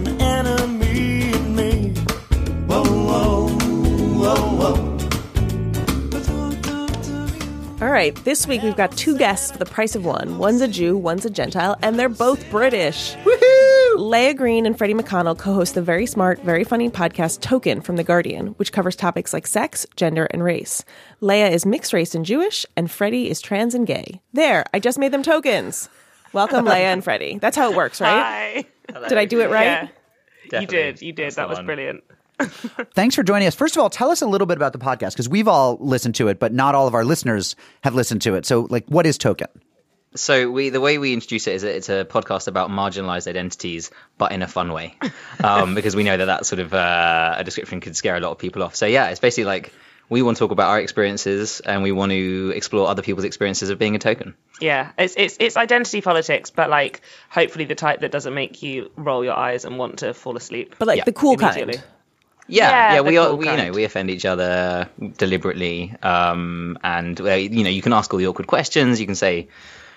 All 7.89 7.95
right, 7.95 8.15
this 8.23 8.45
week 8.45 8.61
we've 8.61 8.77
got 8.77 8.95
two 8.95 9.17
guests 9.17 9.51
for 9.51 9.57
the 9.57 9.65
price 9.65 9.95
of 9.95 10.05
one. 10.05 10.37
One's 10.37 10.61
a 10.61 10.67
Jew, 10.67 10.95
one's 10.95 11.25
a 11.25 11.29
Gentile, 11.31 11.75
and 11.81 11.97
they're 11.97 12.07
both 12.07 12.47
British. 12.51 13.15
Woohoo! 13.15 13.97
Leah 13.97 14.35
Green 14.35 14.67
and 14.67 14.77
Freddie 14.77 14.93
McConnell 14.93 15.35
co 15.35 15.55
host 15.55 15.73
the 15.73 15.81
very 15.81 16.05
smart, 16.05 16.39
very 16.43 16.63
funny 16.63 16.91
podcast 16.91 17.41
Token 17.41 17.81
from 17.81 17.95
The 17.95 18.03
Guardian, 18.03 18.49
which 18.57 18.71
covers 18.71 18.95
topics 18.95 19.33
like 19.33 19.47
sex, 19.47 19.87
gender, 19.95 20.25
and 20.25 20.43
race. 20.43 20.85
Leah 21.19 21.49
is 21.49 21.65
mixed 21.65 21.91
race 21.91 22.13
and 22.13 22.23
Jewish, 22.23 22.63
and 22.77 22.91
Freddie 22.91 23.27
is 23.27 23.41
trans 23.41 23.73
and 23.73 23.87
gay. 23.87 24.21
There, 24.33 24.65
I 24.71 24.77
just 24.77 24.99
made 24.99 25.11
them 25.11 25.23
tokens. 25.23 25.89
Welcome, 26.31 26.65
Leah 26.65 26.93
and 26.93 27.03
Freddie. 27.03 27.39
That's 27.39 27.57
how 27.57 27.71
it 27.71 27.75
works, 27.75 27.99
right? 27.99 28.67
Hi. 28.93 29.07
Did 29.09 29.17
I 29.17 29.25
do 29.25 29.41
it 29.41 29.49
right? 29.49 29.89
Yeah. 30.51 30.59
You 30.59 30.67
did. 30.67 31.01
You 31.01 31.11
did. 31.11 31.25
That's 31.25 31.37
that 31.37 31.49
was 31.49 31.57
one. 31.57 31.65
brilliant. 31.65 32.03
Thanks 32.93 33.15
for 33.15 33.23
joining 33.23 33.47
us. 33.47 33.55
First 33.55 33.75
of 33.75 33.81
all, 33.81 33.89
tell 33.89 34.11
us 34.11 34.21
a 34.21 34.27
little 34.27 34.47
bit 34.47 34.57
about 34.57 34.73
the 34.73 34.79
podcast 34.79 35.11
because 35.11 35.29
we've 35.29 35.47
all 35.47 35.77
listened 35.79 36.15
to 36.15 36.27
it, 36.27 36.39
but 36.39 36.53
not 36.53 36.75
all 36.75 36.87
of 36.87 36.93
our 36.93 37.05
listeners 37.05 37.55
have 37.83 37.95
listened 37.95 38.21
to 38.23 38.35
it. 38.35 38.45
So, 38.45 38.67
like, 38.69 38.85
what 38.87 39.05
is 39.05 39.17
Token? 39.17 39.47
So 40.15 40.49
we 40.49 40.69
the 40.69 40.81
way 40.81 40.97
we 40.97 41.13
introduce 41.13 41.45
it 41.45 41.53
is 41.53 41.61
that 41.61 41.75
it's 41.75 41.89
a 41.89 42.03
podcast 42.03 42.47
about 42.47 42.71
marginalized 42.71 43.27
identities, 43.27 43.91
but 44.17 44.31
in 44.31 44.41
a 44.41 44.47
fun 44.47 44.73
way, 44.73 44.95
um, 45.43 45.75
because 45.75 45.95
we 45.95 46.03
know 46.03 46.17
that 46.17 46.25
that 46.25 46.45
sort 46.47 46.59
of 46.59 46.73
uh, 46.73 47.35
a 47.37 47.43
description 47.43 47.79
could 47.79 47.95
scare 47.95 48.15
a 48.15 48.19
lot 48.19 48.31
of 48.31 48.39
people 48.39 48.63
off. 48.63 48.75
So 48.75 48.87
yeah, 48.87 49.09
it's 49.09 49.19
basically 49.19 49.45
like 49.45 49.71
we 50.09 50.23
want 50.23 50.37
to 50.37 50.39
talk 50.39 50.49
about 50.49 50.69
our 50.71 50.79
experiences 50.81 51.59
and 51.59 51.83
we 51.83 51.91
want 51.91 52.11
to 52.11 52.51
explore 52.55 52.87
other 52.89 53.03
people's 53.03 53.25
experiences 53.25 53.69
of 53.69 53.77
being 53.77 53.95
a 53.95 53.99
token. 53.99 54.33
Yeah, 54.59 54.93
it's 54.97 55.13
it's 55.15 55.37
it's 55.39 55.55
identity 55.57 56.01
politics, 56.01 56.49
but 56.49 56.71
like 56.71 57.01
hopefully 57.29 57.65
the 57.65 57.75
type 57.75 57.99
that 57.99 58.11
doesn't 58.11 58.33
make 58.33 58.63
you 58.63 58.89
roll 58.95 59.23
your 59.23 59.35
eyes 59.35 59.63
and 59.63 59.77
want 59.77 59.99
to 59.99 60.15
fall 60.15 60.35
asleep. 60.35 60.75
But 60.79 60.87
like 60.87 60.97
Yeah, 60.97 61.03
the 61.03 61.13
cool 61.13 61.35
immediately. 61.35 61.75
kind. 61.75 61.85
Yeah, 62.49 62.69
Yeah, 62.69 62.93
yeah, 62.93 63.01
the 63.01 63.03
we 63.03 63.17
are. 63.17 63.35
We, 63.35 63.49
you 63.49 63.57
know, 63.57 63.71
we 63.71 63.83
offend 63.83 64.09
each 64.09 64.25
other 64.25 64.89
deliberately, 65.17 65.95
um, 66.01 66.77
and 66.83 67.19
uh, 67.19 67.33
you 67.33 67.63
know, 67.63 67.69
you 67.69 67.81
can 67.81 67.93
ask 67.93 68.13
all 68.13 68.19
the 68.19 68.27
awkward 68.27 68.47
questions. 68.47 68.99
You 68.99 69.05
can 69.05 69.15
say 69.15 69.47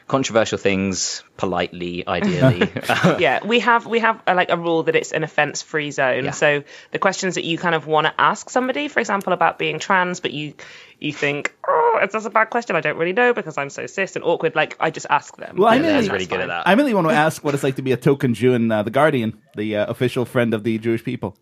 controversial 0.08 0.58
things 0.58 1.22
politely, 1.36 2.06
ideally. 2.06 2.70
yeah, 3.18 3.44
we 3.44 3.60
have 3.60 3.86
we 3.86 4.00
have 4.00 4.20
uh 4.26 4.34
like 4.34 4.50
a 4.50 4.56
rule 4.56 4.82
that 4.84 4.94
it's 4.96 5.12
an 5.12 5.24
offence 5.24 5.62
free 5.62 5.90
zone. 5.90 6.26
Yeah. 6.26 6.30
So 6.32 6.64
the 6.90 6.98
questions 6.98 7.36
that 7.36 7.44
you 7.44 7.58
kind 7.58 7.74
of 7.74 7.86
want 7.86 8.06
to 8.06 8.14
ask 8.18 8.50
somebody, 8.50 8.88
for 8.88 9.00
example, 9.00 9.32
about 9.32 9.58
being 9.58 9.78
trans, 9.78 10.20
but 10.20 10.32
you 10.32 10.54
you 10.98 11.12
think, 11.12 11.54
oh, 11.66 11.98
it's 12.02 12.12
just 12.12 12.26
a 12.26 12.30
bad 12.30 12.50
question. 12.50 12.76
I 12.76 12.80
don't 12.80 12.96
really 12.96 13.12
know 13.12 13.32
because 13.32 13.58
I'm 13.58 13.70
so 13.70 13.86
cis 13.86 14.14
and 14.16 14.24
awkward. 14.24 14.54
Like 14.54 14.76
I 14.78 14.90
just 14.90 15.06
ask 15.08 15.36
them. 15.36 15.56
Well, 15.56 15.68
i'm 15.68 15.82
mean- 15.82 15.90
that's 15.90 16.04
He's 16.04 16.12
really 16.12 16.26
good 16.26 16.40
fine. 16.40 16.50
at 16.50 16.64
that. 16.64 16.68
I 16.68 16.72
really 16.74 16.94
want 16.94 17.08
to 17.08 17.14
ask 17.14 17.42
what 17.42 17.54
it's 17.54 17.62
like 17.62 17.76
to 17.76 17.82
be 17.82 17.92
a 17.92 17.96
token 17.96 18.34
Jew 18.34 18.54
in 18.54 18.70
uh, 18.70 18.82
the 18.82 18.90
Guardian, 18.90 19.38
the 19.56 19.76
uh, 19.76 19.86
official 19.86 20.24
friend 20.24 20.54
of 20.54 20.62
the 20.62 20.78
Jewish 20.78 21.02
people. 21.04 21.36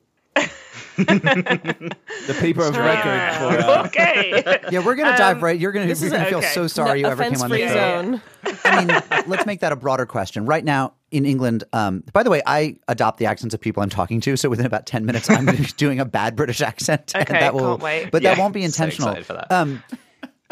The 1.04 2.36
paper 2.40 2.64
of 2.64 2.76
record 2.76 3.34
for. 3.34 3.70
Uh, 3.70 3.86
okay. 3.86 4.58
Yeah, 4.70 4.84
we're 4.84 4.94
gonna 4.94 5.16
dive 5.16 5.42
right. 5.42 5.58
You're 5.58 5.72
gonna, 5.72 5.86
you're 5.86 5.96
Um, 5.96 6.10
gonna 6.10 6.26
feel 6.26 6.38
okay. 6.38 6.46
so 6.48 6.66
sorry 6.66 7.00
you 7.00 7.06
ever 7.06 7.22
came 7.24 7.40
on 7.42 7.50
the 7.50 7.62
Offense-free 7.62 8.20
show. 8.52 8.60
I 8.64 8.84
mean, 8.84 9.24
let's 9.26 9.46
make 9.46 9.60
that 9.60 9.72
a 9.72 9.76
broader 9.76 10.06
question. 10.06 10.46
Right 10.46 10.64
now 10.64 10.94
in 11.10 11.26
England, 11.26 11.64
um, 11.72 12.04
by 12.12 12.22
the 12.22 12.30
way, 12.30 12.40
I 12.46 12.76
adopt 12.88 13.18
the 13.18 13.26
accents 13.26 13.54
of 13.54 13.60
people 13.60 13.82
I'm 13.82 13.88
talking 13.90 14.20
to. 14.22 14.36
So 14.36 14.48
within 14.48 14.66
about 14.66 14.86
10 14.86 15.04
minutes, 15.06 15.28
I'm 15.28 15.44
going 15.44 15.56
to 15.56 15.62
be 15.62 15.68
doing 15.76 15.98
a 15.98 16.04
bad 16.04 16.36
British 16.36 16.60
accent. 16.60 17.12
and 17.14 17.28
Okay, 17.28 17.40
that 17.40 17.52
will, 17.54 17.70
can't 17.78 17.82
wait. 17.82 18.10
But 18.12 18.22
Yeah, 18.22 18.34
that 18.34 18.40
won't 18.40 18.54
be 18.54 18.60
so 18.62 18.66
intentional. 18.66 19.08
excited 19.08 19.26
for 19.26 19.32
that. 19.34 19.50
Um, 19.52 19.82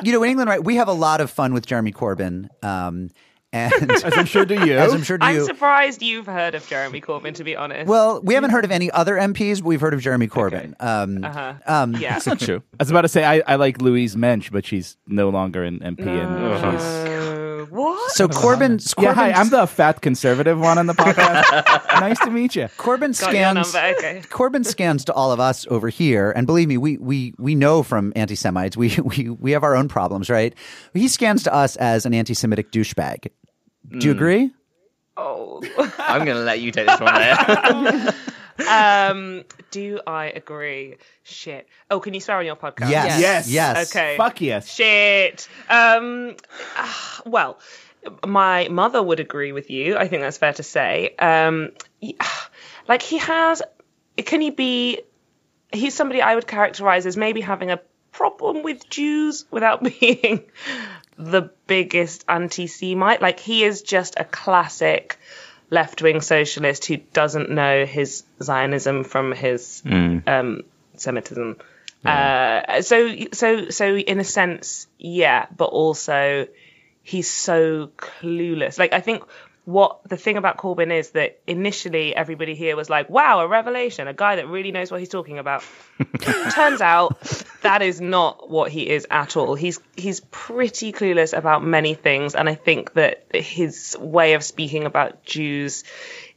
you 0.02 0.12
know, 0.12 0.22
in 0.24 0.30
England, 0.30 0.48
right, 0.50 0.62
we 0.62 0.76
have 0.76 0.88
a 0.88 0.92
lot 0.92 1.20
of 1.20 1.30
fun 1.30 1.52
with 1.54 1.66
Jeremy 1.66 1.92
Corbyn. 1.92 2.48
Um, 2.64 3.10
and 3.52 3.90
as 3.90 4.04
I'm 4.16 4.26
sure 4.26 4.44
do 4.44 4.54
you. 4.66 4.76
as 4.76 4.92
I'm 4.92 5.02
sure 5.02 5.18
do 5.18 5.26
I'm 5.26 5.36
you. 5.36 5.44
surprised 5.44 6.02
you've 6.02 6.26
heard 6.26 6.54
of 6.54 6.66
Jeremy 6.66 7.00
Corbyn, 7.00 7.34
to 7.34 7.44
be 7.44 7.56
honest. 7.56 7.88
Well, 7.88 8.20
we 8.22 8.34
haven't 8.34 8.50
heard 8.50 8.64
of 8.64 8.70
any 8.70 8.90
other 8.90 9.16
MPs, 9.16 9.58
but 9.60 9.66
we've 9.68 9.80
heard 9.80 9.94
of 9.94 10.00
Jeremy 10.00 10.28
Corbyn. 10.28 10.74
Um, 10.80 11.24
uh-huh. 11.24 11.54
um, 11.66 11.94
yeah. 11.96 12.14
That's 12.14 12.26
not 12.26 12.40
true. 12.48 12.62
I 12.78 12.82
was 12.82 12.90
about 12.90 13.02
to 13.02 13.08
say 13.08 13.24
I, 13.24 13.42
I 13.46 13.54
like 13.56 13.80
Louise 13.80 14.16
Mensch, 14.16 14.50
but 14.50 14.66
she's 14.66 14.96
no 15.06 15.28
longer 15.30 15.62
an 15.64 15.80
MP, 15.80 16.06
and 16.06 16.78
she's. 16.80 17.17
What? 17.78 18.10
So 18.12 18.26
Corbyn, 18.26 18.94
Yeah, 19.00 19.14
hi. 19.14 19.30
I'm 19.30 19.50
the 19.50 19.64
fat 19.68 20.00
conservative 20.00 20.58
one 20.58 20.78
on 20.78 20.86
the 20.86 20.92
podcast. 21.04 22.00
nice 22.00 22.18
to 22.20 22.30
meet 22.30 22.56
you. 22.56 22.64
Corbyn 22.76 23.18
Got 23.18 23.30
scans. 23.30 23.74
number. 23.74 23.96
Okay. 23.98 24.20
Corbyn 24.28 24.66
scans 24.66 25.04
to 25.04 25.12
all 25.12 25.30
of 25.30 25.38
us 25.38 25.64
over 25.70 25.88
here, 25.88 26.32
and 26.32 26.44
believe 26.44 26.66
me, 26.66 26.76
we 26.76 26.98
we 26.98 27.34
we 27.38 27.54
know 27.54 27.84
from 27.84 28.12
anti-Semites, 28.16 28.76
we 28.76 28.96
we 29.04 29.30
we 29.30 29.52
have 29.52 29.62
our 29.62 29.76
own 29.76 29.86
problems, 29.86 30.28
right? 30.28 30.54
He 30.92 31.06
scans 31.06 31.44
to 31.44 31.54
us 31.54 31.76
as 31.76 32.04
an 32.04 32.14
anti-Semitic 32.14 32.72
douchebag. 32.72 33.28
Do 33.88 34.06
you 34.06 34.12
hmm. 34.12 34.18
agree? 34.18 34.50
Oh. 35.16 35.62
I'm 35.98 36.24
going 36.24 36.36
to 36.36 36.42
let 36.42 36.60
you 36.60 36.70
take 36.70 36.86
this 36.86 37.00
one 37.00 37.14
there. 37.14 38.14
Um, 38.66 39.44
do 39.70 40.00
I 40.06 40.26
agree? 40.26 40.96
Shit. 41.22 41.68
Oh, 41.90 42.00
can 42.00 42.14
you 42.14 42.20
swear 42.20 42.38
on 42.38 42.46
your 42.46 42.56
podcast? 42.56 42.90
Yes. 42.90 43.20
Yes. 43.20 43.50
Yes. 43.50 43.94
Okay. 43.94 44.16
Fuck 44.16 44.40
yes. 44.40 44.72
Shit. 44.72 45.48
Um, 45.68 46.34
ah, 46.76 47.22
well, 47.26 47.58
my 48.26 48.68
mother 48.68 49.02
would 49.02 49.20
agree 49.20 49.52
with 49.52 49.70
you. 49.70 49.96
I 49.96 50.08
think 50.08 50.22
that's 50.22 50.38
fair 50.38 50.52
to 50.54 50.62
say. 50.62 51.14
Um, 51.18 51.70
y- 52.02 52.14
like 52.88 53.02
he 53.02 53.18
has, 53.18 53.62
can 54.16 54.40
he 54.40 54.50
be? 54.50 55.00
He's 55.72 55.94
somebody 55.94 56.22
I 56.22 56.34
would 56.34 56.46
characterize 56.46 57.04
as 57.06 57.16
maybe 57.16 57.42
having 57.42 57.70
a 57.70 57.80
problem 58.12 58.62
with 58.62 58.88
Jews 58.88 59.44
without 59.50 59.82
being 60.00 60.44
the 61.18 61.50
biggest 61.66 62.24
anti-Semite. 62.28 63.20
Like 63.20 63.38
he 63.38 63.64
is 63.64 63.82
just 63.82 64.14
a 64.18 64.24
classic 64.24 65.18
left-wing 65.70 66.20
socialist 66.20 66.86
who 66.86 66.96
doesn't 66.96 67.50
know 67.50 67.84
his 67.84 68.24
Zionism 68.42 69.04
from 69.04 69.32
his 69.32 69.82
um, 70.26 70.62
Semitism. 70.94 71.56
Uh, 72.04 72.82
so, 72.82 73.14
so, 73.32 73.70
so 73.70 73.96
in 73.96 74.20
a 74.20 74.24
sense, 74.24 74.86
yeah, 74.98 75.46
but 75.56 75.66
also 75.66 76.46
he's 77.02 77.30
so 77.30 77.90
clueless. 77.96 78.78
Like 78.78 78.92
I 78.92 79.00
think 79.00 79.24
what 79.68 80.00
the 80.08 80.16
thing 80.16 80.38
about 80.38 80.56
Corbyn 80.56 80.90
is 80.90 81.10
that 81.10 81.40
initially 81.46 82.16
everybody 82.16 82.54
here 82.54 82.74
was 82.74 82.88
like, 82.88 83.10
"Wow, 83.10 83.40
a 83.40 83.46
revelation! 83.46 84.08
A 84.08 84.14
guy 84.14 84.36
that 84.36 84.48
really 84.48 84.72
knows 84.72 84.90
what 84.90 84.98
he's 84.98 85.10
talking 85.10 85.38
about." 85.38 85.62
Turns 86.54 86.80
out 86.80 87.20
that 87.60 87.82
is 87.82 88.00
not 88.00 88.48
what 88.48 88.70
he 88.70 88.88
is 88.88 89.06
at 89.10 89.36
all. 89.36 89.54
He's 89.54 89.78
he's 89.94 90.20
pretty 90.30 90.90
clueless 90.90 91.36
about 91.36 91.62
many 91.62 91.92
things, 91.92 92.34
and 92.34 92.48
I 92.48 92.54
think 92.54 92.94
that 92.94 93.26
his 93.34 93.94
way 94.00 94.32
of 94.32 94.42
speaking 94.42 94.86
about 94.86 95.22
Jews 95.26 95.84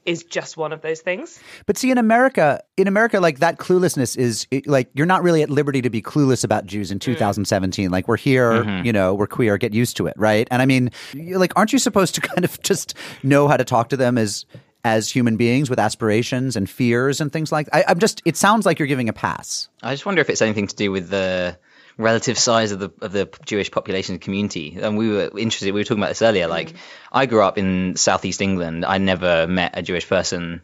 is 0.05 0.23
just 0.23 0.57
one 0.57 0.73
of 0.73 0.81
those 0.81 1.01
things. 1.01 1.39
But 1.65 1.77
see, 1.77 1.91
in 1.91 1.97
America, 1.97 2.61
in 2.77 2.87
America, 2.87 3.19
like 3.19 3.39
that 3.39 3.57
cluelessness 3.57 4.17
is 4.17 4.47
it- 4.51 4.67
like 4.67 4.89
you're 4.93 5.05
not 5.05 5.23
really 5.23 5.43
at 5.43 5.49
liberty 5.49 5.81
to 5.81 5.89
be 5.89 6.01
clueless 6.01 6.43
about 6.43 6.65
Jews 6.65 6.91
in 6.91 6.99
mm. 6.99 7.01
2017. 7.01 7.91
Like 7.91 8.07
we're 8.07 8.17
here, 8.17 8.51
mm-hmm. 8.51 8.85
you 8.85 8.93
know, 8.93 9.13
we're 9.13 9.27
queer, 9.27 9.57
get 9.57 9.73
used 9.73 9.97
to 9.97 10.07
it, 10.07 10.13
right? 10.17 10.47
And 10.51 10.61
I 10.61 10.65
mean, 10.65 10.91
like, 11.13 11.53
aren't 11.55 11.73
you 11.73 11.79
supposed 11.79 12.15
to 12.15 12.21
kind 12.21 12.43
of 12.43 12.61
just 12.61 12.93
know 13.23 13.47
how 13.47 13.57
to 13.57 13.65
talk 13.65 13.89
to 13.89 13.97
them 13.97 14.17
as 14.17 14.45
as 14.83 15.11
human 15.11 15.37
beings 15.37 15.69
with 15.69 15.77
aspirations 15.77 16.55
and 16.55 16.69
fears 16.69 17.21
and 17.21 17.31
things 17.31 17.51
like? 17.51 17.69
I, 17.71 17.83
I'm 17.87 17.99
just. 17.99 18.21
It 18.25 18.37
sounds 18.37 18.65
like 18.65 18.79
you're 18.79 18.87
giving 18.87 19.09
a 19.09 19.13
pass. 19.13 19.69
I 19.83 19.93
just 19.93 20.05
wonder 20.05 20.21
if 20.21 20.29
it's 20.29 20.41
anything 20.41 20.67
to 20.67 20.75
do 20.75 20.91
with 20.91 21.09
the 21.09 21.57
relative 22.01 22.37
size 22.37 22.71
of 22.71 22.79
the 22.79 22.91
of 23.01 23.11
the 23.11 23.29
Jewish 23.45 23.71
population 23.71 24.19
community. 24.19 24.77
And 24.81 24.97
we 24.97 25.09
were 25.09 25.31
interested. 25.37 25.73
We 25.73 25.79
were 25.79 25.83
talking 25.83 26.01
about 26.01 26.09
this 26.09 26.21
earlier. 26.21 26.47
Like, 26.47 26.73
I 27.11 27.25
grew 27.25 27.41
up 27.41 27.57
in 27.57 27.95
southeast 27.95 28.41
England. 28.41 28.85
I 28.85 28.97
never 28.97 29.47
met 29.47 29.77
a 29.77 29.81
Jewish 29.81 30.07
person. 30.07 30.63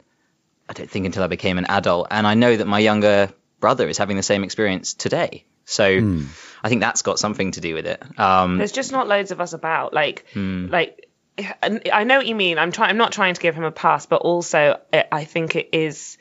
I 0.70 0.74
don't 0.74 0.90
think 0.90 1.06
until 1.06 1.24
I 1.24 1.28
became 1.28 1.58
an 1.58 1.66
adult, 1.70 2.08
and 2.12 2.28
I 2.28 2.34
know 2.34 2.56
that 2.56 2.68
my 2.68 2.80
younger 2.80 3.30
brother 3.60 3.88
is 3.88 3.98
having 3.98 4.18
the 4.18 4.24
same 4.24 4.44
experience 4.44 4.94
today. 4.94 5.46
So, 5.66 5.86
I 6.64 6.70
think 6.70 6.82
that's 6.82 7.02
got 7.02 7.20
something 7.20 7.52
to 7.52 7.62
do 7.62 7.74
with 7.74 7.88
it. 7.88 8.02
Um, 8.20 8.58
There's 8.58 8.72
just 8.72 8.92
not 8.92 9.08
loads 9.08 9.32
of 9.32 9.42
us 9.42 9.54
about. 9.54 9.94
Like, 9.94 10.26
like, 10.36 11.10
I 11.62 12.04
know 12.04 12.18
what 12.18 12.26
you 12.26 12.36
mean. 12.36 12.58
I'm 12.58 12.72
trying. 12.72 12.90
I'm 12.90 12.98
not 12.98 13.12
trying 13.12 13.34
to 13.34 13.42
give 13.42 13.54
him 13.54 13.64
a 13.64 13.72
pass, 13.72 14.06
but 14.06 14.22
also 14.22 14.80
I 14.94 15.06
I 15.12 15.26
think 15.26 15.56
it 15.56 15.70
is. 15.74 16.18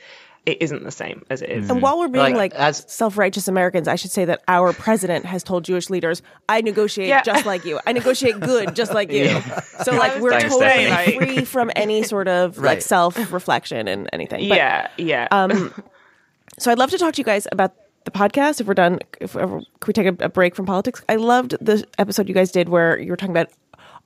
It 0.46 0.62
isn't 0.62 0.84
the 0.84 0.92
same 0.92 1.24
as 1.28 1.42
it 1.42 1.50
is. 1.50 1.68
And 1.68 1.82
while 1.82 1.98
we're 1.98 2.06
being 2.06 2.34
Like, 2.36 2.52
like, 2.52 2.54
as- 2.54 2.84
self-righteous 2.86 3.48
Americans, 3.48 3.88
I 3.88 3.96
should 3.96 4.12
say 4.12 4.24
that 4.26 4.42
our 4.46 4.72
president 4.72 5.24
has 5.24 5.42
told 5.42 5.64
Jewish 5.64 5.90
leaders, 5.90 6.22
"I 6.48 6.60
negotiate 6.60 7.08
Yeah. 7.08 7.22
just 7.22 7.44
like 7.46 7.64
you. 7.64 7.80
I 7.84 7.92
negotiate 7.92 8.38
good, 8.38 8.76
just 8.76 8.94
like 8.94 9.10
you." 9.10 9.40
So 9.82 9.92
like 9.96 10.20
we're 10.20 10.30
Thanks, 10.30 10.54
totally 10.54 10.86
Stephanie. 10.86 11.16
free 11.18 11.44
from 11.44 11.70
any 11.76 12.02
sort 12.04 12.28
of 12.28 12.58
Right. 12.58 12.74
like 12.76 12.82
self-reflection 12.82 13.88
and 13.88 14.08
anything. 14.12 14.48
But, 14.48 14.56
yeah, 14.56 14.88
yeah. 14.96 15.28
Um, 15.30 15.74
so 16.58 16.70
I'd 16.70 16.78
love 16.78 16.90
to 16.90 16.98
talk 16.98 17.14
to 17.14 17.18
you 17.20 17.24
guys 17.24 17.46
about 17.52 17.74
the 18.04 18.10
podcast. 18.12 18.60
If 18.60 18.66
we're 18.68 18.74
done, 18.74 19.00
if 19.20 19.34
ever, 19.36 19.58
can 19.58 19.86
we 19.86 19.92
take 19.92 20.06
a, 20.06 20.24
a 20.24 20.28
break 20.28 20.54
from 20.54 20.64
politics? 20.66 21.02
I 21.08 21.16
loved 21.16 21.56
the 21.60 21.84
episode 21.98 22.28
you 22.28 22.34
guys 22.34 22.52
did 22.52 22.68
where 22.68 22.98
you 22.98 23.10
were 23.10 23.16
talking 23.16 23.36
about 23.36 23.48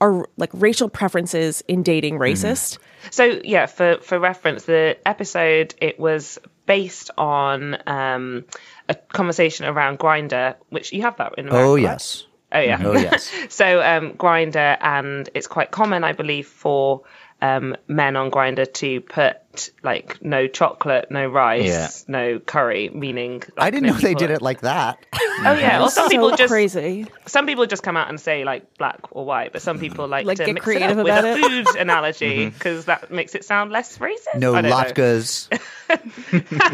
our 0.00 0.28
like 0.36 0.50
racial 0.54 0.88
preferences 0.88 1.62
in 1.68 1.82
dating 1.82 2.18
racist. 2.18 2.78
So 3.10 3.40
yeah, 3.44 3.66
for 3.66 3.98
for 3.98 4.18
reference, 4.18 4.64
the 4.64 4.96
episode 5.06 5.74
it 5.80 5.98
was 5.98 6.38
based 6.66 7.10
on 7.18 7.76
um, 7.86 8.44
a 8.88 8.94
conversation 8.94 9.66
around 9.66 9.98
Grindr, 9.98 10.54
which 10.70 10.92
you 10.92 11.02
have 11.02 11.16
that 11.16 11.34
in. 11.38 11.48
America, 11.48 11.66
Oh 11.68 11.74
right? 11.74 11.82
yes. 11.82 12.26
Oh 12.52 12.60
yeah. 12.60 12.82
Oh 12.84 12.92
yes. 12.94 13.30
so 13.48 13.80
um, 13.82 14.14
Grindr, 14.14 14.76
and 14.80 15.28
it's 15.34 15.46
quite 15.46 15.70
common, 15.70 16.02
I 16.04 16.12
believe, 16.12 16.46
for 16.46 17.02
um, 17.42 17.76
men 17.88 18.16
on 18.16 18.30
Grindr 18.30 18.72
to 18.74 19.00
put 19.00 19.36
like 19.82 20.22
no 20.22 20.46
chocolate, 20.46 21.10
no 21.10 21.26
rice, 21.26 21.66
Yeah. 21.66 21.88
no 22.08 22.38
curry, 22.38 22.88
meaning 22.88 23.40
like, 23.40 23.50
I 23.58 23.70
didn't 23.70 23.86
no 23.88 23.92
know 23.94 23.98
they 23.98 24.14
did 24.14 24.30
it 24.30 24.42
like 24.42 24.60
that. 24.60 24.98
Oh 25.42 25.54
yeah, 25.54 25.82
or 25.82 25.88
some 25.88 26.04
so 26.04 26.10
people 26.10 26.36
just 26.36 26.50
crazy. 26.50 27.06
some 27.24 27.46
people 27.46 27.64
just 27.64 27.82
come 27.82 27.96
out 27.96 28.10
and 28.10 28.20
say 28.20 28.44
like 28.44 28.76
black 28.76 29.00
or 29.12 29.24
white, 29.24 29.52
but 29.54 29.62
some 29.62 29.78
people 29.78 30.06
like, 30.06 30.26
Like, 30.26 30.36
to 30.36 30.44
get 30.44 30.52
mix 30.52 30.64
creative 30.64 30.98
it 30.98 30.98
up 30.98 31.04
with 31.04 31.14
a 31.24 31.48
food 31.48 31.76
analogy 31.78 32.50
because 32.50 32.84
that 32.84 33.10
makes 33.10 33.34
it 33.34 33.42
sound 33.46 33.70
less 33.72 33.96
racist. 33.96 34.34
No 34.36 34.54
I 34.54 34.60
don't 34.60 34.70
know. 34.70 34.76
latkes. 34.76 35.48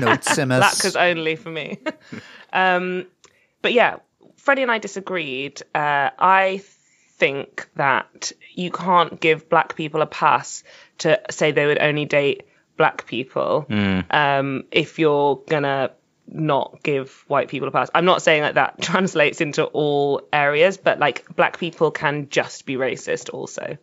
no 0.01 0.17
tzimis. 0.17 0.61
Latkes 0.63 1.01
only 1.01 1.37
for 1.37 1.49
me. 1.51 1.79
um, 2.53 3.07
but 3.63 3.73
yeah, 3.73 3.99
Freddie 4.37 4.63
and 4.63 4.71
I 4.73 4.79
disagreed. 4.79 5.63
Uh, 5.73 6.11
I 6.19 6.59
think 7.19 7.69
that 7.77 8.33
you 8.55 8.71
can't 8.71 9.21
give 9.21 9.49
black 9.49 9.77
people 9.77 10.03
a 10.03 10.07
pass 10.07 10.63
to 10.99 11.21
say 11.31 11.53
they 11.53 11.67
would 11.67 11.81
only 11.81 12.05
date 12.05 12.47
black 12.77 13.07
people 13.07 13.67
um, 14.11 14.65
if 14.71 14.99
you're 14.99 15.37
gonna 15.49 15.91
not 16.29 16.83
give 16.83 17.25
white 17.29 17.49
people 17.49 17.69
a 17.69 17.71
pass. 17.71 17.89
I'm 17.95 18.05
not 18.05 18.23
saying 18.23 18.43
that 18.43 18.55
that 18.55 18.81
translates 18.83 19.41
into 19.41 19.65
all 19.65 20.23
areas, 20.33 20.77
but 20.77 20.99
like 20.99 21.25
black 21.35 21.59
people 21.59 21.91
can 21.91 22.29
just 22.29 22.67
be 22.67 22.77
racist 22.77 23.33
also. 23.33 23.79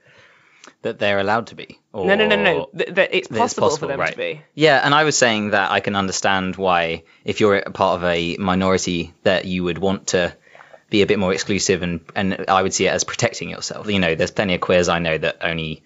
that 0.81 0.99
they're 0.99 1.19
allowed 1.19 1.47
to 1.47 1.55
be. 1.55 1.79
Or, 1.91 2.05
No, 2.05 2.15
no, 2.15 2.27
no, 2.27 2.35
no. 2.35 2.69
That 2.73 3.15
it's 3.15 3.29
that 3.29 3.37
possible, 3.37 3.69
it's 3.69 3.77
for 3.77 3.87
them 3.87 3.99
right. 3.99 4.11
to 4.11 4.17
be. 4.17 4.41
Yeah, 4.53 4.81
and 4.83 4.93
I 4.93 5.05
was 5.05 5.17
saying 5.17 5.51
that 5.51 5.71
I 5.71 5.79
can 5.79 5.95
understand 5.95 6.55
why, 6.55 7.03
if 7.23 7.39
you're 7.39 7.57
a 7.57 7.71
part 7.71 7.97
of 7.97 8.03
a 8.03 8.37
minority, 8.37 9.13
that 9.23 9.45
you 9.45 9.63
would 9.63 9.77
want 9.77 10.07
to 10.07 10.35
be 10.93 11.01
a 11.01 11.07
bit 11.07 11.17
more 11.17 11.33
exclusive, 11.33 11.81
and 11.81 11.99
and 12.15 12.45
I 12.47 12.61
would 12.61 12.73
see 12.73 12.85
it 12.85 12.91
as 12.91 13.03
protecting 13.03 13.49
yourself. 13.49 13.89
You 13.89 13.99
know, 13.99 14.13
there's 14.13 14.31
plenty 14.31 14.53
of 14.53 14.61
queers 14.61 14.87
I 14.87 14.99
know 14.99 15.17
that 15.17 15.37
only, 15.41 15.83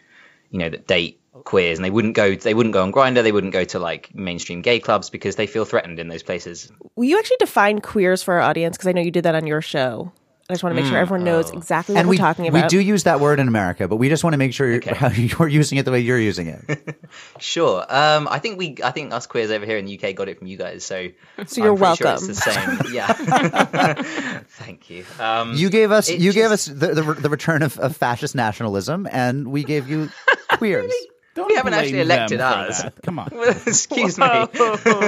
you 0.51 0.59
know, 0.59 0.69
that 0.69 0.85
date 0.85 1.19
queers 1.45 1.77
and 1.77 1.85
they 1.85 1.89
wouldn't 1.89 2.15
go 2.15 2.35
they 2.35 2.53
wouldn't 2.53 2.73
go 2.73 2.81
on 2.81 2.91
Grindr 2.91 3.23
they 3.23 3.31
wouldn't 3.31 3.53
go 3.53 3.63
to 3.63 3.79
like 3.79 4.13
mainstream 4.13 4.61
gay 4.61 4.79
clubs 4.79 5.09
because 5.09 5.35
they 5.35 5.45
feel 5.45 5.65
threatened 5.65 5.99
in 5.99 6.07
those 6.07 6.23
places 6.23 6.71
Will 6.95 7.05
you 7.05 7.17
actually 7.17 7.37
define 7.39 7.79
queers 7.79 8.23
for 8.23 8.33
our 8.33 8.41
audience? 8.41 8.75
Because 8.75 8.87
I 8.87 8.91
know 8.91 9.01
you 9.01 9.11
did 9.11 9.23
that 9.23 9.35
on 9.35 9.47
your 9.47 9.61
show. 9.61 10.11
I 10.49 10.53
just 10.53 10.63
want 10.63 10.77
to 10.77 10.81
make 10.81 10.89
sure 10.89 10.97
everyone 10.97 11.25
knows 11.25 11.51
exactly 11.51 11.93
what 11.95 11.99
and 11.99 12.07
we're 12.07 12.11
we, 12.11 12.17
talking 12.17 12.47
about. 12.47 12.63
we 12.63 12.67
do 12.69 12.79
use 12.79 13.03
that 13.03 13.19
word 13.19 13.41
in 13.41 13.49
America, 13.49 13.85
but 13.89 13.97
we 13.97 14.07
just 14.07 14.23
want 14.23 14.33
to 14.33 14.37
make 14.37 14.53
sure 14.53 14.71
you're, 14.71 14.95
how 14.95 15.09
you're 15.09 15.49
using 15.49 15.77
it 15.77 15.83
the 15.83 15.91
way 15.91 15.99
you're 15.99 16.17
using 16.17 16.47
it. 16.47 16.95
sure 17.39 17.85
um 17.89 18.27
i 18.31 18.39
think 18.39 18.57
we 18.57 18.75
i 18.83 18.91
think 18.91 19.11
us 19.13 19.27
queers 19.27 19.51
over 19.51 19.65
here 19.65 19.77
in 19.77 19.85
the 19.85 19.99
uk 19.99 20.15
got 20.15 20.27
it 20.29 20.37
from 20.39 20.47
you 20.47 20.57
guys 20.57 20.83
so 20.85 21.09
So 21.47 21.61
you're 21.63 21.73
I'm 21.73 21.77
pretty 21.77 21.95
sure 21.97 22.07
welcome. 22.07 22.29
it's 22.29 22.45
the 22.45 22.51
same 22.83 22.93
yeah 22.93 24.41
thank 24.47 24.89
you 24.89 25.03
um 25.19 25.53
You 25.55 25.69
gave 25.69 25.91
us 25.91 26.09
It 26.09 26.19
you 26.21 26.31
gave 26.31 26.49
just- 26.49 26.69
us 26.69 26.75
the, 26.75 26.93
the, 26.93 27.13
the 27.13 27.29
return 27.29 27.61
of, 27.61 27.77
of 27.79 27.97
fascist 27.97 28.33
nationalism, 28.35 29.05
and 29.11 29.49
we 29.51 29.63
gave 29.65 29.89
you 29.89 30.09
queers. 30.57 30.93
Don't 31.35 31.47
We 31.47 31.55
haven't 31.55 31.73
blame 31.73 31.83
actually 31.83 32.01
elected 32.01 32.39
them 32.39 32.53
for 32.53 32.69
us. 32.69 32.81
that. 32.83 33.01
Come 33.03 33.19
on. 33.19 33.29
Excuse 33.67 34.17
me. 34.17 34.47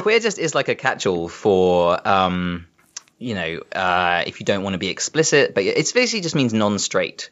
Queer 0.01 0.19
just 0.19 0.37
is 0.37 0.53
like 0.53 0.67
a 0.69 0.75
catch-all 0.75 1.27
for, 1.27 2.07
um, 2.07 2.67
you 3.19 3.35
know, 3.35 3.61
uh, 3.73 4.23
if 4.25 4.39
you 4.39 4.45
don't 4.45 4.63
want 4.63 4.73
to 4.73 4.77
be 4.79 4.87
explicit, 4.87 5.53
but 5.53 5.63
it's 5.63 5.91
basically 5.91 6.21
just 6.21 6.35
means 6.35 6.53
non-straight. 6.53 7.29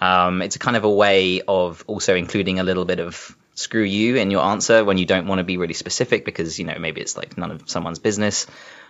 Um, 0.00 0.42
it's 0.42 0.56
a 0.56 0.58
kind 0.58 0.76
of 0.76 0.84
a 0.84 0.90
way 0.90 1.40
of 1.46 1.84
also 1.86 2.14
including 2.14 2.60
a 2.60 2.64
little 2.64 2.84
bit 2.84 3.00
of 3.00 3.36
screw 3.54 3.82
you 3.82 4.16
in 4.16 4.30
your 4.30 4.44
answer 4.44 4.84
when 4.84 4.98
you 4.98 5.06
don't 5.06 5.26
want 5.26 5.38
to 5.40 5.44
be 5.44 5.56
really 5.56 5.74
specific 5.74 6.24
because 6.24 6.58
you 6.60 6.64
know 6.64 6.78
maybe 6.78 7.00
it's 7.00 7.16
like 7.16 7.36
none 7.36 7.50
of 7.50 7.68
someone's 7.68 7.98
business. 7.98 8.46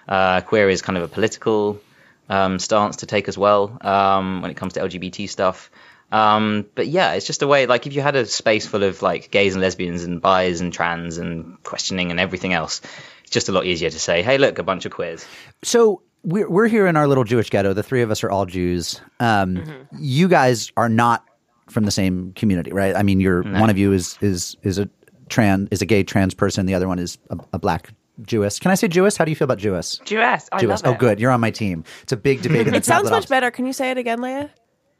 Uh, 0.07 0.41
queer 0.41 0.69
is 0.69 0.83
kind 0.83 0.97
of 0.97 1.05
a 1.05 1.09
political 1.09 1.81
um, 2.29 2.59
stance 2.59 2.97
to 2.97 3.07
take 3.07 3.29
as 3.29 3.39
well 3.39 3.79
um, 3.81 4.43
when 4.43 4.51
it 4.51 4.57
comes 4.57 4.75
to 4.75 4.81
LGBT 4.81 5.29
stuff. 5.29 5.71
Um, 6.11 6.67
but 6.75 6.87
yeah, 6.87 7.13
it's 7.13 7.27
just 7.27 7.43
a 7.43 7.47
way. 7.47 7.67
Like 7.67 7.87
if 7.87 7.93
you 7.93 8.01
had 8.01 8.17
a 8.17 8.25
space 8.25 8.67
full 8.67 8.83
of 8.83 9.03
like 9.03 9.31
gays 9.31 9.55
and 9.55 9.63
lesbians 9.63 10.05
and 10.05 10.23
bis 10.23 10.61
and 10.61 10.73
trans 10.73 11.19
and 11.19 11.63
questioning 11.63 12.11
and 12.11 12.19
everything 12.19 12.55
else, 12.55 12.81
it's 13.23 13.31
just 13.31 13.51
a 13.51 13.53
lot 13.53 13.67
easier 13.67 13.91
to 13.91 13.99
say, 13.99 14.23
"Hey, 14.23 14.39
look, 14.39 14.59
a 14.59 14.63
bunch 14.63 14.87
of 14.87 14.93
queers." 14.93 15.27
So 15.63 16.01
we're 16.25 16.49
we're 16.51 16.69
here 16.69 16.87
in 16.87 16.97
our 16.97 17.07
little 17.07 17.25
Jewish 17.25 17.51
ghetto. 17.51 17.73
The 17.73 17.83
three 17.83 18.03
of 18.03 18.11
us 18.11 18.23
are 18.25 18.31
all 18.31 18.47
Jews. 18.47 19.01
Um, 19.21 19.63
You 19.99 20.29
guys 20.29 20.73
are 20.77 20.89
not 20.89 21.25
from 21.69 21.85
the 21.85 21.91
same 21.91 22.33
community, 22.33 22.73
right? 22.73 22.95
I 22.97 23.03
mean, 23.03 23.21
you're 23.21 23.43
one 23.43 23.71
of 23.71 23.79
you 23.79 23.93
is 23.93 24.19
is 24.21 24.57
is 24.63 24.79
a 24.79 24.89
trans 25.29 25.69
is 25.71 25.83
a 25.83 25.87
gay 25.87 26.03
trans 26.03 26.35
person. 26.35 26.67
The 26.67 26.75
other 26.75 26.89
one 26.89 26.99
is 26.99 27.19
a, 27.31 27.39
a 27.53 27.59
black 27.59 27.91
Jewess. 28.23 28.59
Can 28.59 28.71
I 28.71 28.75
say 28.75 28.89
Jewess? 28.89 29.17
How 29.17 29.25
do 29.25 29.31
you 29.31 29.37
feel 29.37 29.45
about 29.45 29.59
Jewess? 29.59 30.01
Jewess. 30.05 30.49
I 30.51 30.59
Jewess. 30.61 30.83
love 30.83 30.97
Oh, 30.97 30.99
good. 30.99 31.21
You're 31.21 31.31
on 31.31 31.41
my 31.41 31.51
team. 31.53 31.85
It's 32.03 32.13
a 32.13 32.17
big 32.17 32.43
debate. 32.43 32.67
in 32.67 32.73
the 32.73 32.79
it 32.79 32.85
sounds 32.85 33.05
much 33.11 33.13
office. 33.19 33.27
better. 33.31 33.51
Can 33.51 33.65
you 33.67 33.73
say 33.73 33.91
it 33.93 33.99
again, 33.99 34.19
Leia? 34.19 34.51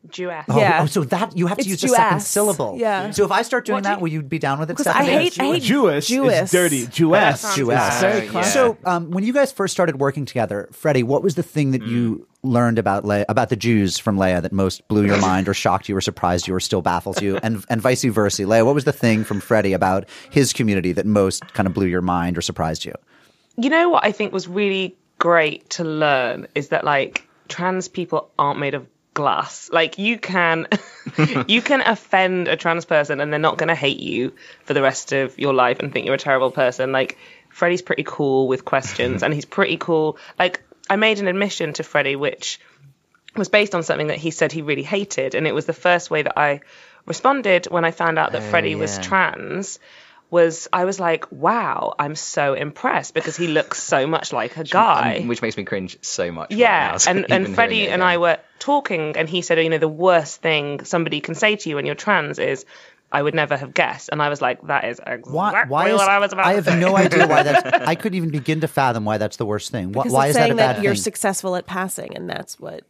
Jewess. 0.09 0.45
Oh, 0.49 0.59
Yeah. 0.59 0.81
oh, 0.83 0.87
so 0.87 1.03
that 1.05 1.37
you 1.37 1.47
have 1.49 1.59
to 1.59 1.63
It's 1.63 1.69
use 1.69 1.81
the 1.83 1.89
second 1.89 2.21
syllable. 2.21 2.77
Yeah. 2.79 3.11
So 3.11 3.25
if 3.25 3.33
I 3.33 3.43
start 3.43 3.67
doing 3.67 3.75
What 3.79 3.83
do 3.85 3.89
that, 3.89 3.97
you- 3.99 4.03
will 4.03 4.09
you 4.09 4.23
be 4.23 4.39
down 4.39 4.59
with 4.61 4.71
it? 4.71 4.75
Because 4.75 4.87
I 4.87 4.93
Stephanie? 5.05 5.13
hate, 5.25 5.41
I 5.41 5.45
hate 5.55 5.63
Jewish, 5.63 6.07
Jewess. 6.07 6.43
is 6.45 6.51
dirty. 6.53 6.87
Jewess. 6.87 7.41
sounds 7.41 7.57
Jewess. 7.57 8.01
Very 8.01 8.29
close. 8.29 8.53
So, 8.53 8.79
um, 8.85 9.11
when 9.11 9.25
you 9.25 9.33
guys 9.33 9.51
first 9.53 9.73
started 9.73 9.99
working 10.01 10.25
together, 10.25 10.69
Freddie, 10.73 11.03
what 11.03 11.23
was 11.23 11.35
the 11.35 11.43
thing 11.43 11.73
that 11.73 11.83
you 11.83 12.27
learned 12.45 12.79
about 12.79 13.05
Le- 13.05 13.25
about 13.29 13.49
the 13.49 13.57
Jews 13.57 13.99
from 13.99 14.17
Leia 14.17 14.41
that 14.41 14.53
most 14.53 14.87
blew 14.89 15.05
your 15.05 15.19
mind, 15.21 15.49
or 15.49 15.55
shocked 15.55 15.89
you, 15.89 15.97
or 15.97 16.01
surprised 16.01 16.47
you, 16.47 16.55
or 16.55 16.61
still 16.61 16.81
baffles 16.81 17.21
you, 17.21 17.37
and 17.43 17.65
and 17.69 17.81
vice 17.83 18.05
versa? 18.05 18.45
Leia, 18.45 18.65
what 18.65 18.77
was 18.77 18.85
the 18.85 18.93
thing 18.93 19.25
from 19.25 19.41
Freddie 19.41 19.73
about 19.73 20.05
his 20.31 20.53
community 20.53 20.93
that 20.93 21.05
most 21.07 21.53
kind 21.55 21.67
of 21.67 21.75
blew 21.75 21.87
your 21.87 22.03
mind 22.03 22.39
or 22.39 22.41
surprised 22.41 22.85
you? 22.85 22.95
you 23.61 23.69
know 23.69 23.89
what 23.89 24.05
I 24.05 24.13
think 24.13 24.33
was 24.33 24.47
really 24.47 24.97
great 25.19 25.69
to 25.71 25.83
learn 25.83 26.47
is 26.55 26.69
that 26.69 26.85
like 26.85 27.27
trans 27.49 27.89
people 27.89 28.31
aren't 28.39 28.61
made 28.61 28.75
of 28.75 28.87
glass. 29.19 29.69
Like 29.73 29.99
you 29.99 30.17
can 30.17 30.69
you 31.49 31.61
can 31.61 31.81
offend 31.81 32.47
a 32.47 32.57
trans 32.57 32.85
person 32.85 33.21
and 33.21 33.33
they're 33.33 33.41
not 33.41 33.59
going 33.59 33.69
to 33.69 33.75
hate 33.75 33.99
you 33.99 34.33
for 34.63 34.75
the 34.75 34.81
rest 34.81 35.11
of 35.11 35.37
your 35.41 35.53
life 35.53 35.81
and 35.81 35.93
think 35.93 36.07
you're 36.07 36.15
a 36.15 36.19
terrible 36.19 36.53
person. 36.53 36.93
Like 36.93 37.19
Freddie's 37.51 37.83
pretty 37.83 38.05
cool 38.07 38.47
with 38.47 38.65
questions 38.65 39.25
and 39.25 39.35
he's 39.35 39.45
pretty 39.45 39.77
cool. 39.77 40.19
Like 40.39 40.63
I 40.89 40.95
made 40.95 41.19
an 41.19 41.27
admission 41.27 41.73
to 41.75 41.83
Freddie 41.83 42.15
which 42.15 42.61
was 43.35 43.49
based 43.49 43.75
on 43.75 43.83
something 43.83 44.07
that 44.07 44.19
he 44.19 44.31
said 44.31 44.53
he 44.53 44.63
really 44.63 44.85
hated 44.85 45.35
and 45.35 45.49
it 45.49 45.55
was 45.55 45.67
the 45.67 45.73
first 45.73 46.13
way 46.13 46.23
that 46.23 46.39
I 46.39 46.61
responded 47.05 47.67
when 47.67 47.85
I 47.85 47.91
found 47.91 48.21
out 48.21 48.31
that 48.31 48.43
oh, 48.43 48.51
Freddie 48.51 48.77
was 48.77 48.99
trans 48.99 49.81
was 50.31 50.69
I 50.73 50.85
was 50.85 51.01
like, 51.01 51.31
wow, 51.33 51.95
I'm 51.99 52.15
so 52.15 52.55
impressed 52.55 53.15
because 53.15 53.37
he 53.37 53.49
looks 53.49 53.83
so 53.83 54.07
much 54.07 54.33
like 54.33 54.57
a 54.57 54.65
guy. 54.65 55.19
Um, 55.21 55.29
which 55.29 55.43
makes 55.43 55.57
me 55.57 55.65
cringe 55.65 55.99
so 56.03 56.31
much. 56.31 56.51
right 56.51 56.59
yeah, 56.59 56.91
now, 56.93 56.97
so 56.99 57.11
and 57.11 57.27
and 57.33 57.55
Freddie 57.55 57.89
and. 57.89 58.03
I 58.03 58.19
were 58.19 58.39
talking, 58.59 59.17
and 59.17 59.29
he 59.29 59.43
said, 59.43 59.59
oh, 59.59 59.61
you 59.61 59.71
know, 59.71 59.79
the 59.79 59.89
worst 59.89 60.41
thing 60.41 60.85
somebody 60.85 61.21
can 61.21 61.35
say 61.35 61.57
to 61.57 61.69
you 61.69 61.77
when 61.77 61.87
you're 61.87 61.95
trans 61.95 62.39
is, 62.39 62.65
"I 63.11 63.23
would 63.23 63.35
never 63.35 63.57
have 63.57 63.75
guessed," 63.75 64.11
and 64.11 64.23
I 64.23 64.29
was 64.29 64.41
like, 64.41 64.63
that 64.67 64.85
is 64.85 64.99
exactly 64.99 65.33
Why? 65.33 65.65
Why 65.67 65.89
is, 65.89 65.97
what 65.97 66.09
I 66.09 66.19
was 66.19 66.33
about. 66.33 66.47
I 66.47 66.51
to 66.51 66.57
have 66.57 66.65
say. 66.67 66.81
no 66.81 66.97
idea 66.97 67.27
why 67.27 67.43
that's. 67.43 67.65
I 67.89 67.95
couldn't 67.95 68.17
even 68.17 68.31
begin 68.31 68.61
to 68.61 68.69
fathom 68.69 69.05
why 69.05 69.19
that's 69.19 69.37
the 69.37 69.47
worst 69.47 69.71
thing. 69.71 69.93
Why, 69.93 70.03
Because 70.03 70.13
why 70.13 70.27
it's 70.27 70.31
is 70.31 70.37
that 70.37 70.41
a 70.41 70.45
saying 70.47 70.57
bad 70.57 70.77
that 70.77 70.83
you're 70.83 70.95
successful 70.95 71.57
at 71.57 71.67
passing, 71.67 72.17
and 72.17 72.29
that's 72.29 72.59
what. 72.61 72.85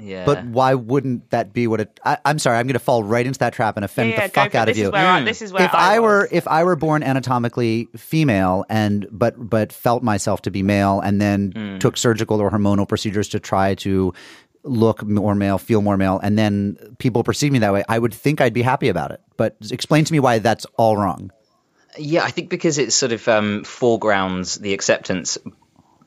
Yeah. 0.00 0.24
But 0.24 0.44
why 0.46 0.74
wouldn't 0.74 1.30
that 1.30 1.52
be 1.52 1.66
what 1.66 1.80
it? 1.80 1.98
I, 2.04 2.18
I'm 2.24 2.38
sorry, 2.38 2.58
I'm 2.58 2.66
going 2.66 2.74
to 2.74 2.78
fall 2.78 3.02
right 3.02 3.26
into 3.26 3.38
that 3.40 3.52
trap 3.52 3.76
and 3.76 3.84
offend 3.84 4.10
Yeah, 4.10 4.16
yeah, 4.20 4.26
the 4.28 4.32
fuck 4.32 4.52
for 4.52 4.58
out 4.58 4.68
of 4.68 4.74
This 4.74 4.80
you. 4.80 4.86
Is 4.86 4.92
where 4.92 5.06
I, 5.08 5.24
this 5.24 5.42
is 5.42 5.52
where 5.52 5.64
if 5.64 5.74
I, 5.74 5.98
was. 5.98 6.04
were 6.04 6.28
if 6.30 6.46
I 6.48 6.64
were 6.64 6.76
born 6.76 7.02
anatomically 7.02 7.88
female 7.96 8.64
and 8.68 9.06
but 9.10 9.34
but 9.38 9.72
felt 9.72 10.02
myself 10.02 10.42
to 10.42 10.50
be 10.50 10.62
male 10.62 11.00
and 11.00 11.20
then 11.20 11.52
Hmm. 11.54 11.78
took 11.78 11.96
surgical 11.96 12.40
or 12.40 12.50
hormonal 12.50 12.88
procedures 12.88 13.28
to 13.30 13.40
try 13.40 13.74
to 13.76 14.12
look 14.64 15.02
more 15.04 15.34
male, 15.34 15.56
feel 15.58 15.82
more 15.82 15.96
male, 15.96 16.20
and 16.22 16.38
then 16.38 16.76
people 16.98 17.22
perceive 17.24 17.52
me 17.52 17.58
that 17.60 17.72
way, 17.72 17.82
I 17.88 17.98
would 17.98 18.12
think 18.12 18.40
I'd 18.40 18.52
be 18.52 18.62
happy 18.62 18.88
about 18.88 19.12
it. 19.12 19.20
But 19.36 19.56
explain 19.70 20.04
to 20.04 20.12
me 20.12 20.20
why 20.20 20.38
that's 20.40 20.66
all 20.76 20.96
wrong. 20.96 21.32
Yeah, 21.96 22.22
I 22.22 22.30
think 22.30 22.50
because 22.50 22.76
it 22.78 22.92
sort 22.92 23.12
of 23.12 23.26
um, 23.28 23.64
foregrounds 23.64 24.56
the 24.56 24.74
acceptance 24.74 25.38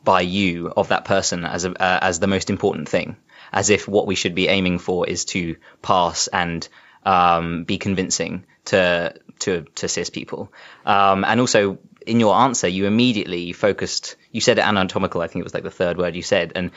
by 0.04 0.22
you 0.22 0.68
of 0.76 0.89
that 0.89 1.06
person 1.06 1.44
as 1.46 1.66
a, 1.66 1.72
uh, 1.72 2.00
as 2.02 2.20
the 2.20 2.28
most 2.28 2.50
important 2.50 2.88
thing, 2.89 3.18
as 3.52 3.70
if 3.70 3.88
what 3.88 4.08
we 4.08 4.16
should 4.16 4.36
be 4.36 4.47
aiming 4.47 4.80
for 4.80 5.08
is 5.08 5.26
to 5.26 5.58
pass 5.82 6.28
and 6.28 6.68
um, 7.06 7.64
be 7.64 7.78
convincing 7.78 8.45
to 8.66 9.14
to 9.39 9.62
to 9.76 9.88
cis 9.88 10.10
people, 10.10 10.52
um, 10.86 11.24
and 11.24 11.39
also 11.39 11.80
in 12.06 12.20
your 12.20 12.36
answer 12.36 12.68
you 12.68 12.86
immediately 12.86 13.54
focused. 13.54 14.16
You 14.32 14.41
said 14.41 14.60
anatomical. 14.60 15.22
I 15.22 15.28
think 15.28 15.41
it 15.41 15.43
was 15.43 15.54
like 15.54 15.64
the 15.64 15.72
third 15.72 15.97
word 15.97 16.16
you 16.16 16.22
said, 16.22 16.54
and 16.56 16.72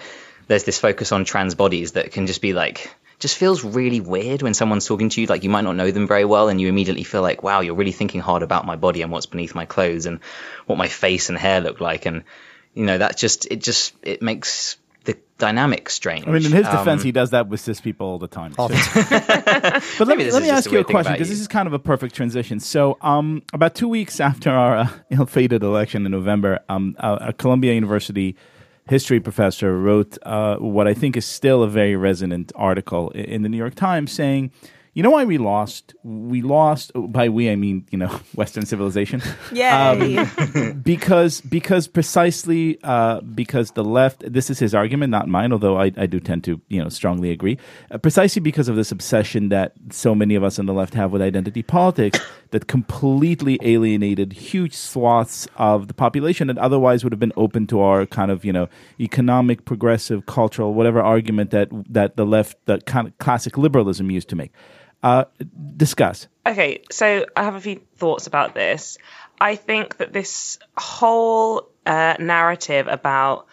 there's 0.47 0.65
this 0.65 0.79
focus 0.79 1.13
on 1.13 1.25
trans 1.25 1.55
bodies 1.55 1.93
that 1.93 2.13
can 2.13 2.27
just 2.27 2.43
be 2.43 2.53
like 2.53 2.95
just 3.19 3.39
feels 3.39 3.65
really 3.65 4.01
weird 4.01 4.43
when 4.43 4.55
someone's 4.55 4.87
talking 4.87 5.09
to 5.09 5.21
you 5.21 5.27
like 5.27 5.45
you 5.45 5.51
might 5.51 5.65
not 5.65 5.77
know 5.77 5.91
them 5.91 6.07
very 6.07 6.25
well 6.25 6.49
and 6.49 6.61
you 6.61 6.69
immediately 6.69 7.05
feel 7.05 7.23
like 7.23 7.43
wow 7.43 7.61
you're 7.61 7.75
really 7.75 7.93
thinking 7.93 8.21
hard 8.21 8.43
about 8.43 8.67
my 8.67 8.77
body 8.77 9.03
and 9.03 9.11
what's 9.11 9.27
beneath 9.27 9.55
my 9.55 9.65
clothes 9.65 10.07
and 10.07 10.21
what 10.67 10.77
my 10.77 10.89
face 10.89 11.29
and 11.29 11.39
hair 11.39 11.61
look 11.61 11.81
like 11.81 12.07
and 12.07 12.25
you 12.75 12.85
know 12.85 12.99
that 12.99 13.17
just 13.17 13.47
it 13.51 13.63
just 13.63 13.95
it 14.03 14.21
makes 14.21 14.77
the 15.05 15.17
dynamic 15.39 15.91
strange 15.91 16.27
I 16.27 16.31
mean, 16.31 16.47
in 16.47 16.53
his 16.53 16.67
defense, 16.67 17.01
Um, 17.03 17.05
he 17.05 17.13
does 17.13 17.31
that 17.31 17.49
with 17.49 17.61
cis 17.61 17.81
people 17.81 18.07
all 18.07 18.19
the 18.19 18.29
time. 18.29 18.53
All 18.59 18.69
So- 18.69 18.75
the 18.75 19.83
But 19.99 20.09
let 20.09 20.17
me, 20.19 20.31
let 20.31 20.43
me 20.43 20.51
ask 20.51 20.71
you 20.71 20.79
a 20.81 20.85
question 20.85 21.13
because 21.13 21.29
this 21.29 21.41
is 21.41 21.49
kind 21.49 21.67
of 21.67 21.73
a 21.73 21.79
perfect 21.79 22.15
transition. 22.15 22.61
So, 22.61 22.97
um, 23.03 23.43
about 23.53 23.75
two 23.75 23.89
weeks 23.89 24.21
after 24.31 24.51
our 24.51 24.77
uh, 24.77 24.89
ill-fated 25.11 25.63
election 25.63 26.07
in 26.07 26.13
November, 26.13 26.61
um, 26.69 26.97
a, 26.99 27.29
a 27.29 27.33
Columbia 27.33 27.73
University 27.75 28.37
history 28.89 29.19
professor 29.21 29.79
wrote 29.79 30.19
uh, 30.25 30.57
what 30.57 30.87
I 30.87 30.95
think 30.95 31.17
is 31.17 31.25
still 31.25 31.63
a 31.63 31.69
very 31.69 31.97
resonant 31.97 32.53
article 32.55 33.13
i- 33.15 33.19
in 33.19 33.43
the 33.43 33.49
New 33.49 33.57
York 33.59 33.75
Times 33.75 34.13
saying. 34.13 34.51
You 34.95 35.03
know 35.03 35.11
why 35.11 35.25
we 35.25 35.39
lost? 35.39 35.93
We 36.05 36.41
lost 36.41 36.93
by 36.95 37.29
we 37.29 37.51
I 37.51 37.57
mean 37.57 37.85
you 37.91 37.99
know 37.99 38.07
Western 38.37 38.65
civilization 38.65 39.21
Yay! 39.53 40.25
because 40.85 41.41
because 41.41 41.89
precisely 41.89 42.79
uh, 42.85 43.21
because 43.21 43.73
the 43.73 43.83
left 43.83 44.23
this 44.33 44.51
is 44.51 44.61
his 44.61 44.73
argument 44.73 45.11
not 45.11 45.27
mine 45.27 45.53
although 45.53 45.81
I, 45.81 45.91
I 45.97 46.07
do 46.07 46.21
tend 46.21 46.45
to 46.45 46.61
you 46.69 46.81
know 46.81 46.89
strongly 46.89 47.33
agree 47.33 47.59
uh, 47.91 47.99
precisely 47.99 48.41
because 48.41 48.69
of 48.69 48.77
this 48.77 48.93
obsession 48.93 49.49
that 49.49 49.73
so 49.91 50.15
many 50.15 50.37
of 50.37 50.45
us 50.45 50.61
on 50.61 50.67
the 50.67 50.73
left 50.73 50.95
have 50.95 51.11
with 51.11 51.23
identity 51.23 51.65
politics 51.65 52.21
that 52.51 52.69
completely 52.69 53.59
alienated 53.63 54.33
huge 54.33 54.75
swaths 54.75 55.49
of 55.57 55.89
the 55.89 55.95
population 55.95 56.47
that 56.47 56.59
otherwise 56.59 57.03
would 57.03 57.13
have 57.13 57.21
been 57.21 57.33
open 57.37 57.67
to 57.67 57.81
our 57.81 58.07
kind 58.07 58.31
of 58.31 58.45
you 58.45 58.53
know 58.53 58.69
economic 59.01 59.65
progressive 59.65 60.27
cultural 60.27 60.73
whatever 60.73 61.03
argument 61.03 61.51
that 61.51 61.69
that 61.93 62.17
the 62.17 62.25
left 62.25 62.65
that 62.67 62.87
kind 62.87 63.09
of 63.09 63.19
classic 63.19 63.59
liberalism 63.59 64.09
used 64.09 64.29
to 64.29 64.37
make 64.37 64.53
uh, 65.05 65.25
discuss 65.77 66.27
Okay, 66.47 66.83
so 66.91 67.25
I 67.35 67.43
have 67.43 67.55
a 67.55 67.61
few 67.61 67.81
thoughts 67.97 68.27
about 68.27 68.55
this. 68.55 68.99
I 69.41 69.57
think 69.57 69.97
that 69.97 70.13
this 70.13 70.59
whole 70.77 71.71
uh, 71.87 72.17
narrative 72.21 72.87
about 72.87 73.47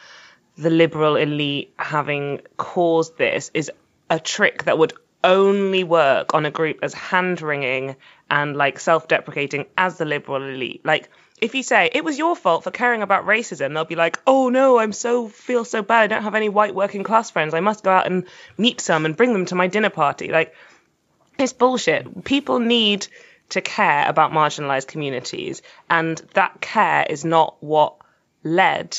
the 0.57 0.69
liberal 0.69 1.15
elite 1.15 1.73
having 1.79 2.41
caused 2.57 3.17
this 3.17 3.49
is 3.53 3.71
a 4.09 4.19
trick 4.19 4.65
that 4.65 4.77
would 4.77 4.93
only 5.23 5.83
work 5.85 6.33
on 6.33 6.45
a 6.45 6.51
group 6.51 6.79
as 6.81 6.93
hand 6.93 7.41
wringing 7.41 7.95
and 8.29 8.57
like 8.57 8.77
self 8.77 9.07
deprecating 9.07 9.67
as 9.77 9.97
the 9.97 10.05
liberal 10.05 10.43
elite. 10.43 10.81
Like, 10.83 11.09
if 11.39 11.55
you 11.55 11.63
say 11.63 11.89
it 11.93 12.03
was 12.03 12.17
your 12.17 12.35
fault 12.35 12.65
for 12.65 12.71
caring 12.71 13.01
about 13.01 13.25
racism, 13.25 13.73
they'll 13.73 13.85
be 13.85 13.95
like, 13.95 14.19
"Oh 14.27 14.49
no, 14.49 14.79
I'm 14.79 14.91
so 14.91 15.29
feel 15.29 15.63
so 15.63 15.81
bad. 15.81 16.03
I 16.03 16.07
don't 16.07 16.23
have 16.23 16.35
any 16.35 16.49
white 16.49 16.75
working 16.75 17.03
class 17.03 17.31
friends. 17.31 17.53
I 17.53 17.61
must 17.61 17.85
go 17.85 17.91
out 17.91 18.05
and 18.05 18.25
meet 18.57 18.81
some 18.81 19.05
and 19.05 19.15
bring 19.15 19.31
them 19.31 19.45
to 19.45 19.55
my 19.55 19.67
dinner 19.67 19.89
party." 19.89 20.27
Like, 20.27 20.53
it's 21.37 21.53
bullshit. 21.53 22.23
People 22.23 22.59
need 22.59 23.07
to 23.49 23.61
care 23.61 24.07
about 24.07 24.31
marginalized 24.31 24.87
communities. 24.87 25.61
And 25.89 26.17
that 26.33 26.61
care 26.61 27.05
is 27.09 27.25
not 27.25 27.55
what 27.61 27.95
led 28.43 28.97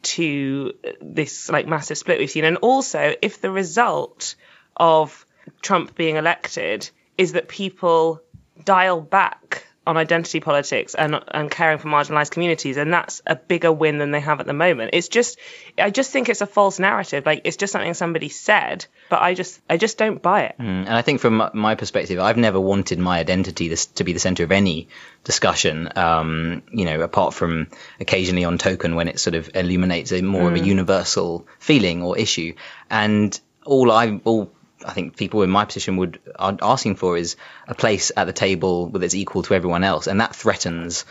to 0.00 0.74
this 1.00 1.50
like 1.50 1.66
massive 1.66 1.98
split 1.98 2.18
we've 2.18 2.30
seen. 2.30 2.44
And 2.44 2.58
also, 2.58 3.14
if 3.20 3.40
the 3.40 3.50
result 3.50 4.36
of 4.76 5.26
Trump 5.60 5.94
being 5.94 6.16
elected 6.16 6.88
is 7.16 7.32
that 7.32 7.48
people 7.48 8.22
dial 8.64 9.00
back 9.00 9.66
on 9.88 9.96
identity 9.96 10.38
politics 10.40 10.94
and 10.94 11.18
and 11.28 11.50
caring 11.50 11.78
for 11.78 11.88
marginalized 11.88 12.30
communities 12.30 12.76
and 12.76 12.92
that's 12.92 13.22
a 13.26 13.34
bigger 13.34 13.72
win 13.72 13.96
than 13.98 14.10
they 14.10 14.20
have 14.20 14.38
at 14.40 14.46
the 14.46 14.52
moment 14.52 14.90
it's 14.92 15.08
just 15.08 15.38
i 15.78 15.90
just 15.90 16.10
think 16.12 16.28
it's 16.28 16.42
a 16.42 16.46
false 16.46 16.78
narrative 16.78 17.24
like 17.24 17.40
it's 17.44 17.56
just 17.56 17.72
something 17.72 17.94
somebody 17.94 18.28
said 18.28 18.84
but 19.08 19.22
i 19.22 19.32
just 19.34 19.60
i 19.70 19.76
just 19.78 19.96
don't 19.96 20.20
buy 20.20 20.42
it 20.42 20.54
Mm, 20.60 20.84
And 20.88 20.94
I 21.00 21.02
think 21.02 21.20
from 21.20 21.34
my- 21.54 21.74
perspective, 21.74 22.18
I've 22.18 22.36
never 22.36 22.60
wanted 22.60 22.98
my 22.98 23.18
identity 23.18 23.68
this, 23.68 23.86
to 23.98 24.04
be 24.04 24.12
the 24.12 24.18
center 24.18 24.42
of 24.44 24.52
any 24.52 24.88
discussion. 25.24 25.88
Um, 25.96 26.62
you 26.72 26.84
know, 26.84 27.00
apart 27.02 27.34
from 27.34 27.68
occasionally 28.00 28.44
on 28.44 28.58
Token 28.58 28.94
when 28.96 29.08
it 29.08 29.20
sort 29.20 29.34
of 29.36 29.50
illuminates 29.54 30.12
a 30.12 30.22
more 30.22 30.48
of 30.48 30.54
a 30.54 30.58
universal 30.58 31.46
feeling 31.58 32.02
or 32.02 32.18
issue. 32.18 32.54
And 32.90 33.38
all 33.64 33.92
I, 33.92 34.20
all 34.24 34.50
I 34.84 34.92
think 34.92 35.16
people 35.16 35.42
in 35.42 35.50
my 35.50 35.64
position 35.64 35.96
would 35.96 36.18
are 36.36 36.56
asking 36.62 36.96
for 36.96 37.16
is 37.16 37.36
a 37.66 37.74
place 37.74 38.12
at 38.16 38.24
the 38.26 38.32
table 38.32 38.88
that's 38.90 39.14
equal 39.14 39.42
to 39.44 39.54
everyone 39.54 39.84
else, 39.84 40.06
and 40.06 40.20
that 40.20 40.34
threatens 40.36 41.04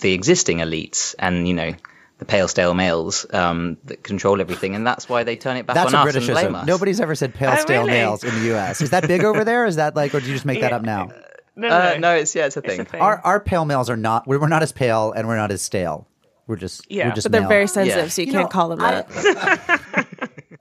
the 0.00 0.12
existing 0.12 0.58
elites 0.58 1.14
and 1.18 1.46
you 1.48 1.54
know. 1.54 1.74
The 2.18 2.26
pale, 2.26 2.46
stale 2.46 2.72
males 2.72 3.26
um, 3.34 3.78
that 3.86 4.04
control 4.04 4.40
everything, 4.40 4.76
and 4.76 4.86
that's 4.86 5.08
why 5.08 5.24
they 5.24 5.34
turn 5.34 5.56
it 5.56 5.66
back 5.66 5.74
That's 5.74 5.92
on 5.92 6.06
a 6.06 6.08
us 6.08 6.14
and 6.14 6.24
blame 6.26 6.52
Britishism. 6.52 6.54
us. 6.54 6.66
Nobody's 6.68 7.00
ever 7.00 7.16
said 7.16 7.34
pale 7.34 7.50
Oh, 7.52 7.56
stale 7.60 7.80
really? 7.80 7.94
males 7.94 8.22
in 8.22 8.32
the 8.32 8.46
U.S. 8.50 8.80
Is 8.80 8.90
that 8.90 9.08
big 9.08 9.24
over 9.24 9.42
there? 9.42 9.66
Is 9.66 9.74
that 9.74 9.96
like, 9.96 10.14
or 10.14 10.20
do 10.20 10.26
you 10.28 10.32
just 10.34 10.44
make 10.44 10.60
that 10.60 10.72
up 10.72 10.82
now? 10.82 11.08
no 11.56 11.66
Uh, 11.66 11.96
no, 11.98 12.14
it's 12.14 12.32
yeah, 12.36 12.46
it's 12.46 12.56
a 12.56 12.60
It's 12.60 12.68
thing. 12.68 12.80
a 12.80 12.84
thing. 12.84 13.00
Our 13.00 13.18
our 13.24 13.40
pale 13.40 13.64
males 13.64 13.90
are 13.90 13.96
not. 13.96 14.28
We're, 14.28 14.38
we're 14.38 14.46
not 14.46 14.62
as 14.62 14.70
pale 14.70 15.10
and 15.10 15.26
we're 15.26 15.34
not 15.36 15.50
as 15.50 15.62
stale. 15.62 16.06
We're 16.46 16.54
just. 16.54 16.88
Yeah. 16.88 17.08
We're 17.08 17.14
just 17.16 17.24
But 17.24 17.32
they're 17.32 17.40
male. 17.40 17.48
very 17.48 17.66
sensitive, 17.66 18.04
Yeah. 18.04 18.08
so 18.08 18.22
you, 18.22 18.26
You 18.26 18.32
can't 18.34 18.44
know, 18.44 18.48
call 18.50 18.68
them 18.68 18.78
that. 18.78 20.01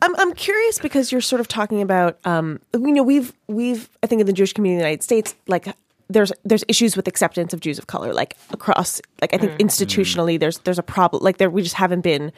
I'm 0.02 0.16
I'm 0.18 0.34
curious 0.34 0.80
because 0.80 1.12
you're 1.12 1.22
sort 1.22 1.40
of 1.40 1.48
talking 1.48 1.82
about 1.82 2.18
um 2.26 2.60
you 2.74 2.92
know 2.92 3.04
we've 3.04 3.34
we've 3.48 3.90
I 4.04 4.08
think 4.08 4.22
in 4.22 4.28
the 4.28 4.34
Jewish 4.34 4.54
community 4.54 4.76
in 4.76 4.80
the 4.80 4.86
United 4.88 5.04
States 5.04 5.36
like 5.48 5.68
there's 6.10 6.32
there's 6.44 6.64
issues 6.68 6.96
with 6.98 7.08
acceptance 7.08 7.54
of 7.54 7.60
Jews 7.62 7.78
of 7.80 7.88
color 7.88 8.14
like 8.14 8.36
across 8.52 9.00
like 9.22 9.34
I 9.34 9.38
think 9.38 9.54
institutionally 9.60 10.40
there's 10.40 10.58
there's 10.60 10.80
a 10.80 10.84
problem 10.84 11.24
like 11.24 11.38
there 11.38 11.50
we 11.50 11.62
just 11.62 11.76
haven't 11.76 12.02
been 12.02 12.32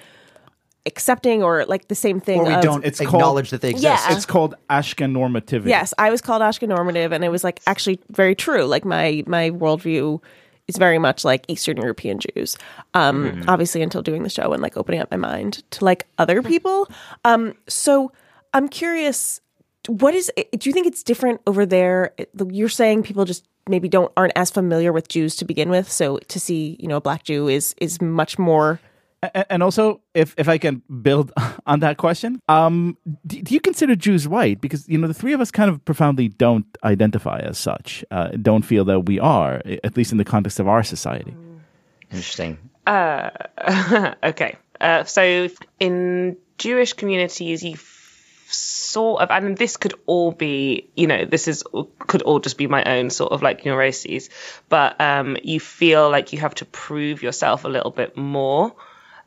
accepting 0.85 1.41
or 1.41 1.63
like 1.65 1.87
the 1.87 1.95
same 1.95 2.19
thing 2.19 2.41
Or 2.41 2.45
we 2.45 2.53
of- 2.53 2.61
don't 2.61 2.85
It's 2.85 2.99
acknowledge 2.99 3.49
called- 3.49 3.51
that 3.51 3.61
they 3.61 3.69
exist. 3.69 4.03
Yeah. 4.09 4.15
It's 4.15 4.25
called 4.25 4.55
Ashkenormativity. 4.69 5.67
Yes, 5.67 5.93
I 5.97 6.09
was 6.09 6.21
called 6.21 6.41
Ashkenormative, 6.41 7.13
and 7.13 7.23
it 7.23 7.29
was 7.29 7.43
like 7.43 7.61
actually 7.65 7.99
very 8.09 8.35
true. 8.35 8.65
Like 8.65 8.83
my 8.83 9.23
my 9.25 9.49
worldview 9.51 10.19
is 10.73 10.77
very 10.77 10.99
much 10.99 11.23
like 11.23 11.45
Eastern 11.47 11.77
European 11.77 12.19
Jews. 12.19 12.57
Um, 12.93 13.43
Obviously, 13.47 13.81
until 13.81 14.01
doing 14.01 14.23
the 14.23 14.29
show 14.29 14.53
and 14.53 14.61
like 14.61 14.77
opening 14.77 14.99
up 14.99 15.11
my 15.11 15.17
mind 15.17 15.63
to 15.71 15.85
like 15.85 16.07
other 16.17 16.41
people. 16.41 16.89
Um, 17.25 17.53
so 17.67 18.11
I'm 18.53 18.67
curious, 18.67 19.39
what 19.87 20.13
is? 20.13 20.31
Do 20.35 20.69
you 20.69 20.73
think 20.73 20.87
it's 20.87 21.03
different 21.03 21.41
over 21.47 21.65
there? 21.65 22.13
You're 22.49 22.69
saying 22.69 23.03
people 23.03 23.25
just 23.25 23.45
maybe 23.69 23.87
don't 23.87 24.11
aren't 24.17 24.33
as 24.35 24.49
familiar 24.49 24.91
with 24.91 25.07
Jews 25.07 25.35
to 25.37 25.45
begin 25.45 25.69
with, 25.69 25.91
so 25.91 26.17
to 26.17 26.39
see 26.39 26.77
you 26.79 26.87
know 26.87 26.97
a 26.97 27.01
black 27.01 27.23
Jew 27.23 27.47
is 27.47 27.75
is 27.79 28.01
much 28.01 28.37
more. 28.39 28.79
A- 29.23 29.51
And 29.51 29.63
also, 29.63 30.01
if 30.13 30.33
if 30.37 30.47
I 30.47 30.57
can 30.57 30.81
build 31.01 31.31
on 31.65 31.79
that 31.79 31.97
question, 31.97 32.39
um, 32.49 32.97
do, 33.25 33.41
do 33.41 33.53
you 33.53 33.59
consider 33.61 33.95
Jews 33.95 34.27
white? 34.27 34.59
Because 34.61 34.87
you 34.89 34.97
know 34.97 35.07
the 35.07 35.13
three 35.13 35.33
of 35.33 35.41
us 35.41 35.51
kind 35.51 35.69
of 35.69 35.83
profoundly 35.85 36.27
don't 36.29 36.65
identify 36.83 37.39
as 37.39 37.57
such. 37.57 38.03
Uh, 38.11 38.29
don't 38.41 38.63
feel 38.63 38.85
that 38.85 39.01
we 39.01 39.19
are, 39.19 39.61
at 39.83 39.95
least 39.97 40.11
in 40.11 40.17
the 40.17 40.25
context 40.25 40.59
of 40.59 40.67
our 40.67 40.83
society. 40.83 41.33
Interesting. 42.11 42.57
okay. 44.23 44.55
Uh, 44.81 45.03
so 45.05 45.47
in 45.79 46.37
Jewish 46.57 46.93
communities, 46.93 47.63
you 47.63 47.77
sort 48.47 49.21
of, 49.21 49.31
and 49.31 49.57
this 49.57 49.77
could 49.77 49.93
all 50.05 50.31
be, 50.31 50.87
you 50.95 51.07
know, 51.07 51.25
this 51.25 51.47
is 51.47 51.63
could 51.99 52.21
all 52.21 52.39
just 52.39 52.57
be 52.57 52.67
my 52.67 52.83
own 52.83 53.09
sort 53.09 53.31
of 53.31 53.41
like 53.41 53.65
neuroses, 53.65 54.29
but 54.69 54.99
um, 55.01 55.37
you 55.43 55.59
feel 55.59 56.09
like 56.09 56.33
you 56.33 56.39
have 56.39 56.55
to 56.55 56.65
prove 56.65 57.23
yourself 57.23 57.65
a 57.65 57.69
little 57.69 57.91
bit 57.91 58.15
more. 58.17 58.73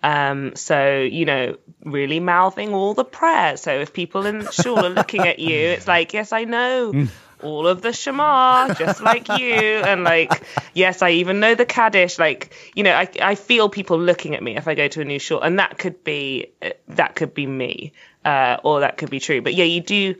Um, 0.06 0.54
so 0.54 1.00
you 1.00 1.24
know, 1.24 1.56
really 1.84 2.20
mouthing 2.20 2.72
all 2.72 2.94
the 2.94 3.04
prayers. 3.04 3.60
So 3.60 3.80
if 3.80 3.92
people 3.92 4.24
in 4.24 4.46
shul 4.52 4.78
are 4.78 4.88
looking 4.88 5.26
at 5.26 5.40
you, 5.40 5.56
it's 5.56 5.88
like, 5.88 6.14
yes, 6.14 6.32
I 6.32 6.44
know 6.44 7.08
all 7.42 7.66
of 7.66 7.82
the 7.82 7.92
Shema, 7.92 8.72
just 8.74 9.02
like 9.02 9.28
you, 9.28 9.52
and 9.52 10.04
like, 10.04 10.44
yes, 10.74 11.02
I 11.02 11.10
even 11.10 11.40
know 11.40 11.56
the 11.56 11.66
Kaddish. 11.66 12.20
Like, 12.20 12.54
you 12.76 12.84
know, 12.84 12.92
I 12.92 13.08
I 13.20 13.34
feel 13.34 13.68
people 13.68 13.98
looking 13.98 14.36
at 14.36 14.42
me 14.44 14.56
if 14.56 14.68
I 14.68 14.76
go 14.76 14.86
to 14.86 15.00
a 15.00 15.04
new 15.04 15.18
shul, 15.18 15.40
and 15.40 15.58
that 15.58 15.76
could 15.76 16.04
be 16.04 16.52
that 16.86 17.16
could 17.16 17.34
be 17.34 17.46
me, 17.46 17.92
uh, 18.24 18.58
or 18.62 18.80
that 18.80 18.98
could 18.98 19.10
be 19.10 19.18
true. 19.18 19.42
But 19.42 19.54
yeah, 19.54 19.64
you 19.64 19.80
do 19.80 20.14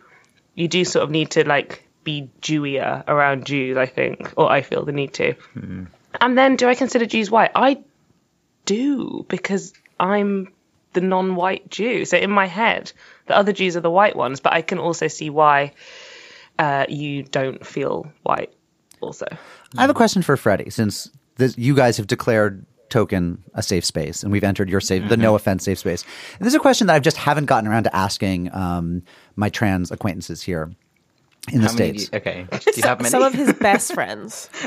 you 0.57 0.67
do 0.67 0.85
sort 0.85 1.05
of 1.05 1.11
need 1.13 1.31
to 1.33 1.47
like 1.47 1.87
be 2.03 2.29
Jewier 2.43 3.05
around 3.07 3.47
Jews, 3.47 3.77
I 3.77 3.87
think, 3.87 4.33
or 4.37 4.51
I 4.51 4.63
feel 4.63 4.85
the 4.85 4.93
need 4.93 5.15
to. 5.15 5.35
And 6.21 6.37
then, 6.37 6.57
do 6.57 6.69
I 6.69 6.75
consider 6.75 7.07
Jews 7.07 7.31
white? 7.31 7.53
I 7.55 7.79
do 8.67 9.25
because 9.29 9.73
I'm 9.99 10.53
the 10.93 11.01
non-white 11.01 11.71
Jew. 11.71 12.05
So 12.05 12.17
in 12.19 12.31
my 12.31 12.47
head, 12.47 12.93
the 13.27 13.37
other 13.37 13.53
Jews 13.53 13.77
are 13.77 13.81
the 13.81 13.91
white 13.91 14.17
ones, 14.17 14.41
but 14.41 14.53
I 14.53 14.63
can 14.63 14.79
also 14.79 15.09
see 15.09 15.31
why 15.31 15.73
uh, 16.59 16.87
you 16.89 17.23
don't 17.23 17.65
feel 17.67 18.13
white. 18.23 18.53
Also, 19.01 19.27
I 19.77 19.81
have 19.83 19.91
a 19.91 19.95
question 19.95 20.23
for 20.23 20.37
Freddie, 20.37 20.71
since 20.71 21.11
this, 21.37 21.57
you 21.59 21.75
guys 21.75 21.99
have 21.99 22.07
declared 22.07 22.65
Token 22.89 23.43
a 23.53 23.63
safe 23.63 23.85
space, 23.85 24.23
and 24.23 24.33
we've 24.33 24.45
entered 24.45 24.71
your 24.71 24.81
safe, 24.81 25.07
the 25.09 25.17
no 25.19 25.35
offense 25.35 25.65
safe 25.65 25.79
space. 25.79 26.05
This 26.39 26.49
is 26.49 26.55
a 26.55 26.59
question 26.59 26.87
that 26.87 26.95
I 26.95 26.99
just 26.99 27.19
haven't 27.19 27.45
gotten 27.45 27.69
around 27.69 27.85
to 27.85 27.95
asking 27.95 28.55
um, 28.55 29.03
my 29.35 29.51
trans 29.51 29.91
acquaintances 29.91 30.43
here 30.43 30.73
in 31.53 31.61
the 31.63 31.69
How 31.69 31.75
many 31.75 31.93
do 31.93 31.99
states. 31.99 32.11
you- 32.13 32.17
okay. 32.19 32.47
Do 32.51 32.71
you 32.77 32.83
have 32.89 32.99
many? 32.99 33.11
Some 33.11 33.23
of 33.23 33.33
his 33.35 33.53
best 33.55 33.93
friends. 33.95 34.49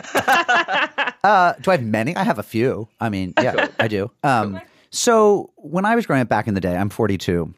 Uh, 1.21 1.53
do 1.61 1.69
I 1.71 1.75
have 1.75 1.83
many? 1.83 2.15
I 2.15 2.23
have 2.23 2.39
a 2.39 2.43
few. 2.43 2.87
I 3.01 3.09
mean, 3.09 3.33
yeah, 3.41 3.67
I 3.79 3.89
do. 3.89 4.09
Um, 4.23 4.61
so 4.89 5.51
when 5.57 5.83
I 5.83 5.95
was 5.95 6.05
growing 6.05 6.21
up 6.21 6.29
back 6.29 6.47
in 6.47 6.53
the 6.53 6.61
day, 6.61 6.77
I'm 6.77 6.89
42. 6.89 7.53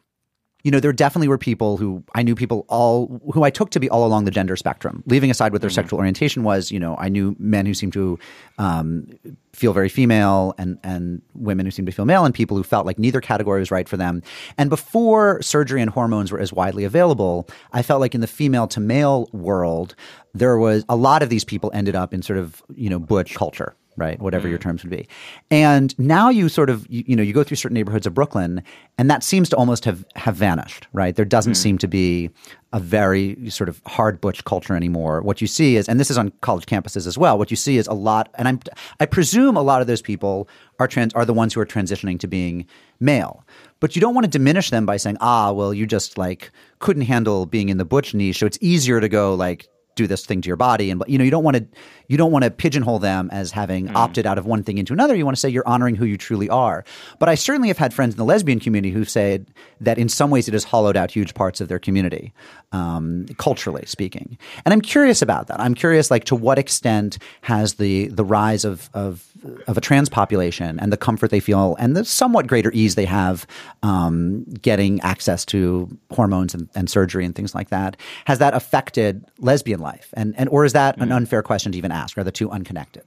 You 0.64 0.72
know, 0.72 0.80
there 0.80 0.94
definitely 0.94 1.28
were 1.28 1.38
people 1.38 1.78
who 1.78 2.04
I 2.14 2.24
knew 2.24 2.36
people 2.36 2.66
all 2.68 3.22
who 3.34 3.44
I 3.44 3.50
took 3.50 3.72
to 3.72 3.80
be 3.80 3.90
all 3.90 4.06
along 4.06 4.26
the 4.26 4.32
gender 4.32 4.56
spectrum. 4.56 5.04
Leaving 5.08 5.32
aside 5.32 5.52
what 5.52 5.62
their 5.62 5.70
sexual 5.70 6.00
orientation 6.00 6.44
was, 6.44 6.72
you 6.72 6.80
know, 6.80 6.96
I 6.98 7.10
knew 7.10 7.36
men 7.40 7.66
who 7.66 7.74
seemed 7.74 7.94
to 7.94 8.20
um, 8.58 9.08
feel 9.54 9.74
very 9.74 9.90
female 9.90 10.54
and 10.58 10.78
and 10.84 11.22
women 11.34 11.66
who 11.66 11.72
seemed 11.72 11.88
to 11.88 11.92
feel 11.92 12.06
male 12.06 12.26
and 12.26 12.34
people 12.34 12.56
who 12.58 12.64
felt 12.64 12.86
like 12.86 13.00
neither 13.00 13.22
category 13.22 13.60
was 13.60 13.72
right 13.72 13.90
for 13.90 13.98
them. 13.98 14.22
And 14.58 14.70
before 14.70 15.42
surgery 15.42 15.82
and 15.82 15.90
hormones 15.90 16.32
were 16.32 16.40
as 16.40 16.54
widely 16.54 16.84
available, 16.84 17.48
I 17.74 17.82
felt 17.82 18.02
like 18.02 18.14
in 18.16 18.22
the 18.22 18.28
female 18.28 18.68
to 18.70 18.80
male 18.80 19.30
world, 19.32 19.96
there 20.34 20.58
was 20.58 20.86
a 20.88 20.96
lot 20.96 21.24
of 21.24 21.30
these 21.30 21.44
people 21.44 21.72
ended 21.74 21.96
up 21.96 22.14
in 22.14 22.22
sort 22.22 22.40
of, 22.40 22.62
you 22.76 22.90
know, 22.90 23.00
butch 23.00 23.34
culture 23.36 23.76
right? 24.02 24.20
Whatever 24.20 24.48
your 24.48 24.58
terms 24.58 24.84
would 24.84 24.90
be. 24.90 25.08
And 25.52 25.98
now 26.00 26.30
you 26.30 26.50
sort 26.50 26.72
of, 26.72 26.88
you, 26.90 27.04
you 27.06 27.16
know, 27.16 27.22
you 27.22 27.34
go 27.34 27.44
through 27.44 27.58
certain 27.58 27.76
neighborhoods 27.76 28.08
of 28.08 28.16
Brooklyn 28.16 28.64
and 28.98 29.12
that 29.12 29.24
seems 29.24 29.48
to 29.50 29.56
almost 29.56 29.86
have, 29.86 30.04
have 30.16 30.36
vanished, 30.36 30.88
right? 30.92 31.16
There 31.16 31.24
doesn't 31.24 31.54
seem 31.54 31.78
to 31.78 31.88
be 31.88 32.32
a 32.74 32.80
very 32.80 33.48
sort 33.50 33.70
of 33.70 33.80
hard 33.86 34.20
butch 34.20 34.44
culture 34.44 34.76
anymore. 34.76 35.22
What 35.22 35.40
you 35.40 35.46
see 35.46 35.76
is, 35.76 35.88
and 35.88 36.00
this 36.00 36.10
is 36.10 36.18
on 36.18 36.32
college 36.42 36.66
campuses 36.66 37.06
as 37.06 37.16
well, 37.16 37.38
what 37.38 37.52
you 37.52 37.58
see 37.58 37.78
is 37.78 37.86
a 37.86 37.94
lot, 37.94 38.30
and 38.36 38.48
I'm, 38.48 38.60
I 39.00 39.06
presume 39.06 39.56
a 39.56 39.62
lot 39.62 39.82
of 39.82 39.88
those 39.88 40.02
people 40.02 40.50
are 40.80 40.88
trans, 40.88 41.14
are 41.14 41.26
the 41.26 41.34
ones 41.34 41.54
who 41.54 41.62
are 41.62 41.66
transitioning 41.66 42.20
to 42.22 42.28
being 42.28 42.66
male. 43.00 43.46
But 43.82 43.96
you 43.96 44.02
don't 44.02 44.16
want 44.16 44.26
to 44.26 44.32
diminish 44.32 44.72
them 44.72 44.86
by 44.86 44.98
saying, 44.98 45.18
ah, 45.22 45.52
well, 45.52 45.74
you 45.74 45.86
just 45.86 46.18
like 46.18 46.50
couldn't 46.80 47.04
handle 47.04 47.46
being 47.46 47.70
in 47.70 47.78
the 47.78 47.86
butch 47.86 48.14
niche. 48.16 48.40
So 48.40 48.48
it's 48.48 48.58
easier 48.62 49.00
to 49.00 49.10
go 49.10 49.36
like, 49.36 49.68
do 49.96 50.08
this 50.08 50.26
thing 50.26 50.42
to 50.42 50.48
your 50.48 50.58
body 50.58 50.90
and 50.90 51.04
you 51.08 51.18
know 51.18 51.24
you 51.24 51.32
don't 51.32 51.44
want 51.44 51.58
to 51.58 51.66
you 52.08 52.18
don't 52.18 52.32
want 52.32 52.44
to 52.44 52.52
pigeonhole 52.52 53.00
them 53.00 53.30
as 53.32 53.52
having 53.52 53.90
opted 53.96 54.26
out 54.26 54.38
of 54.38 54.46
one 54.46 54.64
thing 54.64 54.78
into 54.78 54.92
another. 54.92 55.16
You 55.16 55.24
want 55.24 55.38
to 55.38 55.40
say 55.40 55.48
you're 55.48 55.68
honoring 55.68 55.96
who 55.96 56.04
you 56.04 56.18
truly 56.18 56.50
are. 56.50 56.84
But 57.20 57.30
i 57.30 57.36
certainly 57.36 57.70
have 57.70 57.78
had 57.78 57.94
friends 57.94 58.14
in 58.14 58.18
the 58.18 58.26
lesbian 58.26 58.60
community 58.60 58.92
who've 58.94 59.10
said 59.10 59.48
that 59.80 59.98
in 59.98 60.10
some 60.10 60.30
ways 60.30 60.48
it 60.48 60.54
has 60.54 60.66
hollowed 60.66 60.98
out 60.98 61.12
huge 61.12 61.34
parts 61.34 61.62
of 61.62 61.68
their 61.68 61.80
community 61.80 62.34
um, 62.72 63.28
culturally 63.38 63.86
speaking. 63.86 64.38
And 64.66 64.74
i'm 64.74 64.82
curious 64.82 65.22
about 65.22 65.48
that. 65.48 65.60
I'm 65.60 65.74
curious 65.74 66.12
like 66.12 66.26
to 66.26 66.36
what 66.36 66.60
extent 66.60 67.18
has 67.42 67.76
the 67.76 68.08
the 68.08 68.26
rise 68.26 68.66
of 68.66 68.90
of 68.94 69.31
of 69.68 69.78
a 69.78 69.82
trans 69.82 70.10
population 70.10 70.80
and 70.80 70.92
the 70.92 70.98
comfort 70.98 71.32
they 71.32 71.40
feel 71.40 71.76
and 71.80 71.96
the 71.96 72.06
somewhat 72.06 72.48
greater 72.48 72.72
ease 72.74 72.96
they 72.96 73.06
have 73.06 73.48
um, 73.84 74.44
getting 74.62 75.02
access 75.02 75.46
to 75.46 75.98
hormones 76.12 76.54
and, 76.54 76.70
and 76.76 76.90
surgery 76.90 77.26
and 77.26 77.36
things 77.36 77.56
like 77.56 77.70
that 77.70 77.98
has 78.26 78.40
that 78.40 78.54
affected 78.54 79.26
lesbian 79.40 79.80
life 79.80 80.10
and 80.14 80.36
and 80.38 80.50
or 80.50 80.66
is 80.66 80.74
that 80.74 80.98
an 80.98 81.12
unfair 81.12 81.42
question 81.42 81.72
to 81.72 81.78
even 81.78 81.92
ask 81.92 82.18
are 82.18 82.24
the 82.24 82.32
two 82.32 82.50
unconnected 82.52 83.04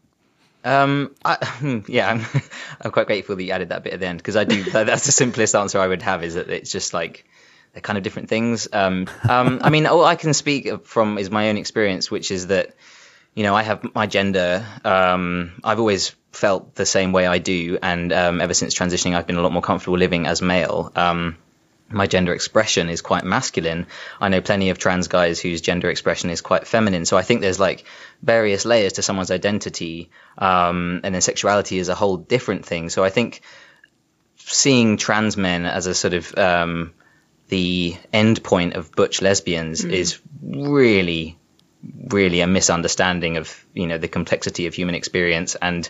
Um, 0.64 1.14
I, 1.24 1.36
yeah, 1.88 2.10
I'm, 2.10 2.24
I'm 2.80 2.90
quite 2.90 3.06
grateful 3.06 3.36
that 3.36 3.42
you 3.42 3.52
added 3.52 3.68
that 3.68 3.84
bit 3.84 3.92
at 3.92 4.00
the 4.00 4.06
end 4.06 4.18
because 4.18 4.36
I 4.36 4.44
do. 4.44 4.62
That's 4.70 5.04
the 5.04 5.12
simplest 5.12 5.54
answer 5.54 5.78
I 5.78 5.86
would 5.86 6.02
have 6.02 6.24
is 6.24 6.34
that 6.34 6.48
it's 6.48 6.72
just 6.72 6.94
like 6.94 7.26
they're 7.72 7.82
kind 7.82 7.98
of 7.98 8.02
different 8.02 8.30
things. 8.30 8.66
Um, 8.72 9.06
um, 9.28 9.60
I 9.62 9.68
mean, 9.68 9.86
all 9.86 10.04
I 10.04 10.16
can 10.16 10.32
speak 10.32 10.86
from 10.86 11.18
is 11.18 11.30
my 11.30 11.50
own 11.50 11.58
experience, 11.58 12.10
which 12.10 12.30
is 12.30 12.46
that 12.46 12.74
you 13.34 13.42
know, 13.42 13.54
I 13.54 13.62
have 13.62 13.94
my 13.94 14.06
gender. 14.06 14.64
Um, 14.84 15.52
I've 15.62 15.80
always 15.80 16.14
felt 16.34 16.74
the 16.74 16.86
same 16.86 17.12
way 17.12 17.26
I 17.26 17.38
do, 17.38 17.78
and 17.82 18.12
um, 18.12 18.40
ever 18.40 18.54
since 18.54 18.74
transitioning, 18.74 19.14
I've 19.14 19.26
been 19.26 19.36
a 19.36 19.42
lot 19.42 19.52
more 19.52 19.62
comfortable 19.62 19.98
living 19.98 20.26
as 20.26 20.42
male. 20.42 20.92
Um, 20.94 21.36
my 21.88 22.06
gender 22.06 22.34
expression 22.34 22.88
is 22.88 23.02
quite 23.02 23.24
masculine. 23.24 23.86
I 24.20 24.28
know 24.28 24.40
plenty 24.40 24.70
of 24.70 24.78
trans 24.78 25.08
guys 25.08 25.40
whose 25.40 25.60
gender 25.60 25.90
expression 25.90 26.30
is 26.30 26.40
quite 26.40 26.66
feminine. 26.66 27.04
So 27.04 27.16
I 27.16 27.22
think 27.22 27.40
there's 27.40 27.60
like 27.60 27.84
various 28.22 28.64
layers 28.64 28.94
to 28.94 29.02
someone's 29.02 29.30
identity, 29.30 30.10
um, 30.38 31.00
and 31.04 31.14
then 31.14 31.22
sexuality 31.22 31.78
is 31.78 31.88
a 31.88 31.94
whole 31.94 32.16
different 32.16 32.66
thing. 32.66 32.90
So 32.90 33.04
I 33.04 33.10
think 33.10 33.42
seeing 34.36 34.96
trans 34.96 35.36
men 35.36 35.66
as 35.66 35.86
a 35.86 35.94
sort 35.94 36.14
of 36.14 36.36
um, 36.36 36.94
the 37.48 37.96
end 38.12 38.42
point 38.42 38.74
of 38.74 38.92
butch 38.92 39.22
lesbians 39.22 39.84
is 39.84 40.20
really, 40.42 41.38
really 42.08 42.40
a 42.40 42.46
misunderstanding 42.46 43.36
of 43.36 43.64
you 43.74 43.86
know 43.86 43.98
the 43.98 44.08
complexity 44.08 44.66
of 44.66 44.74
human 44.74 44.94
experience 44.94 45.54
and. 45.54 45.88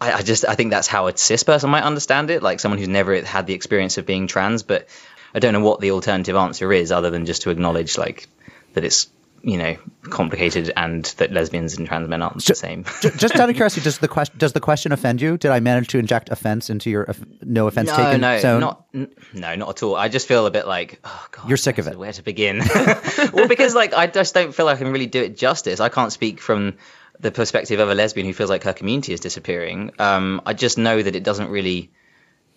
I, 0.00 0.12
I 0.14 0.22
just 0.22 0.46
I 0.46 0.54
think 0.54 0.70
that's 0.70 0.88
how 0.88 1.06
a 1.06 1.16
cis 1.16 1.42
person 1.42 1.70
might 1.70 1.82
understand 1.82 2.30
it, 2.30 2.42
like 2.42 2.60
someone 2.60 2.78
who's 2.78 2.88
never 2.88 3.20
had 3.22 3.46
the 3.46 3.54
experience 3.54 3.98
of 3.98 4.06
being 4.06 4.26
trans. 4.26 4.62
But 4.62 4.88
I 5.34 5.38
don't 5.38 5.52
know 5.52 5.60
what 5.60 5.80
the 5.80 5.90
alternative 5.90 6.36
answer 6.36 6.72
is, 6.72 6.90
other 6.90 7.10
than 7.10 7.26
just 7.26 7.42
to 7.42 7.50
acknowledge 7.50 7.98
like 7.98 8.28
that 8.74 8.84
it's 8.84 9.08
you 9.42 9.56
know 9.56 9.76
complicated 10.02 10.70
and 10.76 11.04
that 11.16 11.32
lesbians 11.32 11.78
and 11.78 11.86
trans 11.86 12.08
men 12.08 12.22
aren't 12.22 12.44
the 12.44 12.54
same. 12.54 12.84
Just 13.16 13.36
out 13.36 13.48
of 13.48 13.54
curiosity, 13.56 13.82
does 13.82 13.98
the 13.98 14.08
question 14.08 14.38
does 14.38 14.52
the 14.52 14.60
question 14.60 14.92
offend 14.92 15.20
you? 15.20 15.36
Did 15.36 15.50
I 15.50 15.60
manage 15.60 15.88
to 15.88 15.98
inject 15.98 16.30
offense 16.30 16.70
into 16.70 16.90
your 16.90 17.14
no 17.42 17.66
offense 17.66 17.88
no, 17.88 17.96
taken 17.96 18.20
no, 18.22 18.38
zone? 18.38 18.60
not 18.60 18.86
n- 18.94 19.10
no, 19.34 19.54
not 19.54 19.68
at 19.68 19.82
all. 19.82 19.96
I 19.96 20.08
just 20.08 20.26
feel 20.26 20.46
a 20.46 20.50
bit 20.50 20.66
like 20.66 21.00
oh 21.04 21.26
god, 21.30 21.48
You're 21.48 21.58
sick 21.58 21.78
of 21.78 21.86
it. 21.88 21.98
Where 21.98 22.12
to 22.12 22.22
begin? 22.22 22.58
well, 23.32 23.48
because 23.48 23.74
like 23.74 23.92
I 23.92 24.06
just 24.06 24.34
don't 24.34 24.54
feel 24.54 24.66
like 24.66 24.76
I 24.76 24.78
can 24.78 24.92
really 24.92 25.06
do 25.06 25.22
it 25.22 25.36
justice. 25.36 25.80
I 25.80 25.90
can't 25.90 26.12
speak 26.12 26.40
from 26.40 26.76
the 27.20 27.30
perspective 27.30 27.80
of 27.80 27.90
a 27.90 27.94
lesbian 27.94 28.26
who 28.26 28.32
feels 28.32 28.50
like 28.50 28.64
her 28.64 28.72
community 28.72 29.12
is 29.12 29.20
disappearing. 29.20 29.92
Um, 29.98 30.40
I 30.46 30.54
just 30.54 30.78
know 30.78 31.00
that 31.00 31.14
it 31.14 31.22
doesn't 31.22 31.50
really 31.50 31.90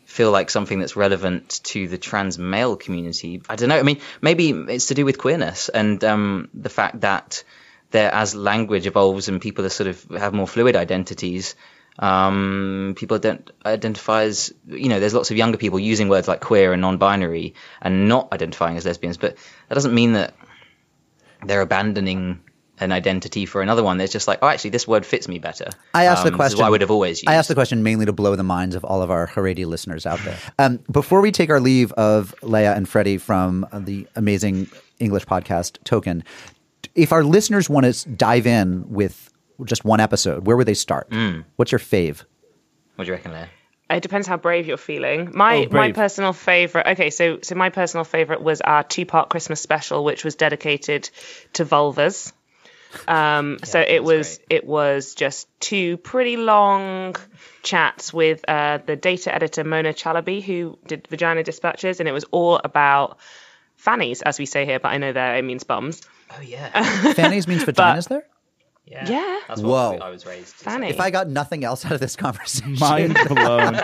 feel 0.05 0.31
like 0.31 0.49
something 0.49 0.79
that's 0.79 0.95
relevant 0.95 1.61
to 1.63 1.87
the 1.87 1.97
trans 1.97 2.37
male 2.37 2.75
community. 2.75 3.41
I 3.49 3.55
don't 3.55 3.69
know. 3.69 3.77
I 3.77 3.83
mean, 3.83 3.99
maybe 4.21 4.49
it's 4.49 4.87
to 4.87 4.93
do 4.93 5.05
with 5.05 5.17
queerness 5.17 5.69
and 5.69 6.03
um, 6.03 6.49
the 6.53 6.69
fact 6.69 7.01
that 7.01 7.43
there, 7.91 8.11
as 8.11 8.35
language 8.35 8.87
evolves 8.87 9.27
and 9.27 9.41
people 9.41 9.65
are 9.65 9.69
sort 9.69 9.87
of 9.87 10.03
have 10.09 10.33
more 10.33 10.47
fluid 10.47 10.75
identities, 10.75 11.55
um, 11.99 12.95
people 12.97 13.19
don't 13.19 13.49
identify 13.65 14.23
as 14.23 14.53
you 14.67 14.89
know. 14.89 14.99
There's 14.99 15.13
lots 15.13 15.29
of 15.29 15.37
younger 15.37 15.57
people 15.57 15.79
using 15.79 16.09
words 16.09 16.27
like 16.27 16.41
queer 16.41 16.73
and 16.73 16.81
non-binary 16.81 17.53
and 17.81 18.07
not 18.07 18.33
identifying 18.33 18.77
as 18.77 18.85
lesbians, 18.85 19.17
but 19.17 19.37
that 19.69 19.75
doesn't 19.75 19.93
mean 19.93 20.13
that 20.13 20.33
they're 21.45 21.61
abandoning 21.61 22.42
an 22.79 22.91
identity 22.91 23.45
for 23.45 23.61
another 23.61 23.83
one. 23.83 23.97
There's 23.97 24.11
just 24.11 24.27
like, 24.27 24.39
oh, 24.41 24.47
actually, 24.47 24.71
this 24.71 24.87
word 24.87 25.05
fits 25.05 25.27
me 25.27 25.37
better. 25.39 25.69
I 25.93 26.05
asked 26.05 26.25
Um, 26.25 26.31
the 26.31 26.31
this 26.31 26.33
is 26.33 26.37
question. 26.37 26.59
what 26.59 26.65
I 26.67 26.69
would 26.71 26.81
have 26.81 26.91
always 26.91 27.21
used. 27.21 27.29
I 27.29 27.35
asked 27.35 27.47
the 27.47 27.53
question 27.55 27.83
mainly 27.83 28.05
to 28.07 28.13
blow 28.13 28.35
the 28.35 28.43
minds 28.43 28.75
of 28.75 28.83
all 28.83 29.01
of 29.01 29.11
our 29.11 29.27
Haredi 29.27 29.65
listeners 29.65 30.05
out 30.05 30.19
there. 30.25 30.37
Um, 30.59 30.79
before 30.91 31.21
we 31.21 31.31
take 31.31 31.49
our 31.49 31.59
leave 31.59 31.91
of 31.93 32.33
Leia 32.41 32.75
and 32.75 32.87
Freddie 32.89 33.17
from 33.17 33.67
the 33.73 34.07
amazing 34.15 34.69
English 34.99 35.25
podcast 35.25 35.77
Token, 35.83 36.23
if 36.95 37.11
our 37.11 37.23
listeners 37.23 37.69
want 37.69 37.91
to 37.91 38.09
dive 38.09 38.45
in 38.47 38.89
with 38.89 39.29
just 39.65 39.85
one 39.85 39.99
episode, 39.99 40.45
where 40.47 40.57
would 40.57 40.67
they 40.67 40.73
start? 40.73 41.09
Mm. 41.11 41.45
What's 41.57 41.71
your 41.71 41.79
fave? 41.79 42.23
What 42.95 43.05
do 43.05 43.09
you 43.09 43.13
reckon, 43.13 43.31
Leah? 43.33 43.49
It 43.89 44.01
depends 44.01 44.27
how 44.27 44.37
brave 44.37 44.65
you're 44.65 44.77
feeling. 44.77 45.31
My 45.35 45.67
Oh, 45.69 45.73
my 45.73 45.91
personal 45.91 46.33
favorite. 46.33 46.87
Okay, 46.87 47.09
so 47.11 47.39
so 47.43 47.53
my 47.55 47.69
personal 47.69 48.03
favorite 48.03 48.41
was 48.41 48.61
our 48.61 48.83
two 48.83 49.05
part 49.05 49.29
Christmas 49.29 49.61
special, 49.61 50.03
which 50.03 50.23
was 50.23 50.35
dedicated 50.35 51.09
to 51.53 51.65
vulvas. 51.65 52.31
Um, 53.07 53.59
so 53.63 53.79
it 53.79 54.03
was 54.03 54.37
great. 54.37 54.47
it 54.49 54.65
was 54.65 55.15
just 55.15 55.47
two 55.59 55.97
pretty 55.97 56.37
long 56.37 57.15
chats 57.61 58.13
with 58.13 58.47
uh, 58.47 58.79
the 58.85 58.95
data 58.95 59.33
editor 59.33 59.63
Mona 59.63 59.93
Chalabi, 59.93 60.41
who 60.41 60.77
did 60.87 61.07
Vagina 61.09 61.43
Dispatches, 61.43 61.99
and 61.99 62.09
it 62.09 62.11
was 62.11 62.25
all 62.31 62.59
about 62.63 63.17
fannies, 63.75 64.21
as 64.21 64.39
we 64.39 64.45
say 64.45 64.65
here, 64.65 64.79
but 64.79 64.89
I 64.89 64.97
know 64.97 65.13
there 65.13 65.35
it 65.35 65.43
means 65.43 65.63
bums. 65.63 66.01
Oh 66.35 66.41
yeah, 66.41 66.69
Fannies 67.13 67.47
means 67.47 67.63
vaginas 67.63 68.07
there? 68.07 68.25
Yeah. 68.85 69.09
Yeah. 69.09 69.39
That's 69.47 69.61
Whoa. 69.61 69.97
I 70.01 70.09
was 70.09 70.25
raised. 70.25 70.53
Fanny. 70.55 70.89
If 70.89 70.99
I 70.99 71.09
got 71.09 71.29
nothing 71.29 71.63
else 71.63 71.85
out 71.85 71.93
of 71.93 71.99
this 71.99 72.15
conversation, 72.15 72.75
Mind 72.79 73.17
blown. 73.27 73.75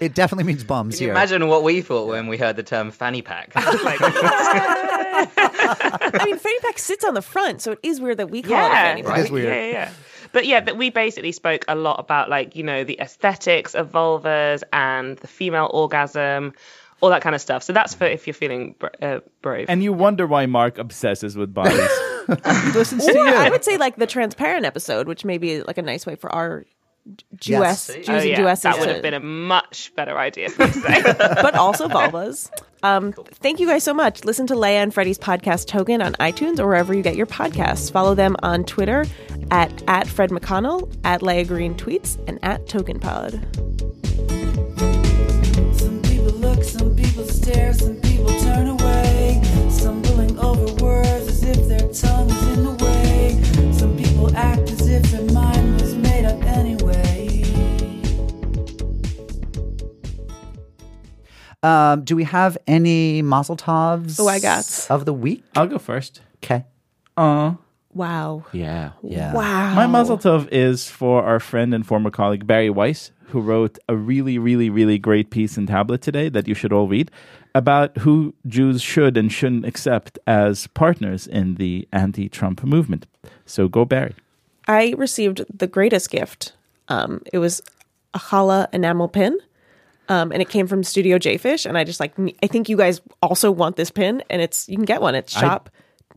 it 0.00 0.14
definitely 0.14 0.44
means 0.44 0.64
bums 0.64 0.96
Can 0.96 1.02
you 1.02 1.06
here. 1.08 1.14
imagine 1.14 1.48
what 1.48 1.62
we 1.62 1.80
thought 1.82 2.08
when 2.08 2.26
we 2.28 2.36
heard 2.38 2.56
the 2.56 2.62
term 2.62 2.90
fanny 2.90 3.22
pack? 3.22 3.52
I 3.56 3.70
mean, 6.24 6.38
fanny 6.38 6.58
pack 6.60 6.78
sits 6.78 7.04
on 7.04 7.14
the 7.14 7.22
front, 7.22 7.62
so 7.62 7.72
it 7.72 7.80
is 7.82 8.00
weird 8.00 8.18
that 8.18 8.30
we 8.30 8.42
call 8.42 8.58
it 8.58 8.68
a 8.68 8.74
fanny 8.74 9.02
pack. 9.02 9.18
It 9.18 9.24
is 9.26 9.30
weird. 9.30 9.48
Yeah, 9.48 9.64
yeah, 9.64 9.70
yeah. 9.70 9.92
But 10.32 10.46
yeah, 10.46 10.60
but 10.60 10.76
we 10.76 10.90
basically 10.90 11.32
spoke 11.32 11.64
a 11.68 11.74
lot 11.74 11.98
about 11.98 12.28
like 12.28 12.54
you 12.54 12.62
know 12.62 12.84
the 12.84 13.00
aesthetics 13.00 13.74
of 13.74 13.90
vulvas 13.90 14.62
and 14.72 15.16
the 15.18 15.26
female 15.26 15.70
orgasm, 15.72 16.52
all 17.00 17.10
that 17.10 17.22
kind 17.22 17.34
of 17.34 17.40
stuff. 17.40 17.62
So 17.62 17.72
that's 17.72 17.94
for 17.94 18.04
if 18.06 18.26
you're 18.26 18.34
feeling 18.34 18.74
bra- 18.78 18.90
uh, 19.00 19.20
brave. 19.42 19.66
And 19.68 19.82
you 19.82 19.92
wonder 19.92 20.26
why 20.26 20.46
Mark 20.46 20.78
obsesses 20.78 21.36
with 21.36 21.52
bodies. 21.54 21.90
he 22.28 22.70
listens 22.72 23.06
to 23.06 23.12
Or 23.12 23.26
you. 23.28 23.34
I 23.34 23.50
would 23.50 23.64
say 23.64 23.76
like 23.76 23.96
the 23.96 24.06
transparent 24.06 24.64
episode, 24.66 25.06
which 25.08 25.24
may 25.24 25.38
be 25.38 25.62
like 25.62 25.78
a 25.78 25.82
nice 25.82 26.06
way 26.06 26.16
for 26.16 26.32
our 26.34 26.64
Jewess, 27.36 27.88
Yes. 27.88 27.94
Jews 27.94 28.08
oh, 28.10 28.12
and 28.18 28.36
Jewesses 28.36 28.62
that 28.62 28.78
would 28.78 28.86
to- 28.86 28.92
have 28.94 29.02
been 29.02 29.14
a 29.14 29.20
much 29.20 29.92
better 29.96 30.18
idea 30.18 30.50
for 30.50 30.66
me 30.66 30.72
to 30.72 30.80
say. 30.80 31.02
but 31.18 31.54
also 31.54 31.88
vulvas. 31.88 32.50
Um, 32.82 33.12
thank 33.14 33.60
you 33.60 33.66
guys 33.66 33.82
so 33.82 33.94
much. 33.94 34.24
Listen 34.26 34.46
to 34.48 34.54
Leia 34.54 34.82
and 34.82 34.92
Freddie's 34.92 35.18
podcast 35.18 35.68
Token 35.68 36.02
on 36.02 36.12
iTunes 36.14 36.58
or 36.58 36.66
wherever 36.66 36.92
you 36.92 37.02
get 37.02 37.16
your 37.16 37.26
podcasts. 37.26 37.90
Follow 37.90 38.14
them 38.14 38.36
on 38.42 38.62
Twitter 38.64 39.06
at, 39.50 39.82
at 39.88 40.06
Fred 40.06 40.30
McConnell, 40.30 40.94
at 41.04 41.22
Leia 41.22 41.48
Green 41.48 41.74
Tweets, 41.74 42.18
and 42.28 42.38
at 42.42 42.68
Token 42.68 43.00
Pod. 43.00 43.40
Stare, 47.48 47.72
some 47.72 47.96
people 48.02 48.28
turn 48.40 48.66
away, 48.68 49.40
stumbling 49.70 50.38
over 50.38 50.66
words 50.84 51.28
as 51.28 51.42
if 51.42 51.66
their 51.66 51.88
tongue 51.92 52.28
is 52.30 52.58
in 52.58 52.64
the 52.64 52.84
way. 52.84 53.72
Some 53.72 53.96
people 53.96 54.36
act 54.36 54.68
as 54.70 54.86
if 54.86 55.02
their 55.04 55.24
mind 55.32 55.80
was 55.80 55.94
made 55.94 56.26
up 56.26 56.42
anyway. 56.44 57.42
Um, 61.62 62.04
do 62.04 62.16
we 62.16 62.24
have 62.24 62.58
any 62.66 63.22
Mazel 63.22 63.56
Tovs 63.56 64.20
Oh, 64.20 64.28
I 64.28 64.40
got. 64.40 64.86
of 64.90 65.06
the 65.06 65.14
week? 65.14 65.42
I'll 65.56 65.66
go 65.66 65.78
first. 65.78 66.20
Okay. 66.44 66.66
Uh, 67.16 67.54
Wow. 67.94 68.44
yeah. 68.52 68.90
Yeah. 69.02 69.32
Wow. 69.32 69.74
My 69.74 69.86
mazel 69.86 70.18
tov 70.18 70.48
is 70.52 70.88
for 70.88 71.24
our 71.24 71.40
friend 71.40 71.72
and 71.74 71.84
former 71.86 72.10
colleague 72.10 72.46
Bari 72.46 72.68
Weiss, 72.70 73.10
who 73.28 73.40
wrote 73.40 73.78
a 73.88 73.96
really, 73.96 74.38
really, 74.38 74.70
really 74.70 74.98
great 74.98 75.30
piece 75.30 75.56
in 75.56 75.66
Tablet 75.66 76.02
today 76.02 76.28
that 76.28 76.48
you 76.48 76.54
should 76.54 76.72
all 76.72 76.88
read 76.88 77.10
about 77.54 77.96
who 77.98 78.34
Jews 78.46 78.82
should 78.82 79.16
and 79.16 79.32
shouldn't 79.32 79.64
accept 79.64 80.18
as 80.26 80.66
partners 80.68 81.26
in 81.26 81.56
the 81.56 81.88
anti-Trump 81.92 82.64
movement. 82.64 83.06
So 83.46 83.68
go 83.68 83.84
Bari. 83.84 84.14
I 84.66 84.94
received 84.96 85.44
the 85.52 85.66
greatest 85.66 86.10
gift. 86.10 86.52
Um, 86.88 87.22
it 87.32 87.38
was 87.38 87.62
a 88.14 88.18
challah 88.18 88.68
enamel 88.72 89.08
pin. 89.08 89.38
Um, 90.10 90.32
and 90.32 90.40
it 90.40 90.48
came 90.48 90.66
from 90.66 90.82
Studio 90.84 91.18
Jfish, 91.18 91.66
and 91.66 91.76
I 91.76 91.84
just 91.84 92.00
like. 92.00 92.14
I 92.42 92.46
think 92.46 92.70
you 92.70 92.78
guys 92.78 93.02
also 93.22 93.50
want 93.50 93.76
this 93.76 93.90
pin, 93.90 94.22
and 94.30 94.40
it's 94.40 94.66
you 94.66 94.76
can 94.76 94.86
get 94.86 95.02
one. 95.02 95.14
It's 95.14 95.30
shop 95.30 95.68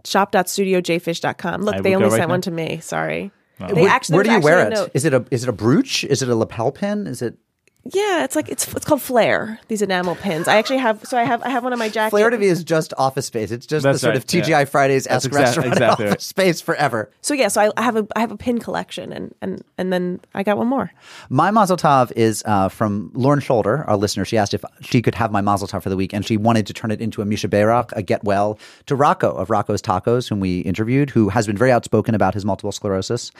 shop.studiojfish.com. 0.05 1.61
Look, 1.61 1.83
they 1.83 1.95
only 1.95 2.07
right 2.07 2.17
sent 2.17 2.29
now. 2.29 2.33
one 2.33 2.41
to 2.41 2.51
me. 2.51 2.79
Sorry. 2.79 3.31
They 3.67 3.81
Where, 3.81 3.89
actually- 3.89 4.15
where 4.15 4.23
do 4.23 4.31
you 4.31 4.39
wear 4.39 4.59
actually 4.59 4.73
it? 4.73 4.79
a 4.79 4.81
note. 4.83 4.91
Is 4.93 5.05
it 5.05 5.13
a 5.13 5.25
is 5.31 5.43
it 5.43 5.49
a 5.49 5.53
brooch? 5.53 6.03
Is 6.03 6.21
it 6.21 6.29
a 6.29 6.35
lapel 6.35 6.71
pin? 6.71 7.07
Is 7.07 7.21
it 7.21 7.37
Yeah, 7.83 8.23
it's 8.23 8.35
like 8.35 8.47
it's 8.47 8.71
it's 8.75 8.85
called 8.85 9.01
Flare. 9.01 9.59
These 9.67 9.81
enamel 9.81 10.15
pins. 10.15 10.47
I 10.47 10.57
actually 10.57 10.77
have. 10.77 11.03
So 11.05 11.17
I 11.17 11.23
have 11.23 11.41
I 11.41 11.49
have 11.49 11.63
one 11.63 11.73
on 11.73 11.79
my 11.79 11.89
jacket. 11.89 12.11
Flair 12.11 12.29
to 12.29 12.37
me 12.37 12.45
is 12.45 12.63
just 12.63 12.93
office 12.95 13.25
space. 13.25 13.49
It's 13.49 13.65
just 13.65 13.83
the 13.83 13.97
sort 13.97 14.13
right, 14.13 14.17
of 14.17 14.27
TGI 14.27 14.47
yeah. 14.47 14.65
Fridays 14.65 15.07
esque 15.07 15.27
exact- 15.27 15.45
restaurant 15.45 15.73
exactly 15.73 16.05
office 16.05 16.11
right. 16.11 16.21
space 16.21 16.61
forever. 16.61 17.09
So 17.21 17.33
yeah, 17.33 17.47
so 17.47 17.61
I, 17.61 17.71
I 17.77 17.81
have 17.81 17.95
a 17.95 18.07
I 18.15 18.19
have 18.19 18.31
a 18.31 18.37
pin 18.37 18.59
collection, 18.59 19.11
and 19.11 19.33
and 19.41 19.63
and 19.79 19.91
then 19.91 20.19
I 20.35 20.43
got 20.43 20.59
one 20.59 20.67
more. 20.67 20.91
My 21.29 21.49
Mazel 21.49 21.75
Tov 21.75 22.11
is 22.15 22.43
uh, 22.45 22.69
from 22.69 23.09
Lauren 23.15 23.39
Shoulder, 23.39 23.83
our 23.87 23.97
listener. 23.97 24.25
She 24.25 24.37
asked 24.37 24.53
if 24.53 24.63
she 24.81 25.01
could 25.01 25.15
have 25.15 25.31
my 25.31 25.41
Mazel 25.41 25.67
Tov 25.67 25.81
for 25.81 25.89
the 25.89 25.97
week, 25.97 26.13
and 26.13 26.23
she 26.23 26.37
wanted 26.37 26.67
to 26.67 26.73
turn 26.73 26.91
it 26.91 27.01
into 27.01 27.23
a 27.23 27.25
Mi 27.25 27.35
Sheberach, 27.35 27.91
a 27.93 28.03
get 28.03 28.23
well, 28.23 28.59
to 28.85 28.95
Rocco 28.95 29.31
of 29.31 29.49
Rocco's 29.49 29.81
Tacos, 29.81 30.29
whom 30.29 30.39
we 30.39 30.59
interviewed, 30.59 31.09
who 31.09 31.29
has 31.29 31.47
been 31.47 31.57
very 31.57 31.71
outspoken 31.71 32.13
about 32.13 32.35
his 32.35 32.45
multiple 32.45 32.71
sclerosis. 32.71 33.31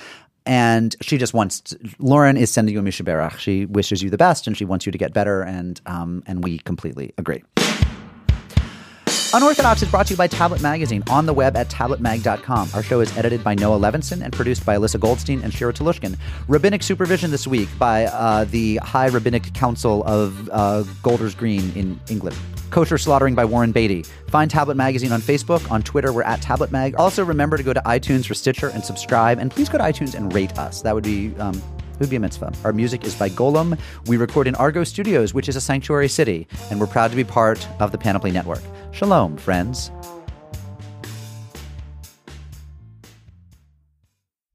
And 0.45 0.95
she 1.01 1.17
just 1.17 1.33
wants 1.33 1.61
to, 1.61 1.79
Lauren 1.99 2.35
is 2.35 2.51
sending 2.51 2.73
you 2.73 2.79
a 2.79 2.83
Mi 2.83 2.91
Sheberach. 2.91 3.37
She 3.37 3.65
wishes 3.65 4.01
you 4.01 4.09
the 4.09 4.17
best, 4.17 4.47
and 4.47 4.57
she 4.57 4.65
wants 4.65 4.85
you 4.85 4.91
to 4.91 4.97
get 4.97 5.13
better, 5.13 5.43
and 5.43 5.79
um, 5.85 6.23
and 6.25 6.43
we 6.43 6.57
completely 6.59 7.13
agree. 7.17 7.43
Unorthodox 9.33 9.81
is 9.81 9.89
brought 9.89 10.07
to 10.07 10.13
you 10.13 10.17
by 10.17 10.27
Tablet 10.27 10.61
Magazine 10.61 11.03
on 11.09 11.25
the 11.25 11.33
web 11.33 11.55
at 11.55 11.69
tabletmag.com. 11.69 12.69
Our 12.73 12.83
show 12.83 12.99
is 12.99 13.17
edited 13.17 13.45
by 13.45 13.55
Noah 13.55 13.79
Levinson 13.79 14.21
and 14.21 14.33
produced 14.33 14.65
by 14.65 14.75
Alyssa 14.75 14.99
Goldstein 14.99 15.41
and 15.41 15.53
Shira 15.53 15.71
Telushkin. 15.71 16.17
Rabbinic 16.49 16.83
supervision 16.83 17.31
this 17.31 17.47
week 17.47 17.69
by 17.79 18.07
uh, 18.07 18.43
the 18.43 18.75
High 18.77 19.07
Rabbinic 19.07 19.53
Council 19.53 20.03
of 20.05 20.49
uh, 20.51 20.83
Golders 21.01 21.33
Green 21.33 21.71
in 21.77 21.97
England. 22.09 22.35
Kosher 22.71 22.97
Slaughtering 22.97 23.35
by 23.35 23.45
Warren 23.45 23.71
Beatty. 23.71 24.03
Find 24.27 24.49
Tablet 24.49 24.75
Magazine 24.75 25.11
on 25.11 25.21
Facebook. 25.21 25.69
On 25.69 25.83
Twitter, 25.83 26.11
we're 26.11 26.23
at 26.23 26.41
Tablet 26.41 26.71
Mag. 26.71 26.95
Also, 26.97 27.23
remember 27.23 27.57
to 27.57 27.63
go 27.63 27.73
to 27.73 27.81
iTunes 27.81 28.25
for 28.25 28.33
Stitcher 28.33 28.69
and 28.69 28.83
subscribe. 28.83 29.37
And 29.37 29.51
please 29.51 29.69
go 29.69 29.77
to 29.77 29.83
iTunes 29.83 30.15
and 30.15 30.33
rate 30.33 30.57
us. 30.57 30.81
That 30.81 30.95
would 30.95 31.03
be. 31.03 31.35
Um, 31.37 31.55
it 31.55 32.05
would 32.05 32.09
be 32.09 32.15
a 32.15 32.19
mitzvah. 32.19 32.51
Our 32.63 32.73
music 32.73 33.03
is 33.03 33.13
by 33.13 33.29
Golem. 33.29 33.77
We 34.07 34.17
record 34.17 34.47
in 34.47 34.55
Argot 34.55 34.87
Studios, 34.87 35.35
which 35.35 35.47
is 35.47 35.55
a 35.55 35.61
sanctuary 35.61 36.09
city, 36.09 36.47
and 36.71 36.79
we're 36.79 36.87
proud 36.87 37.11
to 37.11 37.15
be 37.15 37.23
part 37.23 37.67
of 37.79 37.91
the 37.91 37.97
Panoply 37.99 38.31
Network. 38.31 38.63
Shalom, 38.91 39.37
friends. 39.37 39.91